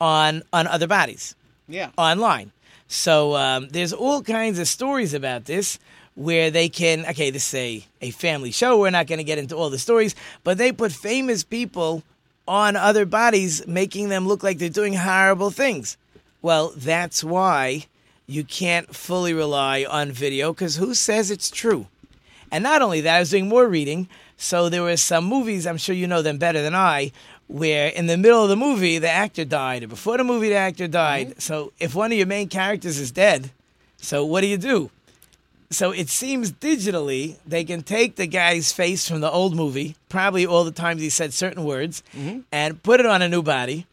on 0.00 0.42
on 0.52 0.66
other 0.66 0.86
bodies 0.86 1.34
Yeah. 1.68 1.90
online. 1.98 2.52
So 2.86 3.34
um, 3.34 3.68
there's 3.70 3.92
all 3.92 4.22
kinds 4.22 4.58
of 4.58 4.68
stories 4.68 5.12
about 5.14 5.46
this 5.46 5.78
where 6.14 6.50
they 6.50 6.68
can. 6.68 7.04
Okay, 7.06 7.30
this 7.30 7.48
is 7.48 7.54
a, 7.54 7.86
a 8.02 8.10
family 8.12 8.52
show. 8.52 8.78
We're 8.78 8.90
not 8.90 9.06
going 9.06 9.18
to 9.18 9.24
get 9.24 9.38
into 9.38 9.56
all 9.56 9.70
the 9.70 9.78
stories, 9.78 10.14
but 10.44 10.58
they 10.58 10.70
put 10.70 10.92
famous 10.92 11.42
people 11.42 12.02
on 12.46 12.76
other 12.76 13.04
bodies, 13.06 13.66
making 13.66 14.08
them 14.08 14.28
look 14.28 14.42
like 14.44 14.58
they're 14.58 14.68
doing 14.68 14.94
horrible 14.94 15.50
things. 15.50 15.96
Well, 16.42 16.72
that's 16.76 17.24
why 17.24 17.86
you 18.26 18.44
can't 18.44 18.94
fully 18.94 19.32
rely 19.32 19.84
on 19.88 20.10
video 20.12 20.52
because 20.52 20.76
who 20.76 20.94
says 20.94 21.30
it's 21.30 21.50
true? 21.50 21.86
And 22.50 22.62
not 22.62 22.82
only 22.82 23.00
that, 23.02 23.16
I 23.16 23.20
was 23.20 23.30
doing 23.30 23.48
more 23.48 23.66
reading. 23.66 24.08
So 24.36 24.68
there 24.68 24.82
were 24.82 24.96
some 24.96 25.24
movies, 25.24 25.66
I'm 25.66 25.78
sure 25.78 25.94
you 25.94 26.06
know 26.06 26.22
them 26.22 26.38
better 26.38 26.62
than 26.62 26.74
I, 26.74 27.12
where 27.46 27.88
in 27.88 28.06
the 28.06 28.16
middle 28.16 28.42
of 28.42 28.48
the 28.48 28.56
movie, 28.56 28.98
the 28.98 29.08
actor 29.08 29.44
died, 29.44 29.82
or 29.82 29.88
before 29.88 30.18
the 30.18 30.24
movie, 30.24 30.50
the 30.50 30.56
actor 30.56 30.88
died. 30.88 31.28
Mm-hmm. 31.28 31.40
So 31.40 31.72
if 31.78 31.94
one 31.94 32.12
of 32.12 32.18
your 32.18 32.26
main 32.26 32.48
characters 32.48 32.98
is 32.98 33.10
dead, 33.10 33.50
so 33.96 34.24
what 34.24 34.42
do 34.42 34.46
you 34.46 34.58
do? 34.58 34.90
So 35.70 35.90
it 35.90 36.08
seems 36.08 36.52
digitally 36.52 37.36
they 37.46 37.64
can 37.64 37.82
take 37.82 38.16
the 38.16 38.26
guy's 38.26 38.72
face 38.72 39.08
from 39.08 39.20
the 39.20 39.30
old 39.30 39.56
movie, 39.56 39.96
probably 40.08 40.46
all 40.46 40.64
the 40.64 40.70
times 40.70 41.00
he 41.00 41.10
said 41.10 41.32
certain 41.32 41.64
words, 41.64 42.02
mm-hmm. 42.14 42.40
and 42.52 42.82
put 42.82 43.00
it 43.00 43.06
on 43.06 43.22
a 43.22 43.28
new 43.28 43.42
body. 43.42 43.86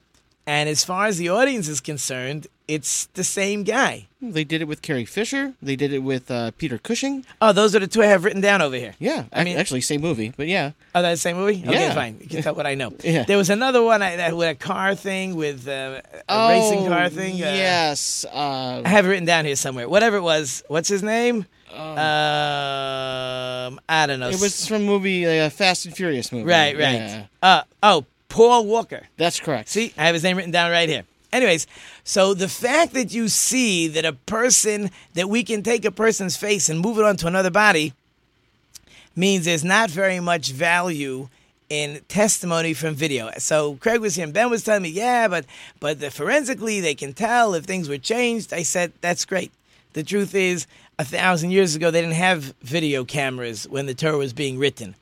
And 0.45 0.67
as 0.67 0.83
far 0.83 1.05
as 1.05 1.17
the 1.17 1.29
audience 1.29 1.67
is 1.69 1.79
concerned, 1.79 2.47
it's 2.67 3.05
the 3.13 3.23
same 3.23 3.63
guy. 3.63 4.07
They 4.21 4.43
did 4.43 4.61
it 4.61 4.67
with 4.67 4.81
Carrie 4.81 5.05
Fisher. 5.05 5.53
They 5.61 5.75
did 5.77 5.93
it 5.93 5.99
with 5.99 6.29
uh, 6.31 6.51
Peter 6.57 6.77
Cushing. 6.77 7.25
Oh, 7.41 7.51
those 7.53 7.75
are 7.75 7.79
the 7.79 7.87
two 7.87 8.01
I 8.01 8.07
have 8.07 8.23
written 8.25 8.41
down 8.41 8.61
over 8.61 8.75
here. 8.75 8.93
Yeah, 8.99 9.25
I 9.33 9.43
mean, 9.45 9.57
actually, 9.57 9.81
same 9.81 10.01
movie, 10.01 10.33
but 10.35 10.47
yeah. 10.47 10.71
Oh, 10.95 11.01
that's 11.01 11.19
the 11.19 11.29
same 11.29 11.37
movie? 11.37 11.63
Okay, 11.65 11.73
Yeah. 11.73 11.93
fine. 11.93 12.17
You 12.21 12.27
can 12.27 12.41
tell 12.41 12.55
what 12.55 12.65
I 12.65 12.75
know. 12.75 12.93
Yeah. 13.03 13.23
There 13.23 13.37
was 13.37 13.49
another 13.49 13.81
one 13.83 14.01
I, 14.01 14.15
that, 14.17 14.35
with 14.35 14.49
a 14.49 14.55
car 14.55 14.95
thing, 14.95 15.35
with 15.35 15.67
uh, 15.67 16.01
a 16.13 16.21
Oh, 16.29 16.49
racing 16.49 16.87
car 16.87 17.09
thing. 17.09 17.35
uh, 17.35 17.37
yes. 17.47 18.25
Uh, 18.25 18.81
I 18.83 18.87
have 18.89 19.05
it 19.05 19.09
written 19.09 19.25
down 19.25 19.45
here 19.45 19.55
somewhere. 19.57 19.87
Whatever 19.89 20.17
it 20.17 20.21
was. 20.23 20.63
What's 20.67 20.89
his 20.89 21.03
name? 21.03 21.45
Um, 21.73 21.97
Um, 23.67 23.79
I 23.89 24.05
don't 24.07 24.19
know. 24.19 24.29
it 24.29 24.39
was 24.39 24.67
from 24.67 24.83
a 24.83 24.85
movie, 24.85 25.25
like 25.25 25.39
a 25.39 25.49
Fast 25.49 25.85
and 25.85 25.95
Furious 25.95 26.31
movie. 26.31 26.45
Right, 26.45 26.75
right. 26.77 26.93
Yeah. 26.93 27.25
Uh, 27.41 27.61
oh, 27.81 28.05
Paul 28.33 28.65
Walker. 28.65 29.03
That's 29.15 29.39
correct. 29.39 29.69
See, 29.69 29.93
I 29.95 30.05
have 30.05 30.15
his 30.15 30.23
name 30.23 30.37
written 30.37 30.51
down 30.51 30.71
right 30.71 30.89
here. 30.89 31.03
Anyways, 31.31 31.67
so 32.03 32.33
the 32.33 32.47
fact 32.47 32.93
that 32.93 33.13
you 33.13 33.27
see 33.27 33.87
that 33.89 34.05
a 34.05 34.13
person, 34.13 34.89
that 35.13 35.29
we 35.29 35.43
can 35.43 35.61
take 35.61 35.85
a 35.85 35.91
person's 35.91 36.35
face 36.35 36.67
and 36.67 36.79
move 36.79 36.97
it 36.97 37.05
onto 37.05 37.27
another 37.27 37.51
body, 37.51 37.93
means 39.15 39.45
there's 39.45 39.63
not 39.63 39.91
very 39.91 40.19
much 40.19 40.51
value 40.51 41.29
in 41.69 42.01
testimony 42.07 42.73
from 42.73 42.95
video. 42.95 43.29
So 43.37 43.75
Craig 43.75 44.01
was 44.01 44.15
here 44.15 44.23
and 44.25 44.33
Ben 44.33 44.49
was 44.49 44.63
telling 44.63 44.81
me, 44.81 44.89
yeah, 44.89 45.27
but 45.27 45.45
but 45.79 45.99
the 45.99 46.09
forensically 46.09 46.79
they 46.81 46.95
can 46.95 47.13
tell 47.13 47.53
if 47.53 47.65
things 47.65 47.87
were 47.87 47.99
changed. 47.99 48.51
I 48.51 48.63
said, 48.63 48.93
that's 48.99 49.25
great. 49.25 49.51
The 49.93 50.01
truth 50.01 50.33
is, 50.33 50.65
a 50.97 51.05
thousand 51.05 51.51
years 51.51 51.75
ago 51.75 51.91
they 51.91 52.01
didn't 52.01 52.15
have 52.15 52.55
video 52.63 53.05
cameras 53.05 53.67
when 53.69 53.85
the 53.85 53.93
Torah 53.93 54.17
was 54.17 54.33
being 54.33 54.57
written. 54.57 54.95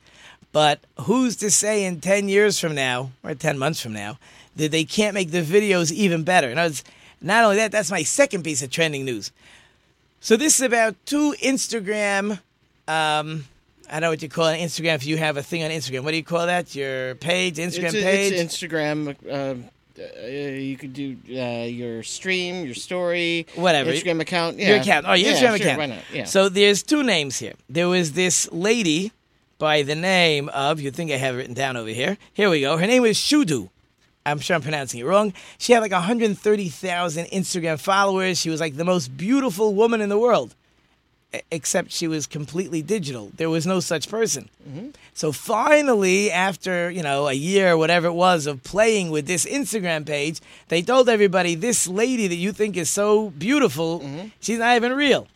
But 0.52 0.80
who's 1.02 1.36
to 1.38 1.50
say 1.50 1.86
in 1.86 2.02
10 2.02 2.28
years 2.28 2.60
from 2.60 2.76
now, 2.76 3.12
or 3.24 3.34
10 3.34 3.58
months 3.58 3.82
from 3.82 3.94
now, 3.94 4.18
that 4.56 4.72
they 4.72 4.84
can't 4.84 5.14
make 5.14 5.32
the 5.32 5.42
videos 5.42 5.92
even 5.92 6.24
better? 6.24 6.54
Words, 6.54 6.84
not 7.22 7.44
only 7.44 7.58
that, 7.58 7.72
that's 7.72 7.92
my 7.92 8.04
second 8.04 8.44
piece 8.44 8.62
of 8.62 8.70
trending 8.70 9.06
news. 9.06 9.32
So 10.20 10.36
this 10.36 10.60
is 10.60 10.62
about 10.66 10.96
two 11.06 11.34
Instagram, 11.42 12.40
um, 12.88 13.46
I 13.90 13.94
don't 13.94 14.02
know 14.02 14.10
what 14.10 14.22
you 14.22 14.30
call 14.30 14.48
it, 14.48 14.58
Instagram, 14.60 14.96
if 14.96 15.06
you 15.06 15.18
have 15.18 15.38
a 15.38 15.44
thing 15.44 15.64
on 15.64 15.72
Instagram. 15.72 16.04
What 16.04 16.12
do 16.12 16.18
you 16.18 16.24
call 16.24 16.46
that? 16.46 16.76
Your 16.76 17.16
page, 17.16 17.56
Instagram 17.56 17.86
it's, 17.86 17.94
a- 17.96 18.02
page? 18.04 18.34
It's 18.34 18.56
Instagram. 18.56 19.16
Um, 19.32 19.66
uh, 20.00 20.26
you 20.26 20.78
could 20.78 20.94
do 20.94 21.18
uh, 21.30 21.66
your 21.66 22.02
stream, 22.02 22.66
your 22.66 22.74
story, 22.74 23.46
whatever 23.56 23.92
Instagram 23.92 24.22
account. 24.22 24.58
Yeah. 24.58 24.70
Your 24.70 24.78
account. 24.78 25.06
Oh, 25.08 25.14
your 25.14 25.32
Yeah, 25.32 25.36
Instagram 25.38 25.48
sure, 25.48 25.56
account. 25.56 25.78
Why 25.78 25.86
not? 25.88 26.00
Yeah. 26.14 26.24
So 26.26 26.50
there's 26.50 26.82
two 26.82 27.04
names 27.04 27.38
here. 27.40 27.54
There 27.70 27.88
was 27.90 28.14
this 28.14 28.52
lady 28.52 29.12
by 29.62 29.84
the 29.84 29.94
name 29.94 30.50
of, 30.50 30.82
you 30.82 30.90
think 30.90 31.12
I 31.12 31.18
have 31.18 31.36
it 31.36 31.38
written 31.38 31.54
down 31.54 31.78
over 31.78 31.92
here. 31.92 32.18
Here 32.34 32.50
we 32.50 32.62
go. 32.62 32.78
Her 32.78 32.88
name 32.88 33.04
was 33.04 33.16
Shudu. 33.16 33.70
I'm 34.26 34.40
sure 34.40 34.56
I'm 34.56 34.64
pronouncing 34.64 35.00
it 35.00 35.04
wrong. 35.04 35.34
She 35.60 35.72
had 35.72 35.82
like 35.82 35.92
130,000 35.92 37.26
Instagram 37.28 37.80
followers. 37.80 38.40
She 38.40 38.50
was 38.50 38.60
like 38.60 38.76
the 38.76 38.84
most 38.84 39.16
beautiful 39.16 39.76
woman 39.76 40.02
in 40.02 40.10
the 40.10 40.18
world, 40.18 40.56
except 41.52 41.92
she 41.92 42.08
was 42.08 42.26
completely 42.26 42.82
digital. 42.82 43.32
There 43.36 43.52
was 43.52 43.68
no 43.68 43.80
such 43.80 44.10
person. 44.10 44.50
Mm-hmm. 44.68 44.90
So 45.14 45.32
finally, 45.32 46.32
after, 46.32 46.90
you 46.90 47.04
know, 47.04 47.28
a 47.28 47.34
year 47.34 47.74
or 47.74 47.78
whatever 47.78 48.08
it 48.08 48.14
was 48.14 48.48
of 48.48 48.64
playing 48.64 49.12
with 49.12 49.28
this 49.28 49.46
Instagram 49.46 50.08
page, 50.08 50.42
they 50.70 50.82
told 50.82 51.08
everybody 51.08 51.54
this 51.54 51.88
lady 51.88 52.26
that 52.26 52.36
you 52.36 52.52
think 52.52 52.78
is 52.78 52.90
so 52.90 53.30
beautiful, 53.30 54.00
mm-hmm. 54.00 54.30
she's 54.40 54.58
not 54.58 54.76
even 54.76 54.94
real. 54.94 55.28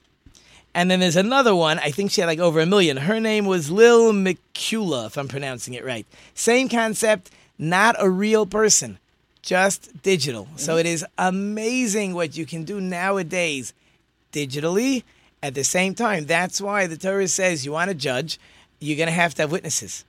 And 0.76 0.92
then 0.92 1.00
there's 1.00 1.16
another 1.16 1.56
one, 1.56 1.80
I 1.80 1.90
think 1.90 2.12
she 2.12 2.20
had 2.20 2.28
like 2.28 2.40
over 2.40 2.60
a 2.60 2.66
million. 2.66 2.98
Her 2.98 3.22
name 3.22 3.46
was 3.46 3.72
Lil 3.72 4.12
Miquela, 4.12 5.08
if 5.08 5.18
I'm 5.18 5.30
pronouncing 5.30 5.74
it 5.74 5.86
right. 5.86 6.06
Same 6.34 6.68
concept, 6.68 7.32
not 7.58 7.96
a 7.98 8.10
real 8.10 8.46
person, 8.46 9.00
just 9.42 10.04
digital. 10.04 10.50
So 10.58 10.76
it 10.76 10.86
is 10.86 11.06
amazing 11.18 12.14
what 12.14 12.36
you 12.36 12.46
can 12.46 12.66
do 12.66 12.82
nowadays 12.82 13.74
digitally 14.34 15.04
at 15.42 15.56
the 15.56 15.64
same 15.64 15.96
time. 15.96 16.26
That's 16.26 16.60
why 16.60 16.88
the 16.88 16.98
Torah 16.98 17.30
says 17.30 17.66
you 17.66 17.72
want 17.72 17.90
to 17.90 17.96
judge, 17.96 18.38
you're 18.82 18.98
going 18.98 19.08
to 19.08 19.14
have 19.14 19.34
to 19.36 19.44
have 19.44 19.54
witnesses. 19.54 20.04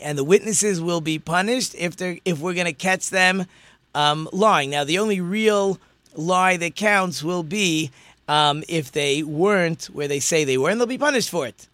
And 0.00 0.16
the 0.16 0.22
witnesses 0.22 0.80
will 0.80 1.00
be 1.00 1.18
punished 1.18 1.74
if 1.76 1.96
they're 1.96 2.18
if 2.24 2.38
we're 2.38 2.54
going 2.54 2.66
to 2.66 2.72
catch 2.72 3.10
them 3.10 3.46
um, 3.92 4.28
lying. 4.32 4.70
Now, 4.70 4.84
the 4.84 4.98
only 5.00 5.20
real 5.20 5.80
lie 6.14 6.56
that 6.58 6.76
counts 6.76 7.24
will 7.24 7.42
be 7.42 7.90
um, 8.28 8.64
if 8.68 8.92
they 8.92 9.22
weren't 9.22 9.84
where 9.86 10.08
they 10.08 10.20
say 10.20 10.44
they 10.44 10.58
were, 10.58 10.70
and 10.70 10.80
they'll 10.80 10.86
be 10.86 10.98
punished 10.98 11.30
for 11.30 11.46
it. 11.46 11.68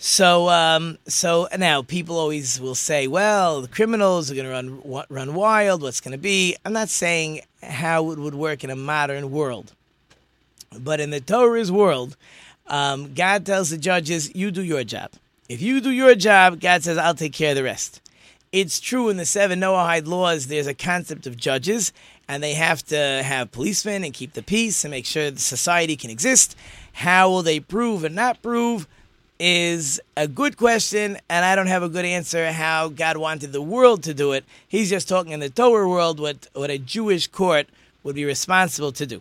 So, 0.00 0.48
um, 0.48 0.98
so 1.08 1.48
now 1.58 1.82
people 1.82 2.16
always 2.16 2.60
will 2.60 2.76
say, 2.76 3.08
"Well, 3.08 3.62
the 3.62 3.68
criminals 3.68 4.30
are 4.30 4.34
going 4.34 4.46
to 4.46 4.52
run 4.52 5.04
run 5.08 5.34
wild. 5.34 5.82
What's 5.82 6.00
going 6.00 6.12
to 6.12 6.18
be?" 6.18 6.56
I'm 6.64 6.72
not 6.72 6.88
saying 6.88 7.40
how 7.62 8.10
it 8.12 8.18
would 8.18 8.36
work 8.36 8.62
in 8.62 8.70
a 8.70 8.76
modern 8.76 9.32
world, 9.32 9.72
but 10.78 11.00
in 11.00 11.10
the 11.10 11.20
Torah's 11.20 11.72
world, 11.72 12.16
um, 12.68 13.12
God 13.14 13.44
tells 13.44 13.70
the 13.70 13.78
judges, 13.78 14.32
"You 14.36 14.52
do 14.52 14.62
your 14.62 14.84
job. 14.84 15.10
If 15.48 15.60
you 15.60 15.80
do 15.80 15.90
your 15.90 16.14
job, 16.14 16.60
God 16.60 16.84
says, 16.84 16.96
I'll 16.98 17.14
take 17.14 17.32
care 17.32 17.50
of 17.50 17.56
the 17.56 17.64
rest." 17.64 18.00
It's 18.52 18.80
true 18.80 19.08
in 19.08 19.18
the 19.18 19.26
seven 19.26 19.60
Noahide 19.60 20.06
laws. 20.06 20.46
There's 20.46 20.66
a 20.66 20.74
concept 20.74 21.26
of 21.26 21.36
judges, 21.36 21.92
and 22.28 22.42
they 22.42 22.54
have 22.54 22.84
to 22.86 22.96
have 22.96 23.50
policemen 23.50 24.04
and 24.04 24.12
keep 24.12 24.34
the 24.34 24.42
peace 24.42 24.84
and 24.84 24.90
make 24.90 25.06
sure 25.06 25.30
the 25.30 25.40
society 25.40 25.96
can 25.96 26.10
exist. 26.10 26.56
How 26.92 27.30
will 27.30 27.42
they 27.42 27.60
prove 27.60 28.04
and 28.04 28.14
not 28.14 28.42
prove? 28.42 28.86
is 29.40 30.00
a 30.16 30.26
good 30.26 30.56
question, 30.56 31.16
and 31.28 31.44
I 31.44 31.54
don't 31.54 31.68
have 31.68 31.82
a 31.82 31.88
good 31.88 32.04
answer 32.04 32.50
how 32.50 32.88
God 32.88 33.16
wanted 33.16 33.52
the 33.52 33.62
world 33.62 34.02
to 34.04 34.14
do 34.14 34.32
it. 34.32 34.44
He's 34.66 34.90
just 34.90 35.08
talking 35.08 35.32
in 35.32 35.40
the 35.40 35.50
Torah 35.50 35.88
world 35.88 36.18
what, 36.18 36.48
what 36.54 36.70
a 36.70 36.78
Jewish 36.78 37.28
court 37.28 37.68
would 38.02 38.16
be 38.16 38.24
responsible 38.24 38.92
to 38.92 39.06
do. 39.06 39.20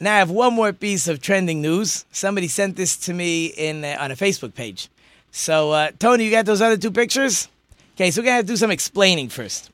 Now 0.00 0.14
I 0.14 0.18
have 0.18 0.30
one 0.30 0.54
more 0.54 0.72
piece 0.72 1.08
of 1.08 1.20
trending 1.20 1.60
news. 1.60 2.06
Somebody 2.10 2.48
sent 2.48 2.76
this 2.76 2.96
to 2.98 3.12
me 3.12 3.46
in 3.46 3.84
uh, 3.84 3.98
on 4.00 4.10
a 4.10 4.16
Facebook 4.16 4.54
page. 4.54 4.88
So 5.30 5.72
uh, 5.72 5.90
Tony, 5.98 6.24
you 6.24 6.30
got 6.30 6.46
those 6.46 6.62
other 6.62 6.78
two 6.78 6.90
pictures? 6.90 7.48
Okay, 7.96 8.10
so 8.10 8.20
we're 8.22 8.26
gonna 8.26 8.36
have 8.36 8.46
to 8.46 8.52
do 8.52 8.56
some 8.56 8.70
explaining 8.70 9.28
first. 9.28 9.70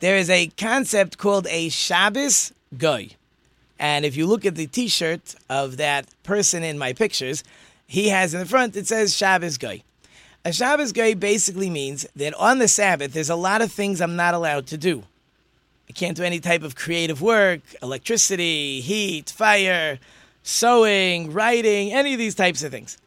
There 0.00 0.16
is 0.16 0.30
a 0.30 0.46
concept 0.56 1.18
called 1.18 1.46
a 1.48 1.68
Shabbos 1.70 2.52
Goy. 2.76 3.10
And 3.80 4.04
if 4.04 4.16
you 4.16 4.26
look 4.26 4.44
at 4.44 4.54
the 4.54 4.66
T-shirt 4.66 5.34
of 5.50 5.76
that 5.76 6.06
person 6.22 6.62
in 6.62 6.78
my 6.78 6.92
pictures, 6.92 7.42
he 7.86 8.08
has 8.08 8.32
in 8.32 8.40
the 8.40 8.46
front 8.46 8.76
it 8.76 8.86
says 8.86 9.16
Shabbos 9.16 9.58
Goy. 9.58 9.82
A 10.44 10.52
Shabbos 10.52 10.92
Goy 10.92 11.14
basically 11.14 11.68
means 11.68 12.06
that 12.14 12.32
on 12.34 12.58
the 12.58 12.68
Sabbath 12.68 13.12
there's 13.12 13.30
a 13.30 13.34
lot 13.34 13.60
of 13.60 13.72
things 13.72 14.00
I'm 14.00 14.14
not 14.14 14.34
allowed 14.34 14.66
to 14.68 14.78
do. 14.78 15.02
I 15.88 15.92
can't 15.92 16.16
do 16.16 16.22
any 16.22 16.38
type 16.38 16.62
of 16.62 16.76
creative 16.76 17.20
work, 17.20 17.60
electricity, 17.82 18.80
heat, 18.80 19.30
fire, 19.30 19.98
sewing, 20.42 21.32
writing, 21.32 21.92
any 21.92 22.12
of 22.12 22.18
these 22.18 22.34
types 22.34 22.62
of 22.62 22.70
things. 22.70 22.98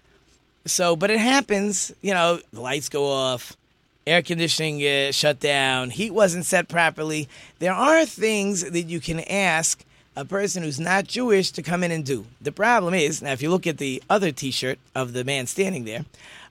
So, 0.66 0.96
but 0.96 1.10
it 1.10 1.20
happens, 1.20 1.94
you 2.02 2.14
know, 2.14 2.39
the 2.52 2.60
lights 2.62 2.89
go 2.89 3.06
off, 3.06 3.56
air 4.12 4.22
conditioning 4.22 4.86
uh, 4.86 5.12
shut 5.12 5.39
down, 5.39 5.89
heat 5.89 6.12
wasn't 6.12 6.45
set 6.45 6.68
properly. 6.68 7.28
There 7.59 7.74
are 7.74 8.05
things 8.05 8.70
that 8.70 8.84
you 8.84 8.99
can 8.99 9.22
ask 9.22 9.84
a 10.16 10.26
person 10.26 10.64
who's 10.64 10.80
not 10.80 11.05
Jewish 11.05 11.51
to 11.51 11.64
come 11.64 11.84
in 11.84 11.91
and 11.91 12.05
do. 12.05 12.26
The 12.41 12.51
problem 12.51 12.93
is, 12.93 13.22
now 13.22 13.32
if 13.32 13.41
you 13.41 13.49
look 13.49 13.66
at 13.66 13.78
the 13.78 14.03
other 14.09 14.32
t 14.32 14.51
shirt 14.51 14.80
of 14.93 15.14
the 15.14 15.24
man 15.24 15.47
standing 15.47 15.86
there, 15.86 16.05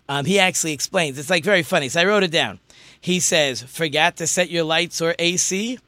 um, 0.08 0.24
he 0.24 0.38
actually 0.38 0.72
explains. 0.72 1.18
It's 1.18 1.30
like 1.30 1.44
very 1.44 1.62
funny. 1.62 1.88
So 1.88 2.00
I 2.00 2.04
wrote 2.04 2.22
it 2.22 2.32
down. 2.32 2.58
He 3.00 3.20
says, 3.20 3.62
Forgot 3.62 4.16
to 4.16 4.26
set 4.26 4.50
your 4.50 4.64
lights 4.64 5.00
or 5.00 5.14
AC? 5.18 5.78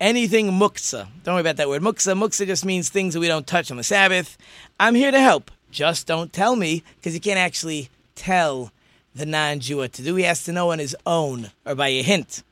Anything 0.00 0.50
muksa. 0.52 1.08
Don't 1.24 1.34
worry 1.34 1.40
about 1.40 1.56
that 1.56 1.68
word. 1.68 1.82
Muksa. 1.82 2.16
Muksa 2.16 2.46
just 2.46 2.64
means 2.64 2.88
things 2.88 3.14
that 3.14 3.20
we 3.20 3.28
don't 3.28 3.46
touch 3.46 3.70
on 3.70 3.76
the 3.76 3.82
Sabbath. 3.82 4.38
I'm 4.78 4.94
here 4.94 5.10
to 5.10 5.20
help. 5.20 5.50
Just 5.70 6.06
don't 6.06 6.32
tell 6.32 6.56
me 6.56 6.82
because 6.96 7.14
you 7.14 7.20
can't 7.20 7.38
actually 7.38 7.90
tell 8.14 8.72
the 9.18 9.26
non 9.26 9.60
Jew 9.60 9.78
what 9.78 9.92
to 9.94 10.02
do. 10.02 10.14
He 10.14 10.24
has 10.24 10.44
to 10.44 10.52
know 10.52 10.70
on 10.70 10.78
his 10.78 10.96
own 11.04 11.50
or 11.66 11.74
by 11.74 11.88
a 11.88 12.02
hint. 12.02 12.42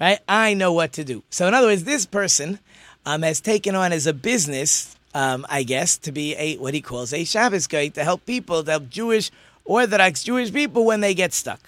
Right? 0.00 0.18
I 0.28 0.52
know 0.54 0.72
what 0.72 0.92
to 0.94 1.04
do. 1.04 1.22
So, 1.30 1.48
in 1.48 1.54
other 1.54 1.68
words, 1.68 1.84
this 1.84 2.04
person 2.04 2.58
um, 3.06 3.22
has 3.22 3.40
taken 3.40 3.74
on 3.74 3.92
as 3.92 4.06
a 4.06 4.12
business, 4.12 4.94
um, 5.14 5.46
I 5.48 5.62
guess, 5.62 5.96
to 5.98 6.12
be 6.12 6.34
a 6.36 6.56
what 6.58 6.74
he 6.74 6.82
calls 6.82 7.14
a 7.14 7.24
Shabbos 7.24 7.66
guy 7.66 7.88
to 7.88 8.04
help 8.04 8.26
people, 8.26 8.62
to 8.62 8.70
help 8.72 8.90
Jewish, 8.90 9.30
Orthodox 9.64 10.22
Jewish 10.22 10.52
people 10.52 10.84
when 10.84 11.00
they 11.00 11.14
get 11.14 11.32
stuck. 11.32 11.60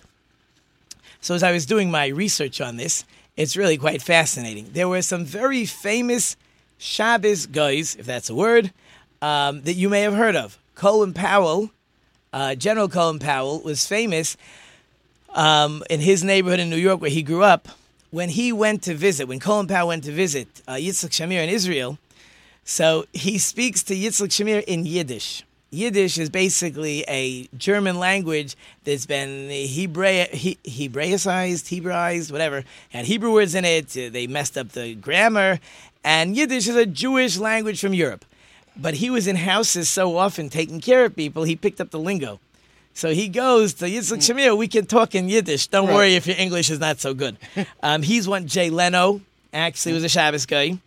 So 1.20 1.34
as 1.34 1.42
I 1.42 1.52
was 1.52 1.66
doing 1.66 1.90
my 1.90 2.08
research 2.08 2.60
on 2.60 2.76
this, 2.76 3.04
it's 3.36 3.56
really 3.56 3.78
quite 3.78 4.02
fascinating. 4.02 4.70
There 4.72 4.88
were 4.88 5.02
some 5.02 5.24
very 5.24 5.64
famous 5.64 6.36
Shabbos 6.78 7.46
guys, 7.46 7.96
if 7.96 8.06
that's 8.06 8.30
a 8.30 8.34
word, 8.34 8.72
um, 9.22 9.62
that 9.62 9.74
you 9.74 9.88
may 9.88 10.02
have 10.02 10.14
heard 10.14 10.36
of. 10.36 10.58
Colin 10.74 11.12
Powell, 11.12 11.70
uh, 12.38 12.54
General 12.54 12.88
Colin 12.88 13.18
Powell, 13.18 13.60
was 13.62 13.84
famous 13.84 14.36
um, 15.34 15.82
in 15.90 15.98
his 15.98 16.22
neighborhood 16.22 16.60
in 16.60 16.70
New 16.70 16.76
York 16.76 17.00
where 17.00 17.10
he 17.10 17.22
grew 17.22 17.42
up. 17.42 17.66
When 18.10 18.28
he 18.28 18.52
went 18.52 18.84
to 18.84 18.94
visit, 18.94 19.26
when 19.26 19.40
Colin 19.40 19.66
Powell 19.66 19.88
went 19.88 20.04
to 20.04 20.12
visit 20.12 20.46
uh, 20.68 20.74
Yitzhak 20.74 21.10
Shamir 21.10 21.42
in 21.42 21.50
Israel, 21.50 21.98
so 22.64 23.06
he 23.12 23.38
speaks 23.38 23.82
to 23.82 23.94
Yitzhak 23.94 24.28
Shamir 24.28 24.62
in 24.64 24.86
Yiddish. 24.86 25.42
Yiddish 25.70 26.16
is 26.16 26.30
basically 26.30 27.04
a 27.08 27.48
German 27.58 27.98
language 27.98 28.56
that's 28.84 29.04
been 29.04 29.48
Hebra- 29.48 30.30
he- 30.30 30.58
Hebraicized, 30.64 31.64
Hebraized, 31.72 32.30
whatever. 32.30 32.64
Had 32.90 33.06
Hebrew 33.06 33.32
words 33.32 33.56
in 33.56 33.64
it. 33.64 33.88
They 33.88 34.28
messed 34.28 34.56
up 34.56 34.68
the 34.70 34.94
grammar. 34.94 35.58
And 36.04 36.36
Yiddish 36.36 36.68
is 36.68 36.76
a 36.76 36.86
Jewish 36.86 37.36
language 37.36 37.80
from 37.80 37.94
Europe. 37.94 38.24
But 38.78 38.94
he 38.94 39.10
was 39.10 39.26
in 39.26 39.36
houses 39.36 39.88
so 39.88 40.16
often 40.16 40.48
taking 40.48 40.80
care 40.80 41.04
of 41.04 41.16
people, 41.16 41.42
he 41.44 41.56
picked 41.56 41.80
up 41.80 41.90
the 41.90 41.98
lingo. 41.98 42.38
So 42.94 43.12
he 43.12 43.28
goes 43.28 43.74
to 43.74 43.84
Yitzhak 43.86 44.18
Shamir, 44.18 44.56
we 44.56 44.66
can 44.68 44.86
talk 44.86 45.14
in 45.14 45.28
Yiddish. 45.28 45.68
Don't 45.68 45.86
Right. 45.86 45.94
worry 45.94 46.14
if 46.14 46.26
your 46.26 46.36
English 46.38 46.70
is 46.70 46.80
not 46.80 47.00
so 47.00 47.14
good. 47.14 47.36
um, 47.82 48.02
he's 48.02 48.26
one, 48.28 48.46
Jay 48.46 48.70
Leno, 48.70 49.20
actually 49.52 49.94
was 49.94 50.04
a 50.04 50.08
Shabbos 50.08 50.46
guy. 50.46 50.78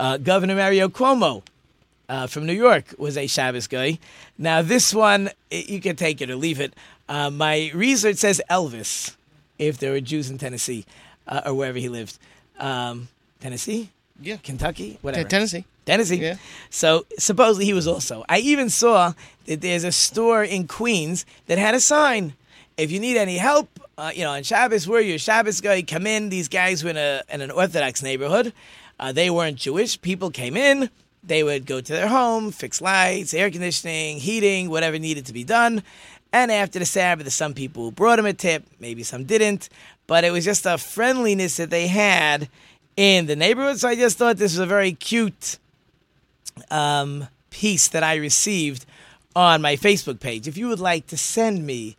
Uh, 0.00 0.16
Governor 0.18 0.56
Mario 0.56 0.88
Cuomo 0.88 1.42
uh, 2.08 2.26
from 2.26 2.46
New 2.46 2.52
York 2.52 2.94
was 2.98 3.16
a 3.16 3.26
Shabbos 3.26 3.66
guy. 3.68 3.98
Now, 4.38 4.62
this 4.62 4.92
one, 4.92 5.30
you 5.50 5.80
can 5.80 5.94
take 5.96 6.20
it 6.20 6.30
or 6.30 6.36
leave 6.36 6.60
it. 6.60 6.74
Uh, 7.08 7.30
my 7.30 7.70
research 7.74 8.16
says 8.16 8.40
Elvis, 8.50 9.14
if 9.58 9.78
there 9.78 9.92
were 9.92 10.00
Jews 10.00 10.30
in 10.30 10.38
Tennessee 10.38 10.84
uh, 11.28 11.42
or 11.46 11.54
wherever 11.54 11.78
he 11.78 11.88
lived. 11.88 12.18
Um, 12.58 13.08
Tennessee? 13.40 13.90
Yeah. 14.20 14.36
Kentucky? 14.42 14.98
Whatever. 15.02 15.28
Tennessee. 15.28 15.64
Tennessee. 15.84 16.16
Yeah. 16.16 16.36
So 16.70 17.06
supposedly 17.18 17.64
he 17.64 17.72
was 17.72 17.86
also. 17.86 18.24
I 18.28 18.38
even 18.38 18.70
saw 18.70 19.14
that 19.46 19.60
there's 19.60 19.84
a 19.84 19.92
store 19.92 20.44
in 20.44 20.66
Queens 20.68 21.26
that 21.46 21.58
had 21.58 21.74
a 21.74 21.80
sign. 21.80 22.34
If 22.76 22.90
you 22.90 23.00
need 23.00 23.16
any 23.16 23.36
help, 23.36 23.68
uh, 23.98 24.10
you 24.14 24.24
know, 24.24 24.30
on 24.30 24.42
Shabbos, 24.42 24.88
where 24.88 25.00
your 25.00 25.18
Shabbos 25.18 25.60
guy 25.60 25.82
come 25.82 26.06
in. 26.06 26.28
These 26.28 26.48
guys 26.48 26.82
were 26.82 26.90
in, 26.90 26.96
a, 26.96 27.22
in 27.30 27.40
an 27.40 27.50
Orthodox 27.50 28.02
neighborhood. 28.02 28.52
Uh, 28.98 29.12
they 29.12 29.30
weren't 29.30 29.56
Jewish. 29.56 30.00
People 30.00 30.30
came 30.30 30.56
in. 30.56 30.90
They 31.24 31.42
would 31.42 31.66
go 31.66 31.80
to 31.80 31.92
their 31.92 32.08
home, 32.08 32.50
fix 32.50 32.80
lights, 32.80 33.32
air 33.32 33.50
conditioning, 33.50 34.18
heating, 34.18 34.70
whatever 34.70 34.98
needed 34.98 35.26
to 35.26 35.32
be 35.32 35.44
done. 35.44 35.82
And 36.32 36.50
after 36.50 36.78
the 36.78 36.86
Sabbath, 36.86 37.30
some 37.32 37.54
people 37.54 37.90
brought 37.90 38.18
him 38.18 38.26
a 38.26 38.32
tip, 38.32 38.64
maybe 38.80 39.02
some 39.02 39.24
didn't. 39.24 39.68
But 40.06 40.24
it 40.24 40.32
was 40.32 40.44
just 40.44 40.66
a 40.66 40.78
friendliness 40.78 41.58
that 41.58 41.70
they 41.70 41.86
had 41.86 42.48
in 42.96 43.26
the 43.26 43.36
neighborhood. 43.36 43.78
So 43.78 43.88
I 43.88 43.94
just 43.94 44.18
thought 44.18 44.36
this 44.36 44.52
was 44.52 44.58
a 44.58 44.66
very 44.66 44.92
cute 44.92 45.58
um, 46.70 47.28
piece 47.50 47.88
that 47.88 48.02
I 48.02 48.16
received 48.16 48.84
on 49.34 49.62
my 49.62 49.76
Facebook 49.76 50.20
page. 50.20 50.46
If 50.48 50.56
you 50.56 50.68
would 50.68 50.80
like 50.80 51.06
to 51.08 51.16
send 51.16 51.66
me 51.66 51.96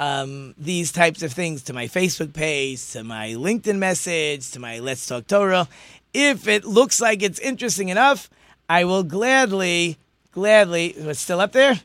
um, 0.00 0.54
these 0.58 0.92
types 0.92 1.22
of 1.22 1.32
things 1.32 1.62
to 1.64 1.72
my 1.72 1.86
Facebook 1.86 2.32
page, 2.34 2.90
to 2.92 3.04
my 3.04 3.28
LinkedIn 3.30 3.78
message, 3.78 4.50
to 4.52 4.60
my 4.60 4.78
Let's 4.80 5.06
Talk 5.06 5.26
Torah, 5.26 5.68
if 6.12 6.46
it 6.48 6.64
looks 6.64 7.00
like 7.00 7.22
it's 7.22 7.38
interesting 7.38 7.88
enough, 7.88 8.28
I 8.68 8.84
will 8.84 9.02
gladly, 9.02 9.96
gladly. 10.32 10.88
It's 10.88 11.20
still 11.20 11.40
up 11.40 11.52
there. 11.52 11.80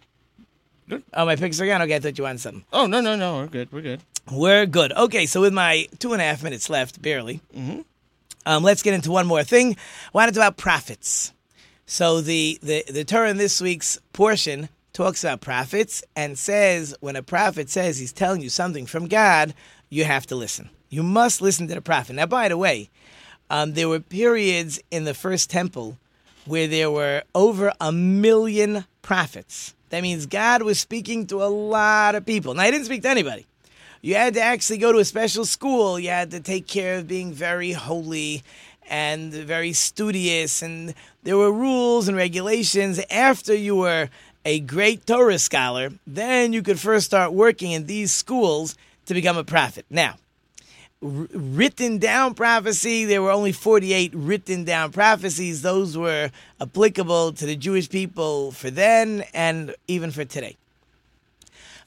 Oh, 1.13 1.25
my 1.25 1.35
pictures 1.35 1.61
are 1.61 1.67
gone. 1.67 1.81
Okay, 1.83 1.95
I 1.95 1.99
thought 1.99 2.17
you 2.17 2.23
wanted 2.23 2.39
something. 2.39 2.65
Oh 2.73 2.87
no 2.87 2.99
no 2.99 3.15
no, 3.15 3.37
we're 3.37 3.47
good. 3.47 3.71
We're 3.71 3.81
good. 3.81 4.01
We're 4.31 4.65
good. 4.65 4.91
Okay, 4.91 5.25
so 5.27 5.41
with 5.41 5.53
my 5.53 5.87
two 5.99 6.13
and 6.13 6.21
a 6.21 6.25
half 6.25 6.41
minutes 6.43 6.69
left, 6.69 7.01
barely, 7.01 7.41
Mm-hmm. 7.55 7.81
um, 8.47 8.63
let's 8.63 8.81
get 8.81 8.93
into 8.95 9.11
one 9.11 9.27
more 9.27 9.43
thing. 9.43 9.77
Wanted 10.13 10.33
to 10.33 10.39
about 10.39 10.57
prophets. 10.57 11.31
So 11.91 12.21
the, 12.21 12.59
the, 12.61 12.83
the 12.87 13.03
Torah 13.03 13.31
in 13.31 13.37
this 13.37 13.59
week's 13.59 13.97
portion 14.13 14.69
talks 14.93 15.23
about 15.23 15.41
prophets 15.41 16.03
and 16.15 16.37
says 16.37 16.95
when 16.99 17.15
a 17.15 17.23
prophet 17.23 17.67
says 17.67 17.97
he's 17.97 18.13
telling 18.13 18.41
you 18.41 18.49
something 18.49 18.85
from 18.85 19.07
God, 19.07 19.55
you 19.89 20.03
have 20.03 20.27
to 20.27 20.35
listen. 20.35 20.69
You 20.91 21.01
must 21.01 21.41
listen 21.41 21.67
to 21.67 21.73
the 21.73 21.81
prophet. 21.81 22.13
Now, 22.13 22.27
by 22.27 22.47
the 22.47 22.59
way, 22.59 22.91
um, 23.49 23.73
there 23.73 23.89
were 23.89 23.99
periods 23.99 24.79
in 24.91 25.05
the 25.05 25.15
first 25.15 25.49
temple 25.49 25.97
where 26.45 26.67
there 26.67 26.91
were 26.91 27.23
over 27.33 27.73
a 27.81 27.91
million 27.91 28.85
prophets. 29.01 29.73
That 29.89 30.03
means 30.03 30.27
God 30.27 30.61
was 30.61 30.79
speaking 30.79 31.25
to 31.25 31.41
a 31.41 31.49
lot 31.49 32.13
of 32.13 32.23
people. 32.23 32.53
Now, 32.53 32.65
he 32.65 32.71
didn't 32.71 32.85
speak 32.85 33.01
to 33.01 33.09
anybody. 33.09 33.47
You 34.01 34.13
had 34.13 34.35
to 34.35 34.41
actually 34.41 34.77
go 34.77 34.91
to 34.93 34.99
a 34.99 35.05
special 35.05 35.43
school. 35.43 35.99
You 35.99 36.09
had 36.09 36.29
to 36.31 36.39
take 36.39 36.67
care 36.67 36.99
of 36.99 37.07
being 37.07 37.33
very 37.33 37.71
holy 37.71 38.43
and 38.89 39.31
very 39.31 39.73
studious. 39.73 40.61
And 40.61 40.93
there 41.23 41.37
were 41.37 41.51
rules 41.51 42.07
and 42.07 42.17
regulations. 42.17 42.99
After 43.09 43.53
you 43.53 43.75
were 43.75 44.09
a 44.45 44.59
great 44.59 45.05
Torah 45.05 45.39
scholar, 45.39 45.91
then 46.07 46.53
you 46.53 46.61
could 46.61 46.79
first 46.79 47.05
start 47.05 47.33
working 47.33 47.71
in 47.71 47.85
these 47.85 48.11
schools 48.11 48.75
to 49.05 49.13
become 49.13 49.37
a 49.37 49.43
prophet. 49.43 49.85
Now, 49.89 50.15
wr- 51.01 51.25
written 51.33 51.97
down 51.97 52.33
prophecy, 52.33 53.05
there 53.05 53.21
were 53.21 53.31
only 53.31 53.51
48 53.51 54.11
written 54.13 54.63
down 54.63 54.91
prophecies. 54.91 55.61
Those 55.61 55.97
were 55.97 56.31
applicable 56.59 57.33
to 57.33 57.45
the 57.45 57.55
Jewish 57.55 57.89
people 57.89 58.51
for 58.51 58.69
then 58.69 59.23
and 59.33 59.75
even 59.87 60.11
for 60.11 60.25
today. 60.25 60.57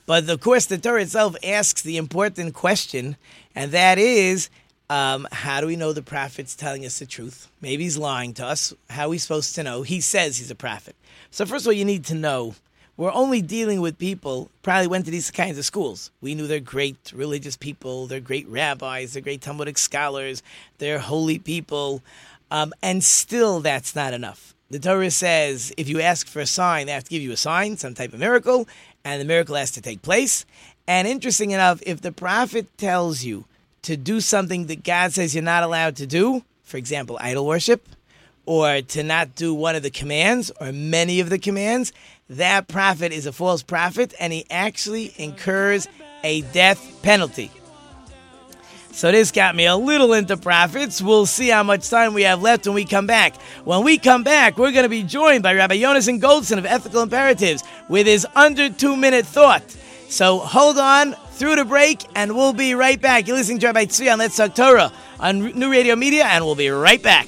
But 0.05 0.29
of 0.29 0.41
course, 0.41 0.67
the 0.67 0.79
Torah 0.79 1.03
itself 1.03 1.37
asks 1.45 1.83
the 1.83 1.97
important 1.97 2.55
question, 2.55 3.17
and 3.55 3.71
that 3.71 3.99
is 3.99 4.51
um, 4.93 5.27
how 5.33 5.63
do 5.63 5.67
we 5.67 5.75
know 5.75 5.95
the 5.95 6.03
prophet's 6.03 6.55
telling 6.55 6.85
us 6.85 6.99
the 6.99 7.07
truth? 7.07 7.49
Maybe 7.63 7.85
he's 7.85 7.97
lying 7.97 8.35
to 8.35 8.45
us. 8.45 8.75
How 8.91 9.07
are 9.07 9.09
we 9.09 9.17
supposed 9.17 9.55
to 9.55 9.63
know? 9.63 9.81
He 9.81 10.03
says 10.03 10.37
he's 10.37 10.51
a 10.51 10.55
prophet. 10.55 10.95
So, 11.31 11.47
first 11.47 11.65
of 11.65 11.69
all, 11.69 11.73
you 11.73 11.87
need 11.87 12.05
to 12.07 12.15
know 12.15 12.57
we're 12.99 13.11
only 13.15 13.41
dealing 13.41 13.81
with 13.81 13.97
people 13.97 14.51
probably 14.63 14.89
went 14.89 15.07
to 15.07 15.11
these 15.11 15.31
kinds 15.31 15.57
of 15.57 15.65
schools. 15.65 16.11
We 16.21 16.35
knew 16.35 16.47
they're 16.47 16.61
great 16.61 17.11
religious 17.15 17.57
people, 17.57 18.07
they're 18.07 18.21
great 18.21 18.47
rabbis, 18.49 19.15
they're 19.15 19.23
great 19.23 19.41
Talmudic 19.41 19.79
scholars, 19.79 20.43
they're 20.77 20.99
holy 20.99 21.39
people, 21.39 22.03
um, 22.51 22.75
and 22.83 23.03
still 23.03 23.61
that's 23.61 23.97
not 23.97 24.13
enough. 24.13 24.55
The 24.69 24.79
Torah 24.79 25.11
says 25.11 25.73
if 25.79 25.89
you 25.89 26.03
ask 26.03 26.27
for 26.27 26.41
a 26.41 26.47
sign, 26.47 26.85
they 26.85 26.93
have 26.93 27.05
to 27.05 27.11
give 27.11 27.23
you 27.23 27.33
a 27.33 27.39
sign, 27.39 27.79
some 27.79 27.95
type 27.95 28.13
of 28.13 28.21
miracle, 28.21 28.69
and 29.07 29.23
the 29.23 29.25
miracle 29.25 29.57
has 29.57 29.71
to 29.71 29.81
take 29.81 30.03
place. 30.03 30.45
And 30.87 31.09
interesting 31.09 31.53
enough, 31.53 31.83
if 31.87 32.03
the 32.03 32.13
prophet 32.13 32.67
tells 32.77 33.25
you 33.25 33.47
to 33.83 33.97
do 33.97 34.21
something 34.21 34.67
that 34.67 34.85
God 34.85 35.13
says 35.13 35.35
you're 35.35 35.43
not 35.43 35.63
allowed 35.63 35.97
to 35.97 36.07
do, 36.07 36.45
for 36.63 36.77
example, 36.77 37.19
idol 37.21 37.47
worship, 37.47 37.87
or 38.47 38.83
to 38.83 39.03
not 39.03 39.35
do 39.35 39.55
one 39.55 39.77
of 39.77 39.83
the 39.83 39.91
commands 39.91 40.51
or 40.61 40.73
many 40.73 41.21
of 41.21 41.31
the 41.31 41.39
commands, 41.39 41.93
that 42.29 42.69
prophet 42.69 43.13
is 43.13 43.27
a 43.27 43.33
false 43.33 43.63
prophet 43.63 44.15
and 44.19 44.33
he 44.33 44.45
actually 44.51 45.13
incurs 45.17 45.87
a 46.25 46.43
death 46.53 47.01
penalty. 47.03 47.51
So 48.93 49.11
this 49.11 49.33
got 49.33 49.57
me 49.57 49.65
a 49.65 49.75
little 49.75 50.13
into 50.13 50.37
prophets. 50.37 51.01
We'll 51.01 51.25
see 51.25 51.49
how 51.49 51.63
much 51.63 51.89
time 51.89 52.13
we 52.13 52.23
have 52.23 52.43
left 52.43 52.67
when 52.67 52.75
we 52.75 52.85
come 52.85 53.07
back. 53.07 53.41
When 53.65 53.85
we 53.85 53.97
come 53.97 54.23
back, 54.23 54.59
we're 54.59 54.71
going 54.71 54.83
to 54.83 54.91
be 54.91 55.03
joined 55.03 55.43
by 55.43 55.55
Rabbi 55.55 55.77
Yonason 55.77 56.21
Goldson 56.21 56.59
of 56.59 56.67
Ethical 56.67 57.03
Imperatives 57.03 57.65
with 57.89 58.07
his 58.07 58.27
under 58.35 58.69
two 58.69 58.95
minute 58.97 59.25
thought. 59.25 59.65
So 60.09 60.39
hold 60.39 60.79
on 60.79 61.17
through 61.33 61.57
the 61.57 61.65
break 61.65 62.07
and 62.15 62.35
we'll 62.35 62.53
be 62.53 62.75
right 62.75 63.01
back. 63.01 63.27
You're 63.27 63.37
listening 63.37 63.59
to 63.61 63.67
Rabbi 63.67 63.87
Tzvi 63.87 64.13
on 64.13 64.19
Let's 64.19 64.37
Talk 64.37 64.55
Torah 64.55 64.93
on 65.19 65.41
New 65.59 65.71
Radio 65.71 65.97
Media 65.97 66.25
and 66.25 66.45
we'll 66.45 66.55
be 66.55 66.69
right 66.69 67.03
back. 67.03 67.27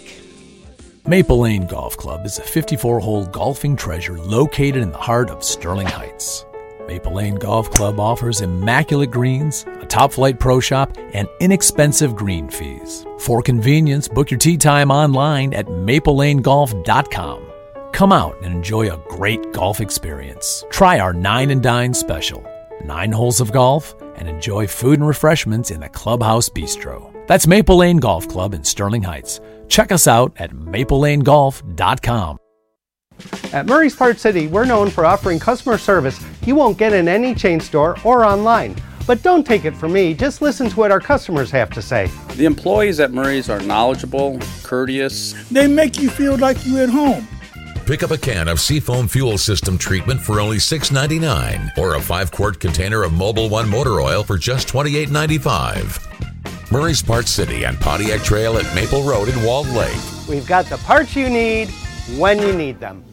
Maple 1.06 1.40
Lane 1.40 1.66
Golf 1.66 1.96
Club 1.96 2.24
is 2.24 2.38
a 2.38 2.42
54 2.42 3.00
hole 3.00 3.26
golfing 3.26 3.76
treasure 3.76 4.18
located 4.18 4.76
in 4.76 4.90
the 4.90 4.98
heart 4.98 5.28
of 5.28 5.44
Sterling 5.44 5.86
Heights. 5.86 6.46
Maple 6.86 7.14
Lane 7.14 7.34
Golf 7.34 7.70
Club 7.70 7.98
offers 7.98 8.40
immaculate 8.40 9.10
greens, 9.10 9.66
a 9.80 9.86
top 9.86 10.12
flight 10.12 10.38
pro 10.38 10.60
shop, 10.60 10.96
and 11.12 11.28
inexpensive 11.40 12.14
green 12.14 12.48
fees. 12.48 13.06
For 13.18 13.42
convenience, 13.42 14.08
book 14.08 14.30
your 14.30 14.38
tee 14.38 14.56
time 14.56 14.90
online 14.90 15.54
at 15.54 15.66
maplelanegolf.com. 15.66 17.50
Come 17.92 18.12
out 18.12 18.36
and 18.42 18.54
enjoy 18.54 18.92
a 18.92 19.00
great 19.08 19.52
golf 19.52 19.80
experience. 19.80 20.64
Try 20.70 20.98
our 20.98 21.12
9 21.12 21.50
and 21.50 21.62
Dine 21.62 21.94
special. 21.94 22.44
Nine 22.82 23.12
holes 23.12 23.40
of 23.40 23.52
golf 23.52 23.94
and 24.16 24.28
enjoy 24.28 24.66
food 24.66 24.98
and 24.98 25.06
refreshments 25.06 25.70
in 25.70 25.80
the 25.80 25.88
Clubhouse 25.88 26.48
Bistro. 26.48 27.12
That's 27.26 27.46
Maple 27.46 27.76
Lane 27.76 27.98
Golf 27.98 28.28
Club 28.28 28.54
in 28.54 28.64
Sterling 28.64 29.02
Heights. 29.02 29.40
Check 29.68 29.92
us 29.92 30.06
out 30.06 30.32
at 30.36 30.52
maplelanegolf.com. 30.52 32.38
At 33.52 33.66
Murray's 33.66 33.94
Part 33.94 34.18
City, 34.18 34.48
we're 34.48 34.64
known 34.64 34.90
for 34.90 35.06
offering 35.06 35.38
customer 35.38 35.78
service 35.78 36.20
you 36.44 36.54
won't 36.54 36.78
get 36.78 36.92
in 36.92 37.08
any 37.08 37.34
chain 37.34 37.60
store 37.60 37.96
or 38.04 38.24
online. 38.24 38.76
But 39.06 39.22
don't 39.22 39.46
take 39.46 39.64
it 39.64 39.76
from 39.76 39.92
me, 39.92 40.14
just 40.14 40.40
listen 40.40 40.68
to 40.70 40.76
what 40.76 40.90
our 40.90 41.00
customers 41.00 41.50
have 41.50 41.70
to 41.70 41.82
say. 41.82 42.10
The 42.36 42.46
employees 42.46 43.00
at 43.00 43.12
Murray's 43.12 43.50
are 43.50 43.60
knowledgeable, 43.60 44.38
courteous. 44.62 45.34
They 45.50 45.66
make 45.66 46.00
you 46.00 46.08
feel 46.08 46.36
like 46.38 46.56
you're 46.66 46.82
at 46.82 46.88
home. 46.88 47.28
Pick 47.86 48.02
up 48.02 48.10
a 48.12 48.18
can 48.18 48.48
of 48.48 48.60
Seafoam 48.60 49.06
Fuel 49.08 49.36
System 49.36 49.76
treatment 49.76 50.18
for 50.18 50.40
only 50.40 50.56
$6.99 50.56 51.76
or 51.76 51.96
a 51.96 52.00
5 52.00 52.32
quart 52.32 52.58
container 52.58 53.02
of 53.02 53.12
Mobil 53.12 53.50
One 53.50 53.68
motor 53.68 54.00
oil 54.00 54.24
for 54.24 54.38
just 54.38 54.68
$28.95. 54.68 56.72
Murray's 56.72 57.02
Parts 57.02 57.30
City 57.30 57.64
and 57.64 57.78
Pontiac 57.78 58.22
Trail 58.22 58.56
at 58.56 58.74
Maple 58.74 59.02
Road 59.02 59.28
in 59.28 59.42
Walled 59.42 59.68
Lake. 59.68 59.94
We've 60.26 60.46
got 60.46 60.64
the 60.66 60.78
parts 60.78 61.14
you 61.14 61.28
need 61.28 61.68
when 62.16 62.40
you 62.40 62.54
need 62.54 62.80
them. 62.80 63.04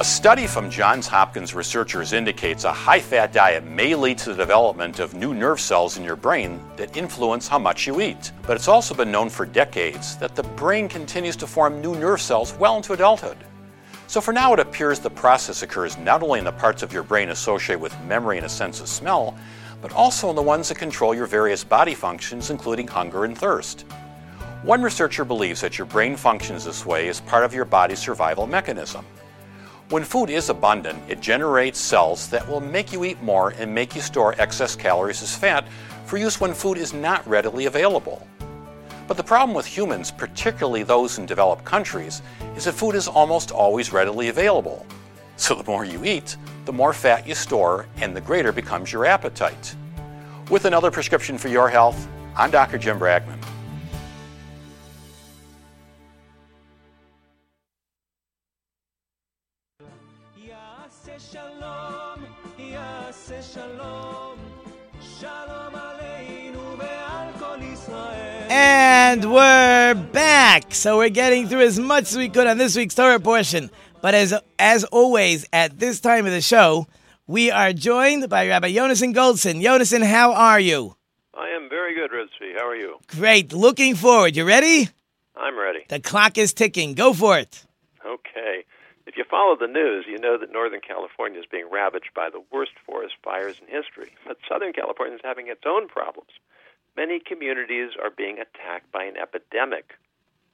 A 0.00 0.04
study 0.04 0.46
from 0.46 0.70
Johns 0.70 1.08
Hopkins 1.08 1.56
researchers 1.56 2.12
indicates 2.12 2.62
a 2.62 2.72
high 2.72 3.00
fat 3.00 3.32
diet 3.32 3.64
may 3.64 3.96
lead 3.96 4.16
to 4.18 4.30
the 4.30 4.36
development 4.36 5.00
of 5.00 5.14
new 5.14 5.34
nerve 5.34 5.58
cells 5.58 5.98
in 5.98 6.04
your 6.04 6.14
brain 6.14 6.62
that 6.76 6.96
influence 6.96 7.48
how 7.48 7.58
much 7.58 7.84
you 7.84 8.00
eat. 8.00 8.30
But 8.42 8.54
it's 8.54 8.68
also 8.68 8.94
been 8.94 9.10
known 9.10 9.28
for 9.28 9.44
decades 9.44 10.16
that 10.18 10.36
the 10.36 10.44
brain 10.44 10.88
continues 10.88 11.34
to 11.38 11.48
form 11.48 11.80
new 11.80 11.96
nerve 11.96 12.20
cells 12.20 12.54
well 12.60 12.76
into 12.76 12.92
adulthood. 12.92 13.38
So 14.06 14.20
for 14.20 14.32
now, 14.32 14.52
it 14.52 14.60
appears 14.60 15.00
the 15.00 15.10
process 15.10 15.64
occurs 15.64 15.98
not 15.98 16.22
only 16.22 16.38
in 16.38 16.44
the 16.44 16.52
parts 16.52 16.84
of 16.84 16.92
your 16.92 17.02
brain 17.02 17.30
associated 17.30 17.80
with 17.80 18.00
memory 18.04 18.36
and 18.36 18.46
a 18.46 18.48
sense 18.48 18.80
of 18.80 18.88
smell, 18.88 19.36
but 19.82 19.92
also 19.94 20.30
in 20.30 20.36
the 20.36 20.42
ones 20.42 20.68
that 20.68 20.78
control 20.78 21.12
your 21.12 21.26
various 21.26 21.64
body 21.64 21.96
functions, 21.96 22.50
including 22.50 22.86
hunger 22.86 23.24
and 23.24 23.36
thirst. 23.36 23.84
One 24.62 24.80
researcher 24.80 25.24
believes 25.24 25.60
that 25.62 25.76
your 25.76 25.86
brain 25.86 26.14
functions 26.14 26.64
this 26.64 26.86
way 26.86 27.08
as 27.08 27.20
part 27.20 27.42
of 27.42 27.52
your 27.52 27.64
body's 27.64 27.98
survival 27.98 28.46
mechanism. 28.46 29.04
When 29.90 30.04
food 30.04 30.28
is 30.28 30.50
abundant, 30.50 31.02
it 31.08 31.22
generates 31.22 31.78
cells 31.78 32.28
that 32.28 32.46
will 32.46 32.60
make 32.60 32.92
you 32.92 33.06
eat 33.06 33.22
more 33.22 33.54
and 33.56 33.74
make 33.74 33.94
you 33.94 34.02
store 34.02 34.34
excess 34.38 34.76
calories 34.76 35.22
as 35.22 35.34
fat 35.34 35.66
for 36.04 36.18
use 36.18 36.38
when 36.38 36.52
food 36.52 36.76
is 36.76 36.92
not 36.92 37.26
readily 37.26 37.64
available. 37.64 38.26
But 39.06 39.16
the 39.16 39.22
problem 39.22 39.54
with 39.54 39.64
humans, 39.64 40.10
particularly 40.10 40.82
those 40.82 41.16
in 41.16 41.24
developed 41.24 41.64
countries, 41.64 42.20
is 42.54 42.66
that 42.66 42.72
food 42.72 42.96
is 42.96 43.08
almost 43.08 43.50
always 43.50 43.90
readily 43.90 44.28
available. 44.28 44.84
So 45.38 45.54
the 45.54 45.64
more 45.64 45.86
you 45.86 46.04
eat, 46.04 46.36
the 46.66 46.72
more 46.72 46.92
fat 46.92 47.26
you 47.26 47.34
store, 47.34 47.86
and 47.96 48.14
the 48.14 48.20
greater 48.20 48.52
becomes 48.52 48.92
your 48.92 49.06
appetite. 49.06 49.74
With 50.50 50.66
another 50.66 50.90
prescription 50.90 51.38
for 51.38 51.48
your 51.48 51.70
health, 51.70 52.08
I'm 52.36 52.50
Dr. 52.50 52.76
Jim 52.76 52.98
Bragman. 52.98 53.38
And 68.50 69.32
we're 69.32 69.94
back. 70.12 70.74
So 70.74 70.98
we're 70.98 71.08
getting 71.08 71.48
through 71.48 71.62
as 71.62 71.78
much 71.78 72.04
as 72.10 72.16
we 72.16 72.28
could 72.28 72.46
on 72.46 72.58
this 72.58 72.76
week's 72.76 72.94
Torah 72.94 73.18
portion. 73.18 73.70
But 74.02 74.14
as 74.14 74.34
as 74.58 74.84
always, 74.84 75.46
at 75.52 75.78
this 75.78 76.00
time 76.00 76.26
of 76.26 76.32
the 76.32 76.42
show, 76.42 76.86
we 77.26 77.50
are 77.50 77.72
joined 77.72 78.28
by 78.28 78.48
Rabbi 78.48 78.70
Yonason 78.72 79.14
Goldson. 79.14 79.62
Yonason, 79.62 80.04
how 80.04 80.34
are 80.34 80.60
you? 80.60 80.96
I 81.34 81.48
am 81.48 81.68
very 81.70 81.94
good, 81.94 82.10
Rizvi. 82.10 82.54
How 82.58 82.68
are 82.68 82.76
you? 82.76 82.98
Great. 83.06 83.52
Looking 83.52 83.94
forward. 83.94 84.36
You 84.36 84.44
ready? 84.44 84.88
I'm 85.36 85.58
ready. 85.58 85.86
The 85.88 86.00
clock 86.00 86.36
is 86.36 86.52
ticking. 86.52 86.94
Go 86.94 87.12
for 87.14 87.38
it. 87.38 87.64
If 89.08 89.16
you 89.16 89.24
follow 89.24 89.56
the 89.56 89.66
news, 89.66 90.04
you 90.06 90.18
know 90.18 90.36
that 90.36 90.52
Northern 90.52 90.82
California 90.84 91.40
is 91.40 91.46
being 91.50 91.70
ravaged 91.72 92.12
by 92.14 92.28
the 92.28 92.44
worst 92.52 92.72
forest 92.84 93.14
fires 93.24 93.56
in 93.58 93.66
history. 93.66 94.12
But 94.26 94.36
Southern 94.46 94.74
California 94.74 95.14
is 95.16 95.24
having 95.24 95.48
its 95.48 95.64
own 95.64 95.88
problems. 95.88 96.28
Many 96.94 97.18
communities 97.18 97.96
are 97.96 98.10
being 98.10 98.36
attacked 98.36 98.92
by 98.92 99.04
an 99.04 99.16
epidemic 99.16 99.96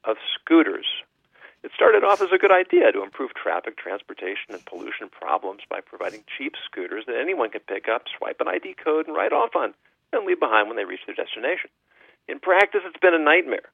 of 0.05 0.15
scooters. 0.33 0.87
It 1.63 1.71
started 1.75 2.05
off 2.05 2.21
as 2.21 2.31
a 2.31 2.37
good 2.37 2.53
idea 2.53 2.93
to 2.93 3.03
improve 3.03 3.33
traffic, 3.33 3.75
transportation, 3.75 4.55
and 4.55 4.65
pollution 4.65 5.09
problems 5.09 5.63
by 5.69 5.81
providing 5.81 6.23
cheap 6.37 6.53
scooters 6.63 7.03
that 7.07 7.19
anyone 7.19 7.49
can 7.49 7.61
pick 7.67 7.89
up, 7.89 8.03
swipe 8.07 8.39
an 8.39 8.47
ID 8.47 8.75
code, 8.81 9.07
and 9.07 9.17
ride 9.17 9.33
off 9.33 9.53
on, 9.53 9.73
and 10.13 10.25
leave 10.25 10.39
behind 10.39 10.69
when 10.69 10.77
they 10.77 10.85
reach 10.85 11.03
their 11.05 11.15
destination. 11.15 11.69
In 12.29 12.39
practice, 12.39 12.83
it's 12.85 13.01
been 13.01 13.13
a 13.13 13.19
nightmare. 13.19 13.67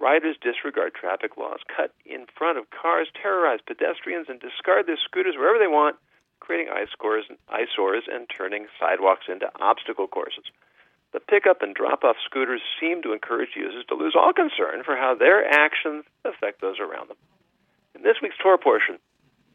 Riders 0.00 0.36
disregard 0.40 0.94
traffic 0.94 1.36
laws, 1.36 1.60
cut 1.74 1.92
in 2.04 2.26
front 2.36 2.58
of 2.58 2.70
cars, 2.70 3.08
terrorize 3.20 3.60
pedestrians, 3.66 4.26
and 4.28 4.40
discard 4.40 4.86
their 4.86 4.98
scooters 4.98 5.36
wherever 5.36 5.58
they 5.58 5.70
want, 5.70 5.96
creating 6.40 6.68
eyesores, 6.68 7.24
and, 7.28 7.38
eyesores 7.48 8.04
and 8.10 8.28
turning 8.28 8.66
sidewalks 8.78 9.26
into 9.28 9.50
obstacle 9.60 10.06
courses. 10.06 10.44
The 11.12 11.20
pickup 11.20 11.62
and 11.62 11.74
drop 11.74 12.02
off 12.02 12.16
scooters 12.24 12.60
seem 12.80 13.00
to 13.02 13.12
encourage 13.12 13.54
users 13.54 13.84
to 13.86 13.94
lose 13.94 14.16
all 14.18 14.32
concern 14.32 14.82
for 14.84 14.96
how 14.96 15.14
their 15.14 15.46
actions 15.46 16.04
affect 16.24 16.60
those 16.60 16.80
around 16.80 17.08
them. 17.08 17.16
In 17.94 18.02
this 18.02 18.18
week's 18.20 18.36
Torah 18.42 18.58
portion, 18.58 18.98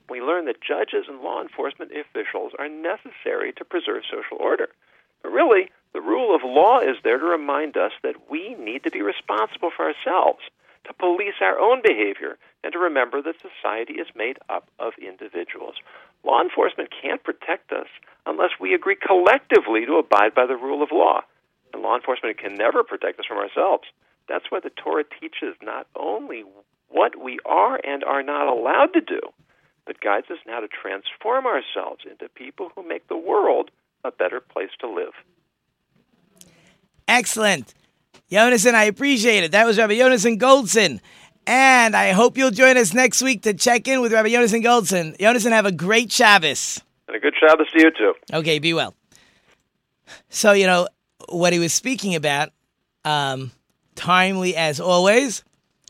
we 0.09 0.21
learn 0.21 0.45
that 0.45 0.61
judges 0.63 1.05
and 1.07 1.21
law 1.21 1.41
enforcement 1.41 1.91
officials 1.91 2.53
are 2.57 2.69
necessary 2.69 3.53
to 3.53 3.65
preserve 3.65 4.03
social 4.09 4.37
order. 4.39 4.69
But 5.21 5.31
really, 5.31 5.69
the 5.93 6.01
rule 6.01 6.35
of 6.35 6.41
law 6.43 6.79
is 6.79 6.97
there 7.03 7.17
to 7.17 7.25
remind 7.25 7.75
us 7.77 7.91
that 8.03 8.29
we 8.29 8.55
need 8.55 8.83
to 8.83 8.91
be 8.91 9.01
responsible 9.01 9.71
for 9.75 9.85
ourselves, 9.85 10.39
to 10.85 10.93
police 10.93 11.35
our 11.41 11.59
own 11.59 11.81
behavior, 11.83 12.37
and 12.63 12.73
to 12.73 12.79
remember 12.79 13.21
that 13.21 13.35
society 13.41 13.93
is 13.93 14.07
made 14.15 14.37
up 14.49 14.67
of 14.79 14.93
individuals. 15.01 15.75
Law 16.23 16.41
enforcement 16.41 16.89
can't 17.01 17.23
protect 17.23 17.71
us 17.71 17.87
unless 18.25 18.51
we 18.59 18.73
agree 18.73 18.95
collectively 18.95 19.85
to 19.85 19.97
abide 19.97 20.35
by 20.35 20.45
the 20.45 20.55
rule 20.55 20.83
of 20.83 20.91
law. 20.91 21.21
And 21.73 21.81
law 21.81 21.95
enforcement 21.95 22.37
can 22.37 22.55
never 22.55 22.83
protect 22.83 23.19
us 23.19 23.25
from 23.25 23.37
ourselves. 23.37 23.83
That's 24.27 24.49
why 24.49 24.59
the 24.59 24.69
Torah 24.69 25.05
teaches 25.19 25.55
not 25.61 25.87
only 25.95 26.43
what 26.89 27.19
we 27.19 27.39
are 27.45 27.79
and 27.83 28.03
are 28.03 28.23
not 28.23 28.47
allowed 28.47 28.93
to 28.93 29.01
do, 29.01 29.21
but 29.85 30.01
guides 30.01 30.29
us 30.29 30.37
in 30.45 30.51
how 30.51 30.59
to 30.59 30.67
transform 30.67 31.45
ourselves 31.45 32.03
into 32.09 32.29
people 32.29 32.71
who 32.75 32.87
make 32.87 33.07
the 33.07 33.17
world 33.17 33.71
a 34.03 34.11
better 34.11 34.39
place 34.39 34.69
to 34.79 34.89
live. 34.89 35.13
Excellent. 37.07 37.73
Yonason, 38.31 38.75
I 38.75 38.83
appreciate 38.83 39.43
it. 39.43 39.51
That 39.51 39.65
was 39.65 39.77
Rabbi 39.77 39.93
Yonason 39.93 40.39
Goldson. 40.39 40.99
And 41.47 41.95
I 41.95 42.11
hope 42.11 42.37
you'll 42.37 42.51
join 42.51 42.77
us 42.77 42.93
next 42.93 43.23
week 43.23 43.41
to 43.43 43.53
check 43.55 43.87
in 43.87 44.01
with 44.01 44.13
Rabbi 44.13 44.29
Yonason 44.29 44.63
Goldson. 44.63 45.17
Yonason, 45.17 45.51
have 45.51 45.65
a 45.65 45.71
great 45.71 46.11
Shabbos. 46.11 46.79
And 47.07 47.17
a 47.17 47.19
good 47.19 47.33
Shabbos 47.39 47.67
to 47.71 47.79
you, 47.81 47.91
too. 47.91 48.13
Okay, 48.31 48.59
be 48.59 48.73
well. 48.75 48.93
So, 50.29 50.51
you 50.51 50.67
know, 50.67 50.87
what 51.27 51.53
he 51.53 51.59
was 51.59 51.73
speaking 51.73 52.13
about, 52.13 52.49
um, 53.03 53.51
timely 53.95 54.55
as 54.55 54.79
always, 54.79 55.43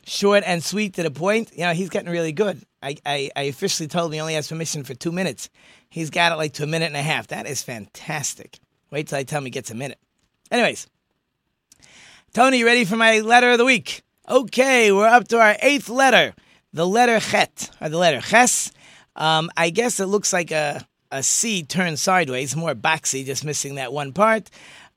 short 0.06 0.42
and 0.46 0.64
sweet 0.64 0.94
to 0.94 1.02
the 1.02 1.10
point. 1.10 1.52
You 1.54 1.64
know, 1.64 1.74
he's 1.74 1.90
getting 1.90 2.10
really 2.10 2.32
good. 2.32 2.62
I, 2.82 2.96
I, 3.04 3.30
I 3.36 3.42
officially 3.42 3.86
told 3.86 4.06
him 4.10 4.14
he 4.14 4.20
only 4.20 4.34
has 4.34 4.48
permission 4.48 4.84
for 4.84 4.94
two 4.94 5.12
minutes. 5.12 5.50
He's 5.90 6.10
got 6.10 6.32
it 6.32 6.36
like 6.36 6.52
to 6.54 6.62
a 6.62 6.68
minute 6.68 6.86
and 6.86 6.96
a 6.96 7.02
half. 7.02 7.26
That 7.26 7.46
is 7.46 7.62
fantastic. 7.62 8.58
Wait 8.90 9.08
till 9.08 9.18
I 9.18 9.24
tell 9.24 9.38
him 9.38 9.44
he 9.44 9.50
gets 9.50 9.70
a 9.70 9.74
minute. 9.74 9.98
Anyways, 10.50 10.86
Tony, 12.32 12.58
you 12.58 12.66
ready 12.66 12.84
for 12.84 12.96
my 12.96 13.18
letter 13.20 13.50
of 13.50 13.58
the 13.58 13.64
week? 13.64 14.02
Okay, 14.28 14.92
we're 14.92 15.08
up 15.08 15.26
to 15.28 15.40
our 15.40 15.56
eighth 15.60 15.88
letter, 15.88 16.32
the 16.72 16.86
letter 16.86 17.18
Chet, 17.18 17.70
or 17.80 17.88
the 17.88 17.98
letter 17.98 18.20
Ches. 18.20 18.70
Um, 19.16 19.50
I 19.56 19.70
guess 19.70 19.98
it 19.98 20.06
looks 20.06 20.32
like 20.32 20.52
a, 20.52 20.86
a 21.10 21.24
C 21.24 21.64
turned 21.64 21.98
sideways, 21.98 22.54
more 22.54 22.76
boxy, 22.76 23.24
just 23.24 23.44
missing 23.44 23.74
that 23.74 23.92
one 23.92 24.12
part. 24.12 24.48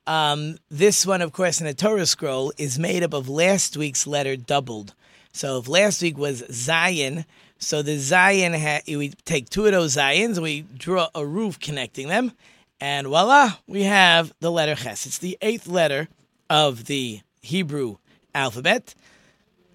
Um, 0.05 0.57
this 0.69 1.07
one, 1.07 1.21
of 1.21 1.31
course, 1.31 1.59
in 1.59 1.65
the 1.65 1.73
Torah 1.73 2.05
scroll 2.05 2.53
is 2.57 2.77
made 2.77 3.01
up 3.01 3.13
of 3.13 3.29
last 3.29 3.77
week's 3.77 4.05
letter 4.05 4.35
doubled. 4.35 4.93
So 5.31 5.57
if 5.57 5.67
last 5.67 6.03
week 6.03 6.17
was 6.17 6.43
Zayin, 6.43 7.25
so 7.63 7.81
the 7.81 7.97
Zayin, 7.97 8.97
we 8.97 9.09
take 9.25 9.49
two 9.49 9.65
of 9.65 9.71
those 9.71 9.95
Zayins 9.95 10.39
we 10.39 10.61
draw 10.61 11.07
a 11.15 11.25
roof 11.25 11.59
connecting 11.59 12.07
them, 12.07 12.33
and 12.79 13.07
voila, 13.07 13.53
we 13.67 13.83
have 13.83 14.33
the 14.39 14.51
letter 14.51 14.75
Ches. 14.75 15.05
It's 15.05 15.17
the 15.17 15.37
eighth 15.41 15.67
letter 15.67 16.07
of 16.49 16.85
the 16.85 17.21
Hebrew 17.41 17.97
alphabet, 18.35 18.95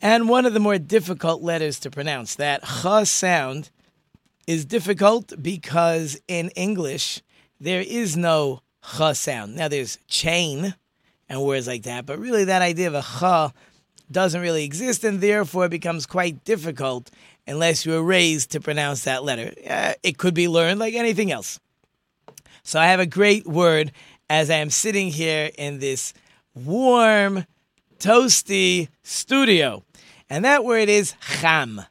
and 0.01 0.29
one 0.29 0.47
of 0.47 0.55
the 0.55 0.61
more 0.61 0.79
difficult 0.79 1.43
letters 1.43 1.81
to 1.81 1.91
pronounce. 1.91 2.35
That 2.35 2.63
Ch 2.63 3.07
sound 3.07 3.71
is 4.47 4.65
difficult 4.65 5.33
because 5.43 6.21
in 6.29 6.51
English 6.51 7.23
there 7.61 7.81
is 7.81 8.17
no 8.17 8.63
Ch 8.83 9.15
sound. 9.15 9.57
Now 9.57 9.69
there's 9.69 9.99
chain 10.07 10.75
and 11.29 11.43
words 11.43 11.67
like 11.67 11.83
that, 11.85 12.07
but 12.07 12.19
really 12.19 12.45
that 12.45 12.63
idea 12.63 12.89
of 12.89 12.95
a 12.95 13.03
Ch 13.03 13.55
doesn't 14.11 14.41
really 14.41 14.65
exist, 14.65 15.05
and 15.05 15.21
therefore 15.21 15.67
it 15.67 15.71
becomes 15.71 16.07
quite 16.07 16.45
difficult 16.45 17.11
unless 17.49 17.87
you 17.87 17.93
were 17.93 18.03
raised 18.03 18.51
to 18.53 18.61
pronounce 18.61 19.05
that 19.05 19.25
letter. 19.25 19.53
Uh, 19.69 19.95
it 20.03 20.19
could 20.19 20.35
be 20.35 20.47
learned 20.47 20.79
like 20.79 20.95
anything 20.95 21.33
else. 21.33 21.59
So 22.63 22.79
I 22.79 22.89
have 22.89 23.01
a 23.01 23.07
great 23.07 23.47
word 23.47 23.91
as 24.29 24.51
I 24.51 24.57
am 24.57 24.69
sitting 24.69 25.09
here 25.09 25.51
in 25.57 25.79
this 25.79 26.13
warm, 26.55 27.47
toasty 27.99 28.89
studio. 29.03 29.83
And 30.29 30.45
that 30.45 30.65
word 30.65 30.91
is 30.91 31.15
cham. 31.41 31.83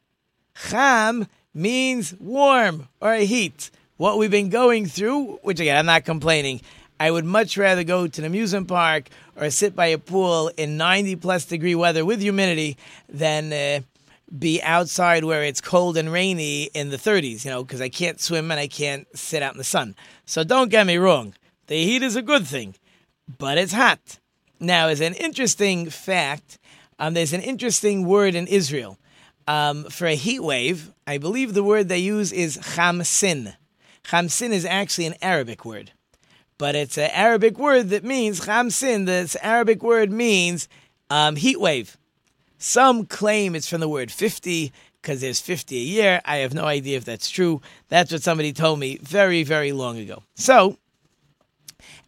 Cham 0.70 1.28
means 1.54 2.14
warm 2.20 2.88
or 3.02 3.16
heat. 3.16 3.72
What 3.98 4.20
we've 4.20 4.30
been 4.30 4.50
going 4.50 4.86
through, 4.86 5.40
which 5.42 5.60
again, 5.60 5.76
I'm 5.76 5.88
not 5.88 6.06
complaining. 6.06 6.62
I 7.00 7.10
would 7.10 7.26
much 7.26 7.58
rather 7.58 7.84
go 7.84 8.08
to 8.08 8.22
an 8.22 8.26
amusement 8.26 8.68
park 8.68 9.10
or 9.36 9.50
sit 9.50 9.76
by 9.76 9.88
a 9.88 9.98
pool 9.98 10.52
in 10.58 10.78
90 10.78 11.16
plus 11.16 11.46
degree 11.46 11.76
weather 11.76 12.06
with 12.06 12.22
humidity 12.22 12.78
than 13.10 13.52
uh, 13.54 13.82
be 14.36 14.62
outside 14.62 15.24
where 15.24 15.44
it's 15.44 15.62
cold 15.62 15.98
and 15.98 16.12
rainy 16.12 16.64
in 16.74 16.90
the 16.90 16.98
30s, 16.98 17.46
you 17.46 17.52
know, 17.52 17.64
because 17.64 17.82
I 17.82 17.90
can't 17.90 18.20
swim 18.20 18.52
and 18.52 18.60
I 18.60 18.68
can't 18.68 19.08
sit 19.18 19.42
out 19.42 19.54
in 19.54 19.58
the 19.58 19.64
sun. 19.64 19.96
So 20.26 20.44
don't 20.44 20.70
get 20.70 20.86
me 20.86 20.98
wrong. 20.98 21.34
The 21.68 21.84
heat 21.84 22.04
is 22.04 22.16
a 22.16 22.22
good 22.22 22.46
thing, 22.46 22.76
but 23.38 23.58
it's 23.58 23.74
hot. 23.74 24.20
Now, 24.60 24.88
as 24.88 25.02
an 25.02 25.14
interesting 25.14 25.90
fact, 25.90 26.58
um, 27.00 27.14
there's 27.14 27.34
an 27.34 27.42
interesting 27.42 28.06
word 28.06 28.36
in 28.36 28.48
Israel. 28.48 28.98
Um, 29.48 29.86
for 29.86 30.08
a 30.08 30.16
heat 30.16 30.42
wave, 30.42 30.92
I 31.06 31.18
believe 31.20 31.54
the 31.54 31.64
word 31.64 31.88
they 31.88 32.00
use 32.00 32.34
is 32.34 32.58
chamsin. 32.58 33.54
Chamsin 34.04 34.52
is 34.52 34.66
actually 34.66 35.06
an 35.06 35.16
Arabic 35.22 35.64
word, 35.64 35.92
but 36.58 36.76
it's 36.76 36.98
an 36.98 37.10
Arabic 37.14 37.58
word 37.58 37.90
that 37.90 38.04
means 38.04 38.46
chamsin. 38.46 39.06
This 39.06 39.38
Arabic 39.42 39.82
word 39.84 40.12
means 40.12 40.68
um, 41.10 41.38
heat 41.38 41.62
wave. 41.62 41.98
Some 42.58 43.06
claim 43.06 43.56
it's 43.56 43.70
from 43.70 43.82
the 43.82 43.90
word 43.90 44.12
50, 44.12 44.72
because 45.02 45.22
there's 45.22 45.40
50 45.40 45.78
a 45.78 45.80
year. 45.80 46.22
I 46.26 46.38
have 46.38 46.54
no 46.54 46.66
idea 46.66 46.98
if 46.98 47.06
that's 47.06 47.30
true. 47.30 47.62
That's 47.88 48.12
what 48.12 48.24
somebody 48.24 48.52
told 48.52 48.80
me 48.80 48.98
very, 48.98 49.44
very 49.44 49.72
long 49.72 49.98
ago. 49.98 50.24
So, 50.36 50.78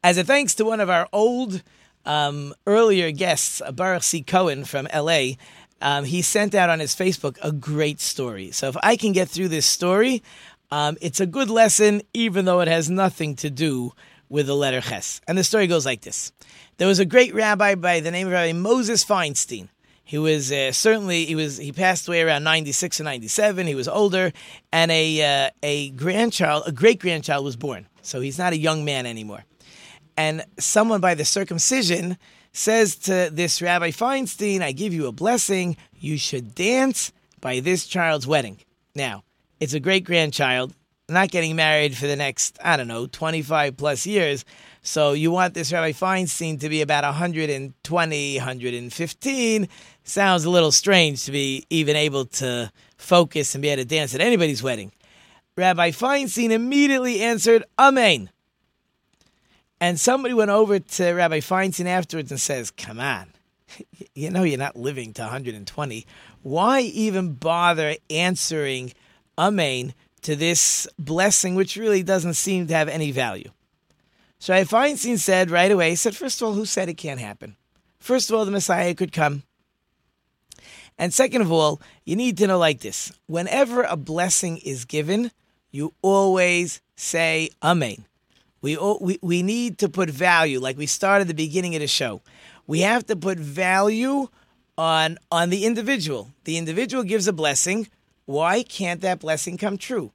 as 0.04 0.18
a 0.18 0.24
thanks 0.24 0.56
to 0.56 0.66
one 0.66 0.80
of 0.80 0.90
our 0.90 1.08
old 1.14 1.62
um, 2.06 2.54
earlier 2.68 3.12
guests, 3.12 3.62
Baruch 3.74 4.04
C. 4.04 4.22
Cohen 4.22 4.66
from 4.66 4.88
LA, 4.94 5.34
um, 5.82 6.04
he 6.04 6.22
sent 6.22 6.56
out 6.56 6.70
on 6.70 6.80
his 6.80 6.96
Facebook 6.96 7.38
a 7.42 7.52
great 7.52 8.00
story. 8.00 8.52
So 8.52 8.68
if 8.68 8.78
I 8.84 8.98
can 8.98 9.14
get 9.14 9.30
through 9.30 9.48
this 9.48 9.66
story, 9.66 10.22
um, 10.72 10.98
it's 11.02 11.20
a 11.20 11.26
good 11.26 11.50
lesson, 11.50 12.02
even 12.14 12.46
though 12.46 12.60
it 12.60 12.68
has 12.68 12.90
nothing 12.90 13.36
to 13.38 13.50
do 13.50 13.94
with 14.28 14.48
the 14.48 14.56
letter 14.56 14.82
Ches. 14.82 15.22
And 15.28 15.38
the 15.38 15.44
story 15.44 15.68
goes 15.68 15.86
like 15.86 16.02
this 16.02 16.32
There 16.78 16.88
was 16.88 17.00
a 17.00 17.06
great 17.06 17.34
rabbi 17.34 17.76
by 17.76 18.00
the 18.00 18.12
name 18.12 18.28
of 18.28 18.34
Rabbi 18.34 18.54
Moses 18.54 19.06
Feinstein. 19.06 19.70
He 20.10 20.18
was 20.18 20.52
uh, 20.52 20.72
certainly 20.72 21.26
he 21.26 21.36
was 21.36 21.58
he 21.58 21.72
passed 21.72 22.08
away 22.08 22.24
around 22.24 22.44
ninety 22.44 22.72
six 22.72 23.00
or 23.00 23.04
ninety 23.04 23.28
seven. 23.28 23.68
He 23.68 23.76
was 23.76 23.88
older, 23.88 24.34
and 24.74 24.90
a 24.90 25.46
uh, 25.46 25.50
a 25.62 25.92
grandchild, 25.92 26.64
a 26.66 26.72
great 26.72 27.00
grandchild, 27.00 27.46
was 27.46 27.56
born. 27.56 27.86
So 28.02 28.20
he's 28.20 28.40
not 28.40 28.52
a 28.52 28.58
young 28.58 28.84
man 28.84 29.06
anymore. 29.06 29.46
And 30.18 30.44
someone 30.58 31.00
by 31.00 31.14
the 31.14 31.26
circumcision 31.26 32.18
says 32.54 32.96
to 32.96 33.30
this 33.32 33.62
Rabbi 33.62 33.92
Feinstein, 33.92 34.64
I 34.64 34.72
give 34.72 34.96
you 34.96 35.06
a 35.06 35.12
blessing. 35.12 35.78
You 35.94 36.18
should 36.18 36.56
dance 36.56 37.12
by 37.40 37.60
this 37.60 37.86
child's 37.86 38.26
wedding. 38.26 38.58
Now, 38.96 39.24
it's 39.60 39.76
a 39.76 39.80
great 39.80 40.06
grandchild, 40.06 40.74
not 41.08 41.30
getting 41.30 41.56
married 41.56 41.96
for 41.96 42.08
the 42.08 42.16
next, 42.16 42.58
I 42.64 42.78
don't 42.78 42.88
know, 42.88 43.06
25 43.06 43.78
plus 43.78 44.08
years. 44.08 44.44
So 44.82 45.12
you 45.14 45.32
want 45.32 45.54
this 45.54 45.74
Rabbi 45.74 45.92
Feinstein 45.92 46.60
to 46.62 46.70
be 46.70 46.82
about 46.82 47.04
120, 47.04 48.38
115. 48.38 49.70
Sounds 50.04 50.46
a 50.46 50.50
little 50.50 50.72
strange 50.72 51.26
to 51.26 51.32
be 51.32 51.66
even 51.70 51.96
able 51.96 52.26
to 52.26 52.72
focus 52.98 53.56
and 53.56 53.62
be 53.62 53.70
able 53.70 53.84
to 53.84 53.88
dance 53.88 54.16
at 54.16 54.22
anybody's 54.22 54.64
wedding. 54.64 54.92
Rabbi 55.58 55.92
Feinstein 55.92 56.52
immediately 56.52 57.22
answered, 57.22 57.64
Amen. 57.78 58.30
And 59.82 60.00
somebody 60.00 60.34
went 60.34 60.52
over 60.52 60.80
to 60.80 61.14
Rabbi 61.14 61.40
Feinstein 61.40 61.86
afterwards 61.86 62.32
and 62.32 62.40
says, 62.40 62.72
Come 62.72 63.00
on, 63.00 63.34
you 64.16 64.30
know 64.30 64.44
you're 64.44 64.58
not 64.58 64.78
living 64.78 65.14
to 65.14 65.24
120. 65.24 66.06
Why 66.42 66.82
even 66.82 67.34
bother 67.34 67.96
answering 68.10 68.94
Amen 69.38 69.94
to 70.22 70.36
this 70.36 70.88
blessing, 70.98 71.56
which 71.56 71.76
really 71.76 72.04
doesn't 72.04 72.34
seem 72.36 72.68
to 72.68 72.74
have 72.74 72.88
any 72.88 73.12
value? 73.12 73.52
So 74.40 74.54
Feinstein 74.64 75.20
said 75.20 75.52
right 75.52 75.70
away, 75.70 75.92
he 75.92 75.96
said, 75.96 76.16
First 76.16 76.42
of 76.42 76.48
all, 76.48 76.54
who 76.54 76.66
said 76.66 76.88
it 76.88 76.96
can't 76.96 77.20
happen? 77.20 77.58
First 78.00 78.30
of 78.30 78.36
all, 78.36 78.46
the 78.46 78.52
Messiah 78.52 78.96
could 78.96 79.12
come. 79.12 79.44
And 80.98 81.14
second 81.14 81.42
of 81.42 81.52
all, 81.52 81.82
you 82.06 82.16
need 82.16 82.38
to 82.38 82.48
know 82.48 82.58
like 82.58 82.80
this 82.80 83.12
whenever 83.28 83.84
a 83.84 83.98
blessing 83.98 84.58
is 84.58 84.86
given, 84.86 85.32
you 85.72 85.94
always 86.02 86.82
say 86.96 87.50
Amen. 87.62 88.06
We, 88.62 88.78
we, 89.00 89.20
we 89.22 89.42
need 89.42 89.78
to 89.78 89.88
put 89.88 90.10
value, 90.10 90.60
like 90.60 90.78
we 90.78 90.86
started 90.86 91.30
the 91.30 91.34
beginning 91.34 91.76
of 91.76 91.82
the 91.82 91.88
show. 91.88 92.22
We 92.68 92.82
have 92.82 93.06
to 93.06 93.16
put 93.16 93.40
value 93.40 94.28
on, 94.78 95.18
on 95.32 95.50
the 95.50 95.66
individual. 95.66 96.32
The 96.44 96.58
individual 96.58 97.04
gives 97.04 97.28
a 97.28 97.34
blessing. 97.34 97.88
Why 98.26 98.64
can't 98.64 99.02
that 99.02 99.20
blessing 99.20 99.58
come 99.58 99.78
true? 99.78 100.12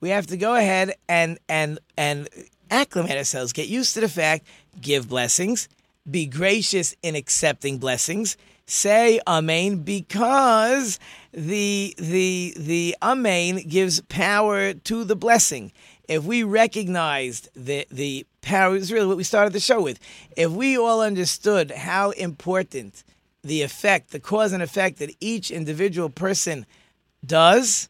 We 0.00 0.10
have 0.10 0.28
to 0.28 0.36
go 0.36 0.54
ahead 0.54 0.94
and, 1.08 1.38
and, 1.48 1.80
and 1.96 2.28
acclimate 2.70 3.16
ourselves, 3.16 3.52
get 3.52 3.68
used 3.68 3.94
to 3.94 4.00
the 4.00 4.08
fact, 4.08 4.46
give 4.80 5.08
blessings, 5.08 5.68
be 6.10 6.26
gracious 6.26 6.94
in 7.02 7.14
accepting 7.14 7.78
blessings, 7.78 8.36
say 8.66 9.20
amen 9.26 9.78
because 9.78 10.98
the 11.32 11.94
the 11.98 12.54
the 12.56 12.96
amen 13.02 13.56
gives 13.68 14.00
power 14.02 14.74
to 14.74 15.04
the 15.04 15.16
blessing. 15.16 15.72
If 16.06 16.24
we 16.24 16.42
recognized 16.42 17.48
the 17.54 17.86
the 17.90 18.26
power 18.42 18.76
is 18.76 18.92
really 18.92 19.06
what 19.06 19.16
we 19.16 19.24
started 19.24 19.52
the 19.52 19.60
show 19.60 19.80
with. 19.80 19.98
If 20.36 20.50
we 20.50 20.78
all 20.78 21.00
understood 21.00 21.70
how 21.70 22.10
important 22.10 23.04
the 23.42 23.62
effect 23.62 24.10
the 24.10 24.20
cause 24.20 24.52
and 24.52 24.62
effect 24.62 24.98
that 24.98 25.14
each 25.20 25.50
individual 25.50 26.10
person 26.10 26.66
does 27.24 27.88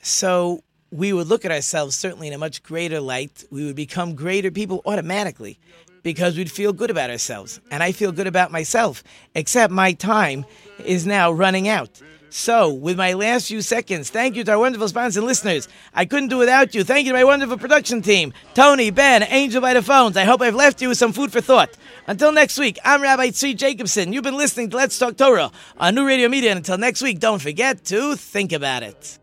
so 0.00 0.62
we 0.90 1.12
would 1.12 1.26
look 1.26 1.44
at 1.44 1.50
ourselves 1.50 1.96
certainly 1.96 2.28
in 2.28 2.32
a 2.32 2.38
much 2.38 2.62
greater 2.62 3.00
light 3.00 3.44
we 3.50 3.64
would 3.64 3.76
become 3.76 4.14
greater 4.14 4.50
people 4.50 4.82
automatically 4.86 5.58
because 6.02 6.36
we'd 6.36 6.50
feel 6.50 6.72
good 6.72 6.90
about 6.90 7.10
ourselves. 7.10 7.60
And 7.70 7.82
I 7.82 7.92
feel 7.92 8.12
good 8.12 8.26
about 8.26 8.50
myself, 8.50 9.02
except 9.34 9.72
my 9.72 9.92
time 9.92 10.46
is 10.84 11.06
now 11.06 11.30
running 11.30 11.68
out. 11.68 12.00
So, 12.30 12.72
with 12.72 12.98
my 12.98 13.14
last 13.14 13.48
few 13.48 13.62
seconds, 13.62 14.10
thank 14.10 14.36
you 14.36 14.44
to 14.44 14.52
our 14.52 14.58
wonderful 14.58 14.88
sponsors 14.88 15.16
and 15.16 15.26
listeners. 15.26 15.66
I 15.94 16.04
couldn't 16.04 16.28
do 16.28 16.36
without 16.36 16.74
you. 16.74 16.84
Thank 16.84 17.06
you 17.06 17.12
to 17.12 17.18
my 17.18 17.24
wonderful 17.24 17.56
production 17.56 18.02
team 18.02 18.34
Tony, 18.54 18.90
Ben, 18.90 19.22
Angel 19.22 19.62
by 19.62 19.72
the 19.72 19.82
phones. 19.82 20.16
I 20.16 20.24
hope 20.24 20.42
I've 20.42 20.54
left 20.54 20.82
you 20.82 20.88
with 20.88 20.98
some 20.98 21.14
food 21.14 21.32
for 21.32 21.40
thought. 21.40 21.70
Until 22.06 22.32
next 22.32 22.58
week, 22.58 22.78
I'm 22.84 23.02
Rabbi 23.02 23.28
Tzvi 23.28 23.56
Jacobson. 23.56 24.12
You've 24.12 24.24
been 24.24 24.36
listening 24.36 24.68
to 24.70 24.76
Let's 24.76 24.98
Talk 24.98 25.16
Torah 25.16 25.50
on 25.78 25.94
New 25.94 26.06
Radio 26.06 26.28
Media. 26.28 26.50
And 26.50 26.58
until 26.58 26.78
next 26.78 27.00
week, 27.02 27.18
don't 27.18 27.40
forget 27.40 27.84
to 27.86 28.14
think 28.16 28.52
about 28.52 28.82
it. 28.82 29.18